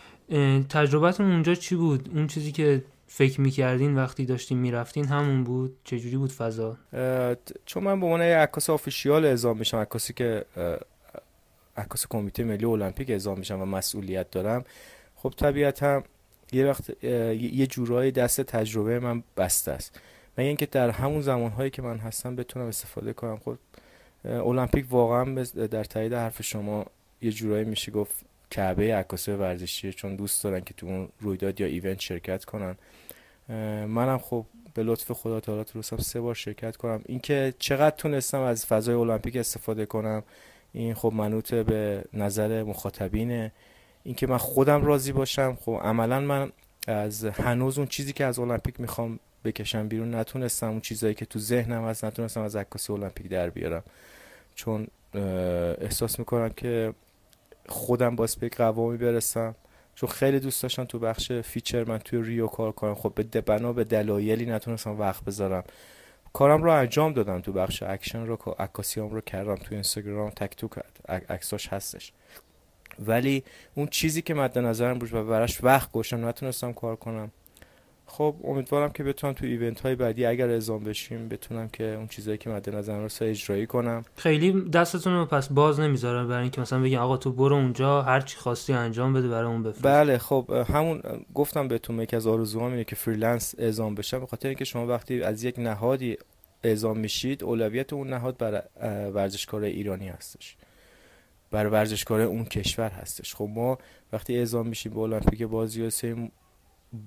تجربتون 0.68 1.32
اونجا 1.32 1.54
چی 1.54 1.76
بود؟ 1.76 2.10
اون 2.14 2.26
چیزی 2.26 2.52
که 2.52 2.84
فکر 3.06 3.40
می‌کردین 3.40 3.96
وقتی 3.96 4.26
داشتین 4.26 4.58
می‌رفتین 4.58 5.06
همون 5.06 5.44
بود؟ 5.44 5.76
چجوری 5.84 6.16
بود 6.16 6.32
فضا؟ 6.32 6.76
چون 7.66 7.82
من 7.82 8.00
به 8.00 8.06
عنوان 8.06 8.20
عکاس 8.22 8.70
آفیشیال 8.70 9.24
اعزام 9.24 9.58
میشم 9.58 9.76
عکاسی 9.76 10.12
که 10.12 10.44
عکاس 11.76 12.06
کمیته 12.06 12.44
ملی 12.44 12.64
المپیک 12.64 13.10
اعزام 13.10 13.38
میشم 13.38 13.60
و 13.60 13.64
مسئولیت 13.64 14.30
دارم. 14.30 14.64
خب 15.16 15.34
طبیعتا 15.36 16.02
یه 16.52 16.66
وقت 16.66 17.04
یه 17.04 17.66
جورایی 17.66 18.12
دست 18.12 18.40
تجربه 18.40 18.98
من 18.98 19.22
بسته 19.36 19.70
است. 19.72 20.00
و 20.38 20.40
اینکه 20.40 20.66
در 20.66 20.90
همون 20.90 21.20
زمانهایی 21.20 21.70
که 21.70 21.82
من 21.82 21.98
هستم 21.98 22.36
بتونم 22.36 22.66
استفاده 22.66 23.12
کنم. 23.12 23.40
خب 23.44 23.56
المپیک 24.24 24.86
واقعا 24.90 25.42
در 25.44 25.84
تایید 25.84 26.12
حرف 26.12 26.42
شما 26.42 26.86
یه 27.22 27.32
جورایی 27.32 27.64
میشه 27.64 27.92
گفت 27.92 28.14
کعبه 28.50 28.94
عکاسی 28.94 29.32
ورزشیه 29.32 29.92
چون 29.92 30.16
دوست 30.16 30.44
دارن 30.44 30.60
که 30.60 30.74
تو 30.74 30.86
اون 30.86 31.08
رویداد 31.20 31.60
یا 31.60 31.66
ایونت 31.66 32.00
شرکت 32.00 32.44
کنن. 32.44 32.76
منم 33.86 34.18
خب 34.18 34.46
به 34.74 34.82
لطف 34.82 35.12
خدا 35.12 35.40
تعالی 35.40 35.64
تونستم 35.64 35.96
سه 35.96 36.20
بار 36.20 36.34
شرکت 36.34 36.76
کنم. 36.76 37.02
اینکه 37.06 37.54
چقدر 37.58 37.96
تونستم 37.96 38.40
از 38.40 38.66
فضای 38.66 38.94
المپیک 38.94 39.36
استفاده 39.36 39.86
کنم. 39.86 40.22
این 40.74 40.94
خب 40.94 41.12
منوط 41.16 41.54
به 41.54 42.04
نظر 42.12 42.62
مخاطبینه. 42.62 43.52
اینکه 44.02 44.26
من 44.26 44.36
خودم 44.36 44.84
راضی 44.84 45.12
باشم 45.12 45.58
خب 45.60 45.80
عملا 45.82 46.20
من 46.20 46.52
از 46.86 47.24
هنوز 47.24 47.78
اون 47.78 47.86
چیزی 47.86 48.12
که 48.12 48.24
از 48.24 48.38
المپیک 48.38 48.80
می‌خوام 48.80 49.18
بکشم 49.44 49.88
بیرون 49.88 50.14
نتونستم. 50.14 50.70
اون 50.70 50.80
چیزایی 50.80 51.14
که 51.14 51.24
تو 51.24 51.38
ذهنم 51.38 51.84
هست 51.84 52.04
نتونستم 52.04 52.40
از 52.40 52.56
عکاسی 52.56 52.92
المپیک 52.92 53.28
در 53.28 53.50
بیارم. 53.50 53.82
چون 54.54 54.86
احساس 55.80 56.18
می‌کنم 56.18 56.48
که 56.48 56.94
خودم 57.68 58.16
باز 58.16 58.36
به 58.36 58.48
قوامی 58.48 58.96
برسم. 58.96 59.54
چون 59.94 60.08
خیلی 60.08 60.40
دوست 60.40 60.62
داشتم 60.62 60.84
تو 60.84 60.98
بخش 60.98 61.32
feature 61.32 61.84
من 61.84 61.98
توی 61.98 62.22
ریو 62.22 62.46
کار 62.46 62.72
کنم. 62.72 62.94
خب 62.94 63.12
به 63.14 63.40
بنا 63.40 63.72
به 63.72 63.84
دلایلی 63.84 64.46
نتونستم 64.46 65.00
وقت 65.00 65.24
بذارم. 65.24 65.64
کارم 66.34 66.62
رو 66.62 66.70
انجام 66.70 67.12
دادم 67.12 67.40
تو 67.40 67.52
بخش 67.52 67.82
اکشن 67.82 68.26
رو 68.26 68.38
عکاسیام 68.58 69.10
رو 69.10 69.20
کردم 69.20 69.54
تو 69.54 69.74
اینستاگرام 69.74 70.30
تک 70.30 70.56
و 70.56 70.59
توک 70.59 70.68
عکساش 71.08 71.68
هستش. 71.68 72.12
ولی 72.98 73.44
اون 73.74 73.86
چیزی 73.86 74.22
که 74.22 74.34
مد 74.34 74.58
نظرم 74.58 74.98
بود 74.98 75.14
و 75.14 75.24
براش 75.24 75.64
وقت 75.64 75.92
گوشم 75.92 76.28
نتونستم 76.28 76.72
کار 76.72 76.96
کنم. 76.96 77.30
خب 78.06 78.36
امیدوارم 78.44 78.92
که 78.92 79.04
بتونم 79.04 79.32
تو 79.32 79.46
event 79.46 79.80
های 79.80 79.94
بعدی 79.94 80.26
اگر 80.26 80.48
اعزام 80.48 80.84
بشیم 80.84 81.28
بتونم 81.28 81.68
که 81.68 81.84
اون 81.84 82.06
چیزایی 82.06 82.38
که 82.38 82.50
مد 82.50 82.74
نظرم 82.74 83.00
رو 83.00 83.08
اجرایی 83.20 83.66
کنم. 83.66 84.04
خیلی 84.16 84.70
دستتون 84.70 85.12
رو 85.12 85.26
پس 85.26 85.48
باز 85.48 85.80
نمی‌ذارم 85.80 86.28
برای 86.28 86.42
اینکه 86.42 86.60
مثلا 86.60 86.80
بگین 86.80 86.98
آقا 86.98 87.16
تو 87.16 87.32
برو 87.32 87.56
اونجا 87.56 88.02
هر 88.02 88.20
چی 88.20 88.36
خواستی 88.36 88.72
انجام 88.72 89.12
بده 89.12 89.28
برای 89.28 89.46
اون 89.46 89.62
بفرست. 89.62 89.82
بله 89.82 90.18
خب 90.18 90.66
همون 90.68 91.02
گفتم 91.34 91.68
بهتون 91.68 92.00
یکی 92.00 92.16
از 92.16 92.26
آرزوهام 92.26 92.70
اینه 92.70 92.84
که 92.84 92.96
freelance 92.96 93.54
اعزام 93.58 93.94
بشم 93.94 94.20
به 94.20 94.26
خاطر 94.26 94.48
اینکه 94.48 94.64
شما 94.64 94.86
وقتی 94.86 95.22
از 95.22 95.44
یک 95.44 95.58
نهادی 95.58 96.16
اعزام 96.64 96.98
میشید 96.98 97.44
اولویت 97.44 97.92
اون 97.92 98.08
نهاد 98.08 98.36
برای 98.36 98.62
ورزشکار 99.10 99.62
ایرانی 99.62 100.08
هستش. 100.08 100.56
برای 101.50 101.72
ورزشکار 101.72 102.20
اون 102.20 102.44
کشور 102.44 102.88
هستش. 102.88 103.34
خب 103.34 103.48
ما 103.54 103.78
وقتی 104.12 104.38
اعزام 104.38 104.68
میشیم 104.68 104.92
به 104.92 104.98
المپیک 104.98 105.42
بازی 105.42 105.82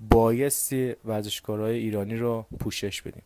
بایستی 0.10 0.93
ورزشکارهای 1.06 1.78
ایرانی 1.78 2.15
رو 2.15 2.45
پوشش 2.60 3.02
بدیم. 3.02 3.23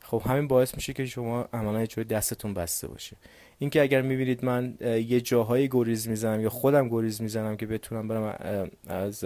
خب 0.00 0.22
همین 0.26 0.48
باعث 0.48 0.74
میشه 0.74 0.92
که 0.92 1.06
شما 1.06 1.48
عملا 1.52 1.80
یه 1.80 2.04
دستتون 2.04 2.54
بسته 2.54 2.88
باشه. 2.88 3.16
اینکه 3.58 3.82
اگر 3.82 4.02
می‌بینید 4.02 4.44
من 4.44 4.74
یه 4.80 5.20
جاهایی 5.20 5.68
گریز 5.68 6.08
می‌زنم 6.08 6.40
یا 6.40 6.50
خودم 6.50 6.88
گریز 6.88 7.22
می‌زنم 7.22 7.56
که 7.56 7.66
بتونم 7.66 8.08
برم 8.08 8.70
از 8.88 9.24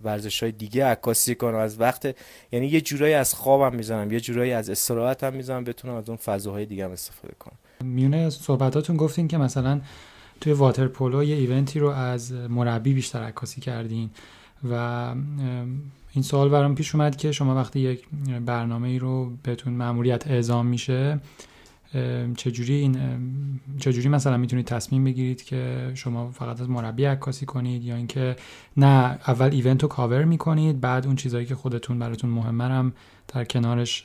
ورزش 0.00 0.42
های 0.42 0.52
دیگه 0.52 0.84
عکاسی 0.84 1.34
کنم 1.34 1.54
از 1.54 1.80
وقت 1.80 2.16
یعنی 2.52 2.66
یه 2.66 2.80
جورایی 2.80 3.14
از 3.14 3.34
خوابم 3.34 3.76
می‌زنم 3.76 4.12
یه 4.12 4.20
جورایی 4.20 4.52
از 4.52 4.70
استراحتم 4.70 5.32
می‌زنم 5.32 5.64
بتونم 5.64 5.94
از 5.94 6.08
اون 6.08 6.16
فضاهای 6.16 6.66
دیگه 6.66 6.84
هم 6.84 6.90
استفاده 6.90 7.34
کنم. 7.38 7.56
میونه 7.84 8.30
صحبتاتون 8.30 8.96
گفتین 8.96 9.28
که 9.28 9.38
مثلا 9.38 9.80
توی 10.40 10.52
واترپلو 10.52 11.24
یه 11.24 11.36
event 11.36 11.71
ی 11.71 11.78
رو 11.78 11.88
از 11.88 12.32
مربی 12.32 12.94
بیشتر 12.94 13.22
عکاسی 13.22 13.60
کردین 13.60 14.10
و 14.70 15.14
این 16.12 16.22
سوال 16.22 16.48
برام 16.48 16.74
پیش 16.74 16.94
اومد 16.94 17.16
که 17.16 17.32
شما 17.32 17.54
وقتی 17.54 17.80
یک 17.80 18.04
برنامه 18.46 18.88
ای 18.88 18.98
رو 18.98 19.32
بهتون 19.42 19.72
مأموریت 19.72 20.26
اعزام 20.26 20.66
میشه 20.66 21.20
چجوری 22.36 22.74
این 22.74 22.96
چجوری 23.78 24.08
مثلا 24.08 24.36
می‌تونید 24.36 24.66
تصمیم 24.66 25.04
بگیرید 25.04 25.42
که 25.42 25.92
شما 25.94 26.30
فقط 26.30 26.60
از 26.60 26.70
مربی 26.70 27.04
عکاسی 27.04 27.46
کنید 27.46 27.84
یا 27.84 27.96
اینکه 27.96 28.36
نه 28.76 29.18
اول 29.28 29.50
event 29.52 29.82
رو 29.82 29.88
کاور 29.88 30.24
می‌کنید 30.24 30.80
بعد 30.80 31.06
اون 31.06 31.16
چیزهایی 31.16 31.46
که 31.46 31.54
خودتون 31.54 31.98
براتون 31.98 32.30
مهمه 32.30 32.64
هم 32.64 32.92
در 33.34 33.44
کنارش 33.44 34.04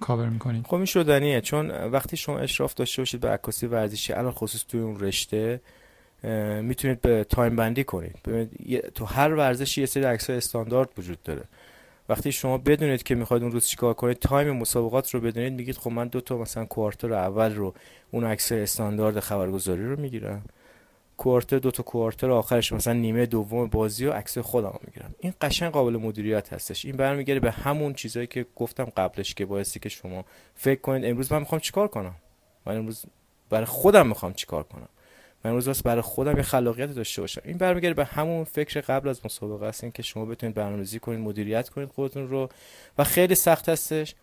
کاور 0.00 0.28
می‌کنید؟ 0.28 0.66
خب 0.66 0.74
این 0.74 0.84
شدنیه. 0.84 1.40
چون 1.40 1.70
وقتی 1.70 2.16
شما 2.16 2.38
اشراف 2.38 2.74
داشته 2.74 3.02
باشید 3.02 3.20
به 3.20 3.28
عکاسی 3.28 3.66
ورزشی 3.66 4.12
الان 4.12 4.32
خصوص 4.32 4.64
توی 4.68 4.80
اون 4.80 5.00
رشته 5.00 5.60
می‌تونید 6.62 7.00
به 7.00 7.24
time 7.24 7.56
بندی 7.56 7.84
کنید 7.84 8.16
تو 8.94 9.04
هر 9.04 9.34
ورزشی 9.34 9.80
یه 9.80 9.86
سری 9.86 10.04
عکسای 10.04 10.36
استاندارد 10.36 10.88
وجود 10.98 11.22
داره. 11.22 11.42
وقتی 12.08 12.32
شما 12.32 12.58
بدونید 12.58 13.02
که 13.02 13.14
می‌خواید 13.14 13.42
اون 13.42 13.52
روز 13.52 13.66
چیکار 13.66 13.94
کنید 13.94 14.18
time 14.18 14.56
مسابقات 14.56 15.10
رو 15.10 15.20
بدونید 15.20 15.52
میگید 15.52 15.76
خب 15.76 15.90
من 15.90 16.08
دو 16.08 16.20
تا 16.20 16.36
مثلا 16.36 16.64
quarter 16.64 17.12
اول 17.12 17.54
رو 17.54 17.74
اون 18.10 18.24
عکس 18.24 18.52
استاندارد 18.52 19.20
خبرگزاری 19.20 19.86
رو 19.86 20.00
می‌گیرم. 20.00 20.42
quarter 21.16 21.58
دو 21.58 21.70
تا 21.70 21.82
quarter 21.82 22.30
آخرش 22.30 22.72
مثلا 22.72 22.92
نیمه 22.92 23.26
دوم 23.26 23.66
بازی 23.66 24.06
و 24.06 24.12
عکس 24.12 24.38
خودم 24.38 24.78
می‌گیرم. 24.86 25.14
این 25.20 25.32
قشنگ 25.40 25.72
قابل 25.72 25.96
مدیریت 25.96 26.52
هستش. 26.52 26.84
این 26.84 26.96
برمیگرده 26.96 27.40
به 27.40 27.50
همون 27.50 27.94
چیزایی 27.94 28.26
که 28.26 28.46
گفتم 28.56 28.84
قبلش 28.84 29.34
که 29.34 29.46
بایستی 29.46 29.80
که 29.80 29.88
شما 29.88 30.24
فکر 30.54 30.80
کنید 30.80 31.04
امروز 31.04 31.32
من 31.32 31.38
می‌خوام 31.38 31.60
چیکار 31.60 31.88
کنم؟ 31.88 32.14
من 32.66 32.76
امروز 32.76 33.04
برای 33.50 33.64
خودم 33.64 34.06
می‌خوام 34.06 34.32
چیکار 34.32 34.62
کنم؟ 34.62 34.88
من 35.44 35.50
امروز 35.50 35.68
واسه 35.68 35.82
برای 35.82 36.02
خودم 36.02 36.36
یه 36.36 36.42
خلاقیت 36.42 36.94
داشته 36.94 37.20
باشم. 37.20 37.42
این 37.44 37.58
برمیگرده 37.58 37.94
به 37.94 38.04
همون 38.04 38.44
فکر 38.44 38.80
قبل 38.80 39.08
از 39.08 39.20
مسابقه 39.24 39.66
است. 39.66 39.84
این 39.84 39.92
که 39.92 40.02
شما 40.02 40.24
بتونید 40.24 40.54
برنامه‌ریزی 40.54 40.98
کنید 40.98 41.20
مدیریت 41.20 41.68
کنید 41.68 41.88
خودتون 41.88 42.28
رو 42.28 42.48
و 42.98 43.04
خیلی 43.04 43.34
سخت 43.34 43.68
هستش. 43.68 44.14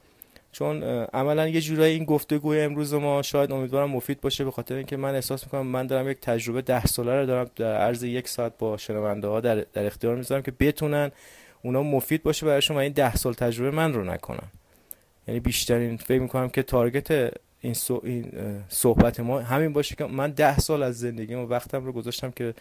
چون 0.51 0.84
عملا 1.13 1.47
یه 1.47 1.61
جورایی 1.61 1.93
این 1.93 2.05
گفتگوی 2.05 2.61
امروز 2.61 2.93
ما 2.93 3.22
شاید 3.22 3.51
امیدوارم 3.51 3.89
مفید 3.89 4.22
باشه 4.22 4.45
به 4.45 4.51
خاطر 4.51 4.76
اینکه 4.76 4.97
من 4.97 5.15
احساس 5.15 5.43
می‌کنم 5.43 5.68
من 5.68 5.88
دارم 5.88 6.09
یک 6.09 6.18
تجربه 6.22 6.61
ده 6.61 6.86
ساله 6.86 7.20
رو 7.20 7.26
دارم 7.26 7.49
در 7.55 7.76
عرض 7.76 8.03
یک 8.03 8.28
ساعت 8.28 8.57
با 8.57 8.78
شنونده 8.78 9.28
ها 9.28 9.41
در, 9.41 9.55
در 9.55 9.86
اختیار 9.86 10.15
می‌ذارم 10.15 10.41
که 10.41 10.51
بتونن 10.59 11.11
اونا 11.61 11.84
مفید 11.84 12.24
باشه 12.24 12.45
برایشون 12.45 12.78
و 12.78 12.80
این 12.80 12.91
ده 12.91 13.15
سال 13.15 13.34
تجربه 13.34 13.72
من 13.72 13.93
رو 13.93 14.03
نکنن. 14.03 14.47
یعنی 15.28 15.39
بیشترین 15.39 15.97
فکر 15.97 16.22
می‌کنم 16.22 16.49
که 16.49 16.63
تارگت 16.63 17.34
این, 17.68 17.76
این 18.03 18.32
صحبت 18.70 19.20
ما. 19.20 19.39
همین 19.39 19.74
باشه 19.74 19.95
که 19.95 20.05
من 20.05 20.32
ده 20.32 20.59
سال 20.59 20.84
از 20.84 20.99
زندگی 20.99 21.34
و 21.34 21.45
وقتم 21.45 21.86
رو 21.86 21.91
گذاشتم 21.91 22.32
که 22.32 22.53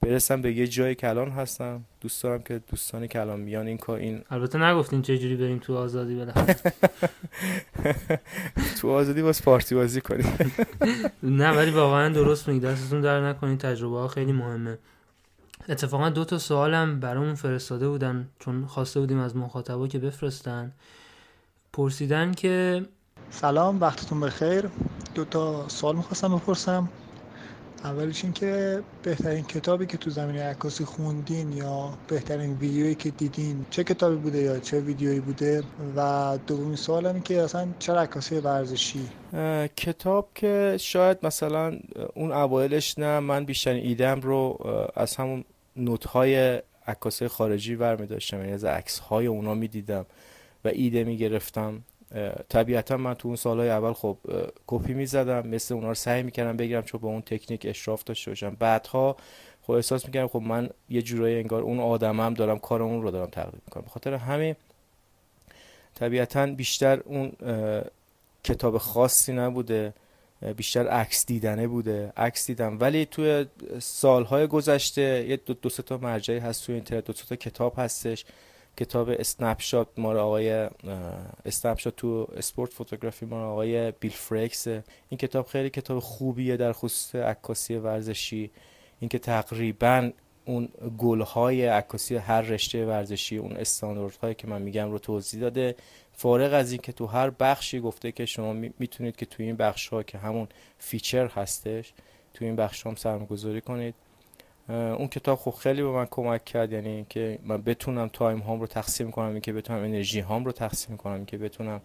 برسم 0.00 0.42
به 0.42 0.52
یه 0.52 0.66
جایی 0.66 0.94
که 0.94 1.08
الان 1.08 1.30
هستم. 1.30 1.84
دوست 2.00 2.22
دارم 2.22 2.42
که 2.42 2.60
دوستانی 2.70 3.08
که 3.08 3.20
الان 3.20 3.40
میان 3.40 3.66
این 3.66 3.78
کار 3.78 3.98
این 3.98 4.22
البته 4.30 4.58
نگفتین 4.58 5.02
چه 5.02 5.18
جوری 5.18 5.36
بریم 5.36 5.58
تو 5.58 5.76
آزادی 5.76 6.14
بالاخره 6.14 6.56
تو 8.80 8.90
آزادی 8.90 9.22
باز 9.22 9.42
پارتی 9.42 9.74
بازی 9.74 10.00
کنیم. 10.00 10.38
نه 11.22 11.50
ولی 11.50 11.70
واقعا 11.70 12.08
درست 12.08 12.48
میگی. 12.48 12.60
دستتون 12.60 13.00
در 13.00 13.28
نکنید 13.28 13.58
تجربه 13.58 13.96
ها 13.96 14.08
خیلی 14.08 14.32
مهمه. 14.32 14.78
اتفاقا 15.68 16.10
دو 16.10 16.24
تا 16.24 16.38
سوالم 16.38 17.00
برامون 17.00 17.34
فرستاده 17.34 17.88
بودن 17.88 18.28
چون 18.38 18.66
خواسته 18.66 19.00
بودیم 19.00 19.18
از 19.18 19.36
مخاطبا 19.36 19.88
که 19.88 19.98
بفرستن. 19.98 20.72
پرسیدن 21.72 22.32
که 22.32 22.84
سلام 23.30 23.80
وقتتون 23.80 24.20
بخیر. 24.20 24.70
دو 25.14 25.24
تا 25.24 25.68
سوال 25.68 25.96
می‌خواستم 25.96 26.36
بپرسم. 26.36 26.88
اولش 27.84 28.24
این 28.24 28.32
که 28.32 28.82
بهترین 29.02 29.44
کتابی 29.44 29.86
که 29.86 29.96
تو 29.96 30.10
زمینه 30.10 30.42
عکاسی 30.42 30.84
خوندین 30.84 31.52
یا 31.52 31.98
بهترین 32.08 32.52
ویدیویی 32.52 32.94
که 32.94 33.10
دیدین 33.10 33.66
چه 33.70 33.84
کتابی 33.84 34.16
بوده 34.16 34.38
یا 34.38 34.58
چه 34.58 34.80
ویدیویی 34.80 35.20
بوده؟ 35.20 35.62
و 35.96 36.38
دومین 36.46 36.76
سوال 36.76 37.06
این 37.06 37.22
که 37.22 37.42
اصلا 37.42 37.68
چرا 37.78 38.00
عکاسی 38.00 38.38
ورزشی؟ 38.38 39.08
کتاب 39.76 40.28
که 40.34 40.76
شاید 40.80 41.18
مثلا 41.22 41.78
اون 42.14 42.32
اوایلش 42.32 42.98
نه 42.98 43.20
من 43.20 43.44
بیشترین 43.44 43.84
ایدم 43.84 44.20
رو 44.20 44.58
از 44.94 45.16
همون 45.16 45.44
نوت 45.76 46.04
های 46.04 46.62
عکاسی 46.86 47.28
خارجی 47.28 47.76
برمی 47.76 48.06
داشتم 48.06 48.38
یعنی 48.38 48.52
از 48.52 48.64
عکس 48.64 48.98
های 48.98 49.26
اونا 49.26 49.54
می 49.54 49.68
دیدم 49.68 50.06
و 50.64 50.68
ایده 50.68 51.04
می 51.04 51.16
گرفتم 51.16 51.82
طبیعتا 52.48 52.96
من 52.96 53.14
تو 53.14 53.28
اون 53.28 53.36
سالهای 53.36 53.70
اول 53.70 53.92
خب 53.92 54.18
کپی 54.66 54.94
می‌زدم 54.94 55.46
مثل 55.46 55.74
اونا 55.74 55.88
رو 55.88 55.94
سعی 55.94 56.22
می‌کردم 56.22 56.56
بگیرم 56.56 56.82
چون 56.82 57.00
با 57.00 57.08
اون 57.08 57.22
تکنیک 57.22 57.66
اشراف 57.68 58.04
داشته 58.04 58.30
باشم. 58.30 58.56
بعدها 58.58 59.16
خب 59.62 59.70
احساس 59.70 60.06
می‌کردم 60.06 60.28
خب 60.28 60.42
من 60.42 60.70
یه 60.88 61.02
جورایی 61.02 61.38
انگار 61.38 61.62
اون 61.62 61.80
آدمم 61.80 62.34
دارم 62.34 62.58
کار 62.58 62.82
اون 62.82 63.02
رو 63.02 63.10
دارم 63.10 63.30
تقلید 63.30 63.62
می‌کنم. 63.66 63.82
به 63.82 63.90
خاطر 63.90 64.14
همین 64.14 64.56
طبیعتا 65.94 66.46
بیشتر 66.46 67.00
اون 67.00 67.32
کتاب 68.44 68.78
خاصی 68.78 69.32
نبوده 69.32 69.92
بیشتر 70.56 70.88
عکس 70.88 71.26
دیدنه 71.26 71.66
بوده. 71.68 72.12
عکس 72.16 72.46
دیدم. 72.46 72.80
ولی 72.80 73.06
توی 73.06 73.46
سالهای 73.78 74.46
گذشته 74.46 75.26
یه 75.28 75.36
دو, 75.36 75.54
دو 75.54 75.68
تا 75.68 75.96
مرجعی 75.96 76.38
هست 76.38 76.66
توی 76.66 76.74
اینترنت 76.74 77.04
دو 77.04 77.12
تا 77.12 77.36
کتاب 77.36 77.74
هستش. 77.76 78.24
کتاب 78.78 79.08
snapshot 79.10 79.88
مال 79.96 80.16
آقای 80.16 80.68
snapshot 81.44 81.96
to 81.96 82.28
sport 82.36 82.72
photography 82.72 83.26
مال 83.26 83.42
آقای 83.42 83.90
Bill 83.90 84.10
Frakes. 84.10 84.66
این 84.66 85.18
کتاب 85.18 85.46
خیلی 85.46 85.70
کتاب 85.70 85.98
خوبیه 85.98 86.56
در 86.56 86.72
خصوص 86.72 87.14
عکاسی 87.14 87.76
ورزشی. 87.76 88.50
اینکه 89.00 89.18
تقریبا 89.18 90.10
اون 90.44 90.68
rule 90.98 91.20
های 91.20 91.66
عکاسی 91.66 92.16
هر 92.16 92.40
رشته 92.40 92.86
ورزشی 92.86 93.36
اون 93.36 93.56
استانداردهایی 93.56 94.34
که 94.34 94.46
من 94.46 94.62
میگم 94.62 94.90
رو 94.90 94.98
توضیح 94.98 95.40
داده. 95.40 95.76
فارغ 96.12 96.54
از 96.54 96.72
این 96.72 96.80
که 96.80 96.92
تو 96.92 97.06
هر 97.06 97.30
بخشی 97.30 97.80
گفته 97.80 98.12
که 98.12 98.26
شما 98.26 98.52
می‌تونید 98.52 99.16
که 99.16 99.26
تو 99.26 99.42
این 99.42 99.56
بخش 99.56 99.88
ها 99.88 100.02
که 100.02 100.18
همون 100.18 100.48
feature 100.78 101.26
هستش 101.26 101.92
تو 102.34 102.44
این 102.44 102.56
بخش 102.56 102.86
هم 102.86 102.94
سرمایه‌گذاری 102.94 103.60
کنید. 103.60 103.94
اون 104.68 105.08
کتاب 105.08 105.38
خب 105.38 105.50
خیلی 105.50 105.82
به 105.82 105.88
من 105.88 106.06
کمک 106.10 106.44
کرد 106.44 106.72
یعنی 106.72 107.06
که 107.08 107.38
من 107.42 107.62
بتونم 107.62 108.08
time 108.08 108.38
هام 108.38 108.60
رو 108.60 108.66
تقسیم 108.66 109.10
کنم 109.10 109.28
این 109.28 109.40
که 109.40 109.52
بتونم 109.52 109.82
انرژی 109.82 110.20
هام 110.20 110.44
رو 110.44 110.52
تقسیم 110.52 110.96
کنم 110.96 111.14
این 111.14 111.26
که 111.26 111.38
بتونم 111.38 111.80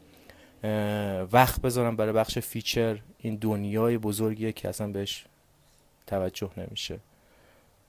وقت 1.32 1.62
بذارم 1.62 1.96
برای 1.96 2.14
بخش 2.14 2.38
feature 2.38 3.00
این 3.18 3.36
دنیای 3.36 3.98
بزرگیه 3.98 4.52
که 4.52 4.70
اصلا 4.70 4.88
بهش 4.88 5.26
توجه 6.08 6.50
نمیشه. 6.58 7.00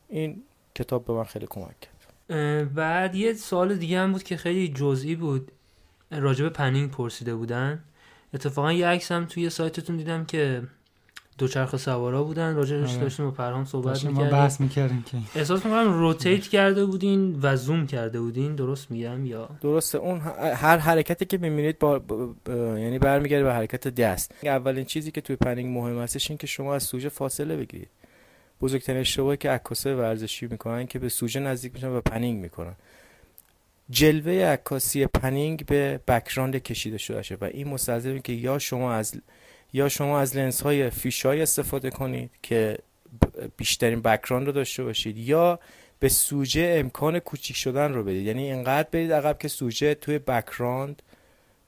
این 0.09 0.43
کتاب 0.75 1.05
به 1.05 1.13
من 1.13 1.25
خیلی 1.25 1.47
کمک 1.51 1.75
کرد. 1.81 2.75
بعد 2.75 3.15
یه 3.15 3.35
سوال 3.35 3.77
دیگه 3.77 3.99
هم 4.01 4.13
بود 4.13 4.23
که 4.23 4.37
خیلی 4.37 4.69
جزئی 4.69 5.15
بود. 5.17 5.53
راجب 6.11 6.49
panning 6.49 6.91
پرسیده 6.91 7.35
بودن. 7.35 7.85
اتفاقا 8.35 8.73
یه 8.73 8.87
عکس 8.87 9.13
هم 9.13 9.25
توی 9.25 9.51
سایتتون 9.51 9.97
دیدم 9.97 10.25
که 10.25 10.63
دوچرخه 11.39 11.77
سوارا 11.77 12.25
بودن. 12.25 12.55
راجعش 12.55 12.91
آره. 12.91 13.01
داشتیم 13.01 13.25
با 13.25 13.31
پرهام 13.31 13.65
صحبت 13.65 14.05
می‌کردیم. 14.05 14.31
بحث 14.31 14.61
می‌کردیم 14.61 15.03
که. 15.03 15.39
احساس 15.39 15.67
می‌کنم 15.67 15.93
rotate 15.93 16.43
کرده 16.43 16.85
بودین 16.85 17.39
و 17.43 17.57
زوم 17.57 17.87
کرده 17.87 18.21
بودین. 18.21 18.55
درست 18.55 18.91
میگم 18.91 19.27
یا؟ 19.27 19.49
درسته. 19.61 19.99
اون 19.99 20.21
هر 20.55 20.77
حرکتی 20.77 21.25
که 21.25 21.39
می‌بینید 21.39 21.79
با, 21.79 22.01
یعنی 22.49 22.99
برمیگرده 22.99 23.45
به 23.45 23.53
حرکت 23.53 23.89
دست. 23.89 24.35
اولین 24.43 24.85
چیزی 24.85 25.11
که 25.11 25.21
توی 25.21 25.37
panning 25.37 25.79
مهم 25.79 25.99
هستش 25.99 26.31
این 26.31 26.39
که 26.39 26.47
شما 26.47 26.75
از 26.75 26.83
سوژه 26.83 27.09
فاصله 27.09 27.57
بگیرید. 27.57 27.89
بزرگترین 28.61 29.01
اشتباهی 29.01 29.37
که 29.37 29.51
عکاسای 29.51 29.95
ورزشی 29.95 30.47
می‌کنن 30.47 30.87
که 30.87 30.99
به 30.99 31.09
سوژه 31.09 31.41
نزدیک 31.41 31.75
میشن 31.75 31.89
و 31.89 32.01
panning 32.01 32.43
می‌کنن. 32.43 32.75
جلوه 33.91 34.33
عکاسی 34.33 35.07
panning 35.07 35.67
به 35.67 36.01
background 36.09 36.57
کشیده 36.57 36.99
شده 36.99 37.37
و 37.41 37.45
این 37.45 37.69
مستلزمه 37.69 38.21
که 38.21 38.33
یا 38.33 38.59
شما 38.59 38.93
از 38.93 39.15
یا 39.75 39.89
شما 39.89 40.21
از 40.21 40.37
لنز 40.37 40.61
های 40.61 40.91
fisheye 40.91 41.43
استفاده 41.43 41.91
کنید 41.91 42.31
که 42.43 42.79
بیشترین 43.57 44.03
background 44.03 44.47
رو 44.47 44.53
داشته 44.53 44.85
باشید 44.85 45.19
یا 45.19 45.59
به 45.99 46.09
سوژه 46.09 46.77
امکان 46.79 47.19
کوچیک 47.19 47.57
شدن 47.57 47.93
رو 47.93 48.05
بدید. 48.05 48.27
یعنی 48.27 48.53
اینقدر 48.53 48.89
برید 48.93 49.13
عقب 49.13 49.39
که 49.39 49.49
سوژه 49.49 49.95
توی 49.95 50.19
background 50.19 51.03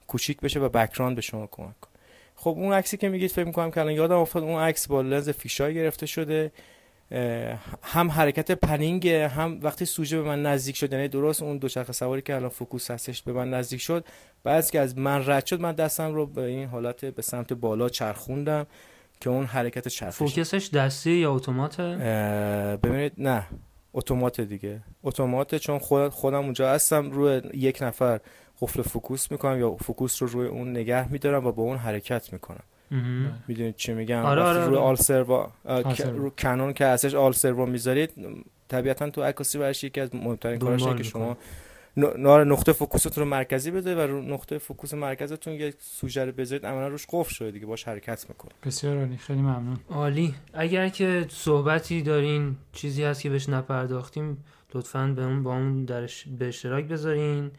کوچیک 0.07 0.41
بشه 0.41 0.59
و 0.59 0.69
background 0.69 1.15
به 1.15 1.21
شما 1.21 1.47
کمک 1.51 1.79
کنه. 1.79 1.93
خب 2.35 2.49
اون 2.49 2.73
عکسی 2.73 2.97
که 2.97 3.09
میگید 3.09 3.31
فکر 3.31 3.45
می‌کنم 3.45 3.71
که 3.71 3.79
الان 3.79 3.93
یادم 3.93 4.17
افتاد 4.17 4.43
اون 4.43 4.61
عکس 4.61 4.87
با 4.87 5.01
لنز 5.01 5.29
fisheye 5.29 5.73
گرفته 5.73 6.05
شده. 6.05 6.51
هم 7.83 8.11
حرکت 8.11 8.51
panning 8.51 9.07
هم 9.07 9.59
وقتی 9.61 9.85
سوژه 9.85 10.17
به 10.17 10.23
من 10.23 10.43
نزدیک 10.43 10.75
شد 10.75 10.93
یعنی 10.93 11.07
درست 11.07 11.43
اون 11.43 11.57
دوچرخه 11.57 11.93
سواری 11.93 12.21
که 12.21 12.35
الان 12.35 12.49
focus 12.49 12.91
هستش 12.91 13.21
به 13.21 13.33
من 13.33 13.49
نزدیک 13.49 13.81
شد 13.81 14.05
بعد 14.43 14.69
که 14.69 14.79
از 14.79 14.97
من 14.97 15.23
رد 15.25 15.45
شد 15.45 15.61
من 15.61 15.71
دستم 15.71 16.13
رو 16.13 16.25
به 16.25 16.41
این 16.41 16.67
حالت 16.67 17.05
به 17.05 17.21
سمت 17.21 17.53
بالا 17.53 17.89
چرخوندم 17.89 18.65
که 19.21 19.29
اون 19.29 19.45
حرکت 19.45 19.87
چرخش 19.87 20.17
focus 20.17 20.54
ش 20.54 20.69
دستی 20.69 21.11
یا 21.11 21.33
اتوماته؟ 21.33 21.83
ببینید 22.83 23.13
نه 23.17 23.43
اتومات 23.93 24.41
دیگه. 24.41 24.81
اتومات 25.03 25.55
چون 25.55 25.79
خود 25.79 26.09
خودم 26.09 26.43
اونجا 26.43 26.69
هستم 26.69 27.11
روی 27.11 27.41
یک 27.53 27.81
نفر 27.81 28.19
قفل 28.61 28.81
focus 28.81 29.31
می‌کنم 29.31 29.59
یا 29.59 29.75
focus 29.75 30.21
رو 30.21 30.27
روی 30.27 30.47
اون 30.47 30.71
نگه 30.71 31.11
میدارم 31.11 31.45
و 31.45 31.51
با 31.51 31.63
اون 31.63 31.77
حرکت 31.77 32.33
می‌کنم. 32.33 32.63
می‌دونید 33.47 33.75
چی 33.75 33.93
میگم؟ 33.93 34.25
آره 34.25 34.41
آره 34.41 34.65
روی 34.65 34.75
آره. 34.75 34.85
آل 34.85 34.95
سروا 34.95 35.51
رو 36.13 36.29
Canon 36.29 36.73
که 36.73 36.85
ازش 36.85 37.15
آل 37.15 37.31
سروا 37.31 37.65
می‌ذارید 37.65 38.13
طبیعتا 38.67 39.09
تو 39.09 39.23
عکاسی 39.23 39.57
ورزش 39.57 39.83
یکی 39.83 40.01
از 40.01 40.15
مهمترین 40.15 40.59
کارشه 40.59 40.95
که 40.95 41.03
شما 41.03 41.37
نقطه 42.25 42.73
فوکوستون 42.73 43.23
رو 43.23 43.29
مرکزی 43.29 43.71
بذارید 43.71 43.97
و 43.97 44.01
رو 44.01 44.21
نقطه 44.21 44.57
فوکوس 44.57 44.93
مرکزتون 44.93 45.53
یک 45.53 45.75
سوژه 45.79 46.25
رو 46.25 46.31
بذارید 46.31 46.65
عملا 46.65 46.87
روش 46.87 47.05
قفل 47.09 47.33
شده 47.33 47.51
دیگه 47.51 47.65
باش 47.65 47.87
حرکت 47.87 48.25
می‌کنه. 48.29 48.51
بسیار 48.65 48.97
عالی 48.97 49.17
خیلی 49.17 49.41
ممنون. 49.41 49.77
عالی. 49.89 50.35
اگر 50.53 50.89
که 50.89 51.25
صحبتی 51.29 52.01
دارین 52.01 52.55
چیزی 52.73 53.03
هست 53.03 53.21
که 53.21 53.29
بهش 53.29 53.49
نپرداختیم 53.49 54.43
لطفا 54.73 55.13
به 55.15 55.23
اون 55.23 55.43
با 55.43 55.53
اون 55.53 55.85
درش 55.85 56.25
به 56.39 56.47
اشتراک 56.47 56.85
بذارین. 56.85 57.51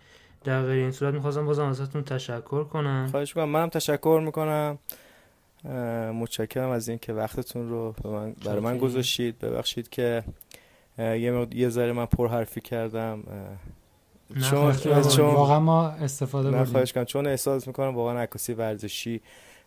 در 0.44 0.62
غیر 0.62 0.78
این 0.82 0.90
صورت 0.90 1.14
می‌خواستم 1.14 1.46
بازم 1.46 1.64
ازتون 1.64 2.04
تشکر 2.04 2.64
کنم. 2.64 3.08
خواهش 3.10 3.36
می‌کنم. 3.36 3.52
منم 3.52 3.68
تشکر 3.68 4.20
می‌کنم. 4.24 4.78
متشکرم 6.14 6.70
از 6.70 6.88
اینکه 6.88 7.12
وقتتون 7.12 7.68
رو 7.68 7.94
به 8.02 8.08
من 8.08 8.32
برای 8.32 8.60
من 8.60 8.78
گذاشتید. 8.78 9.38
ببخشید 9.38 9.88
که 9.88 10.24
یه 10.98 11.46
یه 11.54 11.68
ذره 11.68 11.92
من 11.92 12.06
پر 12.06 12.28
حرفی 12.28 12.60
کردم 12.60 13.22
چون 14.50 14.72
چون 15.02 15.26
واقعا 15.26 15.60
ما 15.60 15.88
استفاده 15.88 16.50
بردیم 16.50 16.72
خواهش 16.72 16.92
کنم 16.92 17.04
چون 17.04 17.26
احساس 17.26 17.66
می‌کنم 17.66 17.94
واقعا 17.94 18.20
عکاسی 18.20 18.52
ورزشی 18.52 19.20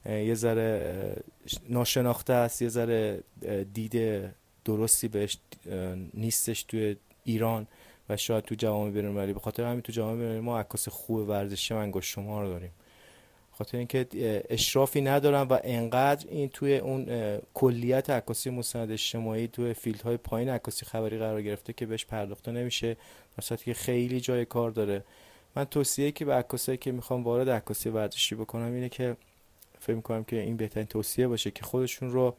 یه 0.06 0.34
ذره 0.34 1.16
ناشناخته 1.70 2.34
است 2.34 2.62
یه 2.62 2.70
ذره 2.70 3.24
دید 3.74 4.24
درستی 4.66 5.08
بهش 5.08 5.38
نیستش 6.14 6.64
توی 6.64 6.96
ایران 7.24 7.68
و 8.10 8.18
شاید 8.18 8.44
تو 8.44 8.56
جوامع 8.56 8.92
بین‌المللی. 8.92 9.34
به 9.34 9.40
خاطر 9.40 9.64
همین 9.64 9.82
تو 9.82 9.92
جوامع 9.92 10.40
ما 10.40 10.60
عکاس 10.60 10.90
خوب 10.90 11.30
ورزشی 11.30 11.74
من 11.74 12.02
شما 12.02 12.42
رو 12.42 12.50
داریم. 12.50 12.72
خاطر 13.64 13.78
اینکه 13.78 14.08
اشرافی 14.50 15.02
ندارم 15.02 15.48
و 15.50 15.60
انقدر 15.64 16.26
این 16.30 16.50
توی 16.50 16.78
اون 16.78 17.08
کلیت 17.54 18.10
عکاسی 18.10 18.50
مستند 18.50 18.92
اجتماعی 18.92 19.48
توی 19.48 19.74
field 19.74 20.02
های 20.02 20.18
پایین 20.18 20.50
عکاسی 20.50 20.86
خبری 20.86 21.18
قرار 21.18 21.42
گرفته 21.42 21.74
که 21.74 21.86
بهش 21.86 22.06
پرداخته 22.06 22.52
نمیشه 22.52 22.98
در 23.50 23.56
که 23.56 23.74
خیلی 23.74 24.22
جای 24.22 24.46
کار 24.46 24.72
داره. 24.72 25.04
من 25.56 25.64
توصیه 25.64 26.12
که 26.12 26.26
به 26.26 26.34
عکاسایی 26.34 26.78
که 26.78 26.92
می‌خوام 26.92 27.24
وارد 27.24 27.50
عکاسی 27.50 27.90
ورزشی 27.90 28.36
بکنم 28.36 28.74
اینه 28.74 28.90
که 28.90 29.16
فکر 29.80 29.96
می‌کنم 29.96 30.24
که 30.24 30.42
این 30.42 30.58
بهترین 30.58 30.88
توصیه 30.88 31.28
باشه 31.28 31.52
که 31.52 31.64
خودشون 31.64 32.12
رو 32.12 32.36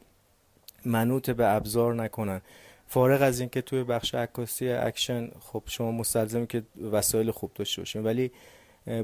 منوط 0.85 1.29
به 1.29 1.47
ابزار 1.47 1.95
نکنن. 1.95 2.41
فارغ 2.87 3.21
از 3.21 3.39
اینکه 3.39 3.61
توی 3.61 3.83
بخش 3.83 4.15
عکاسی 4.15 4.69
اکشن 4.69 5.31
خب 5.39 5.63
شما 5.65 5.91
مستلزمی 5.91 6.47
که 6.47 6.63
وسایل 6.91 7.31
خوب 7.31 7.51
داشته 7.55 7.81
باشین 7.81 8.03
ولی 8.03 8.31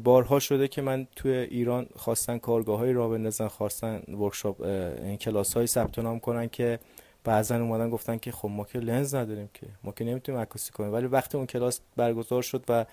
بارها 0.04 0.40
شده 0.40 0.68
که 0.68 0.82
من 0.82 1.08
توی 1.16 1.32
ایران 1.32 1.88
خواستن 1.96 2.38
کارگاه 2.38 2.80
های 2.80 2.94
را 2.94 3.10
بندازن 3.10 3.48
خواستن 3.48 4.02
workshop 4.08 4.62
این 4.62 5.18
کلاس 5.18 5.58
های 5.58 5.68
ثبت 5.68 6.00
نام 6.00 6.20
کنن 6.20 6.50
که 6.50 6.80
بعضا 7.24 7.56
اومدن 7.56 7.90
گفتن 7.90 8.18
که 8.18 8.32
خب 8.32 8.50
ما 8.50 8.64
که 8.64 8.80
لنز 8.80 9.16
نداریم 9.16 9.50
که 9.54 9.68
ما 9.84 9.92
که 9.92 10.04
نمی‌تونیم 10.04 10.42
عکاسی 10.42 10.72
کنیم. 10.72 10.94
ولی 10.94 11.08
وقتی 11.08 11.38
اون 11.38 11.48
کلاس 11.48 11.80
برگزار 11.96 12.42
شد 12.42 12.64
و 12.70 12.86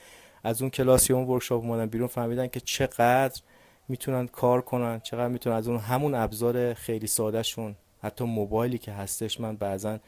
از 0.45 0.63
اون 0.63 0.71
کلاس 0.71 1.11
یا 1.11 1.17
اون 1.17 1.29
ورکشاپ 1.29 1.65
اومدن 1.65 1.87
بیرون 1.87 2.09
فهمیدن 2.09 2.47
که 2.47 2.61
چقدر 2.61 3.41
می‌تونن 3.89 4.27
کار 4.27 4.61
کنن 4.61 5.01
چقدر 5.01 5.29
می‌تونن 5.29 5.57
از 5.57 5.69
اون 5.69 5.79
همون 5.79 6.15
ابزار 6.15 6.75
خیلی 6.75 7.07
ساده 7.07 7.43
شون 7.43 7.77
حتی 8.03 8.25
موبایلی 8.25 8.79
که 8.79 8.93
هستش 8.93 9.41
من 9.41 9.57
بعضا 9.57 9.99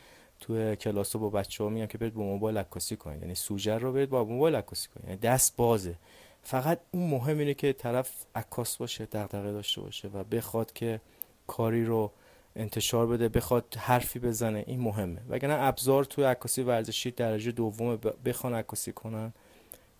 توی 0.40 0.76
کلاس 0.76 1.16
با 1.16 1.30
بچه 1.30 1.64
ها 1.64 1.70
میگم 1.70 1.86
که 1.86 1.98
برید 1.98 2.14
با 2.14 2.22
موبایل 2.22 2.58
عکاسی 2.58 2.96
کنید. 2.96 3.22
یعنی 3.22 3.34
سوژه 3.34 3.78
رو 3.78 3.92
برید 3.92 4.10
با 4.10 4.24
موبایل 4.24 4.54
عکاسی 4.54 4.88
کنید. 4.88 5.08
یعنی 5.08 5.20
دست 5.20 5.56
بازه. 5.56 5.94
فقط 6.42 6.80
اون 6.90 7.10
مهم 7.10 7.38
اینه 7.38 7.54
که 7.54 7.72
طرف 7.72 8.10
عکاس 8.34 8.76
باشه 8.76 9.04
دغدغه 9.04 9.52
داشته 9.52 9.80
باشه 9.80 10.08
و 10.08 10.24
بخواد 10.24 10.72
که 10.72 11.00
کاری 11.46 11.84
رو 11.84 12.10
انتشار 12.56 13.06
بده 13.06 13.28
بخواد 13.28 13.74
حرفی 13.78 14.18
بزنه 14.18 14.64
این 14.66 14.80
مهمه. 14.80 15.20
وگرنه 15.28 15.62
ابزار 15.62 16.04
توی 16.04 16.24
عکاسی 16.24 16.62
ورزشی 16.62 17.10
درجه 17.10 17.52
دوم 17.52 17.96
بخوان 18.24 18.54
عکاسی 18.54 18.92
کنن 18.92 19.32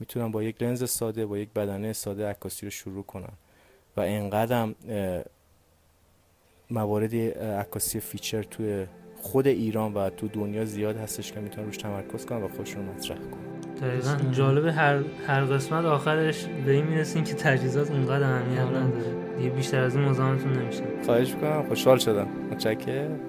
می‌تونن 0.01 0.30
با 0.30 0.43
یک 0.43 0.62
لنز 0.62 0.91
ساده 0.91 1.26
با 1.26 1.39
یک 1.39 1.53
بدنه 1.53 1.93
ساده 1.93 2.26
عکاسی 2.26 2.66
رو 2.66 2.70
شروع 2.70 3.05
کنن. 3.05 3.32
و 3.97 4.01
اینقدر 4.01 4.68
موارد 6.70 7.14
عکاسی 7.41 8.01
feature 8.01 8.43
توی 8.43 8.86
خود 9.21 9.47
ایران 9.47 9.95
و 9.95 10.11
تو 10.11 10.29
دنیا 10.29 10.64
زیاد 10.64 10.97
هستش 10.97 11.33
که 11.33 11.41
می‌تونن 11.41 11.66
روش 11.66 11.77
تمرکز 11.77 12.27
کنن 12.27 12.43
و 12.43 12.49
خودشون 12.49 12.85
مطرح 12.85 13.16
کنن. 13.16 13.89
دقیقا. 13.89 14.16
جالب 14.33 14.66
هر 14.66 14.99
هر 15.27 15.45
قسمت 15.45 15.85
آخرش 15.85 16.47
به 16.66 16.73
این 16.73 16.87
می‌رسیم 16.87 17.25
که 17.25 17.35
تجهیزات 17.35 17.91
اونقدر 17.91 18.33
اهمیت 18.33 18.61
نداره. 18.61 19.14
دیگه 19.39 19.51
بیشتر 19.51 19.81
از 19.81 19.97
این 19.97 20.05
مزاحمتون 20.05 20.53
نمیشه 20.53 20.83
خواهش 21.07 21.35
می‌کنم. 21.35 21.62
خوشحال 21.69 21.99
شدم. 21.99 22.27
متشکرم. 22.51 23.21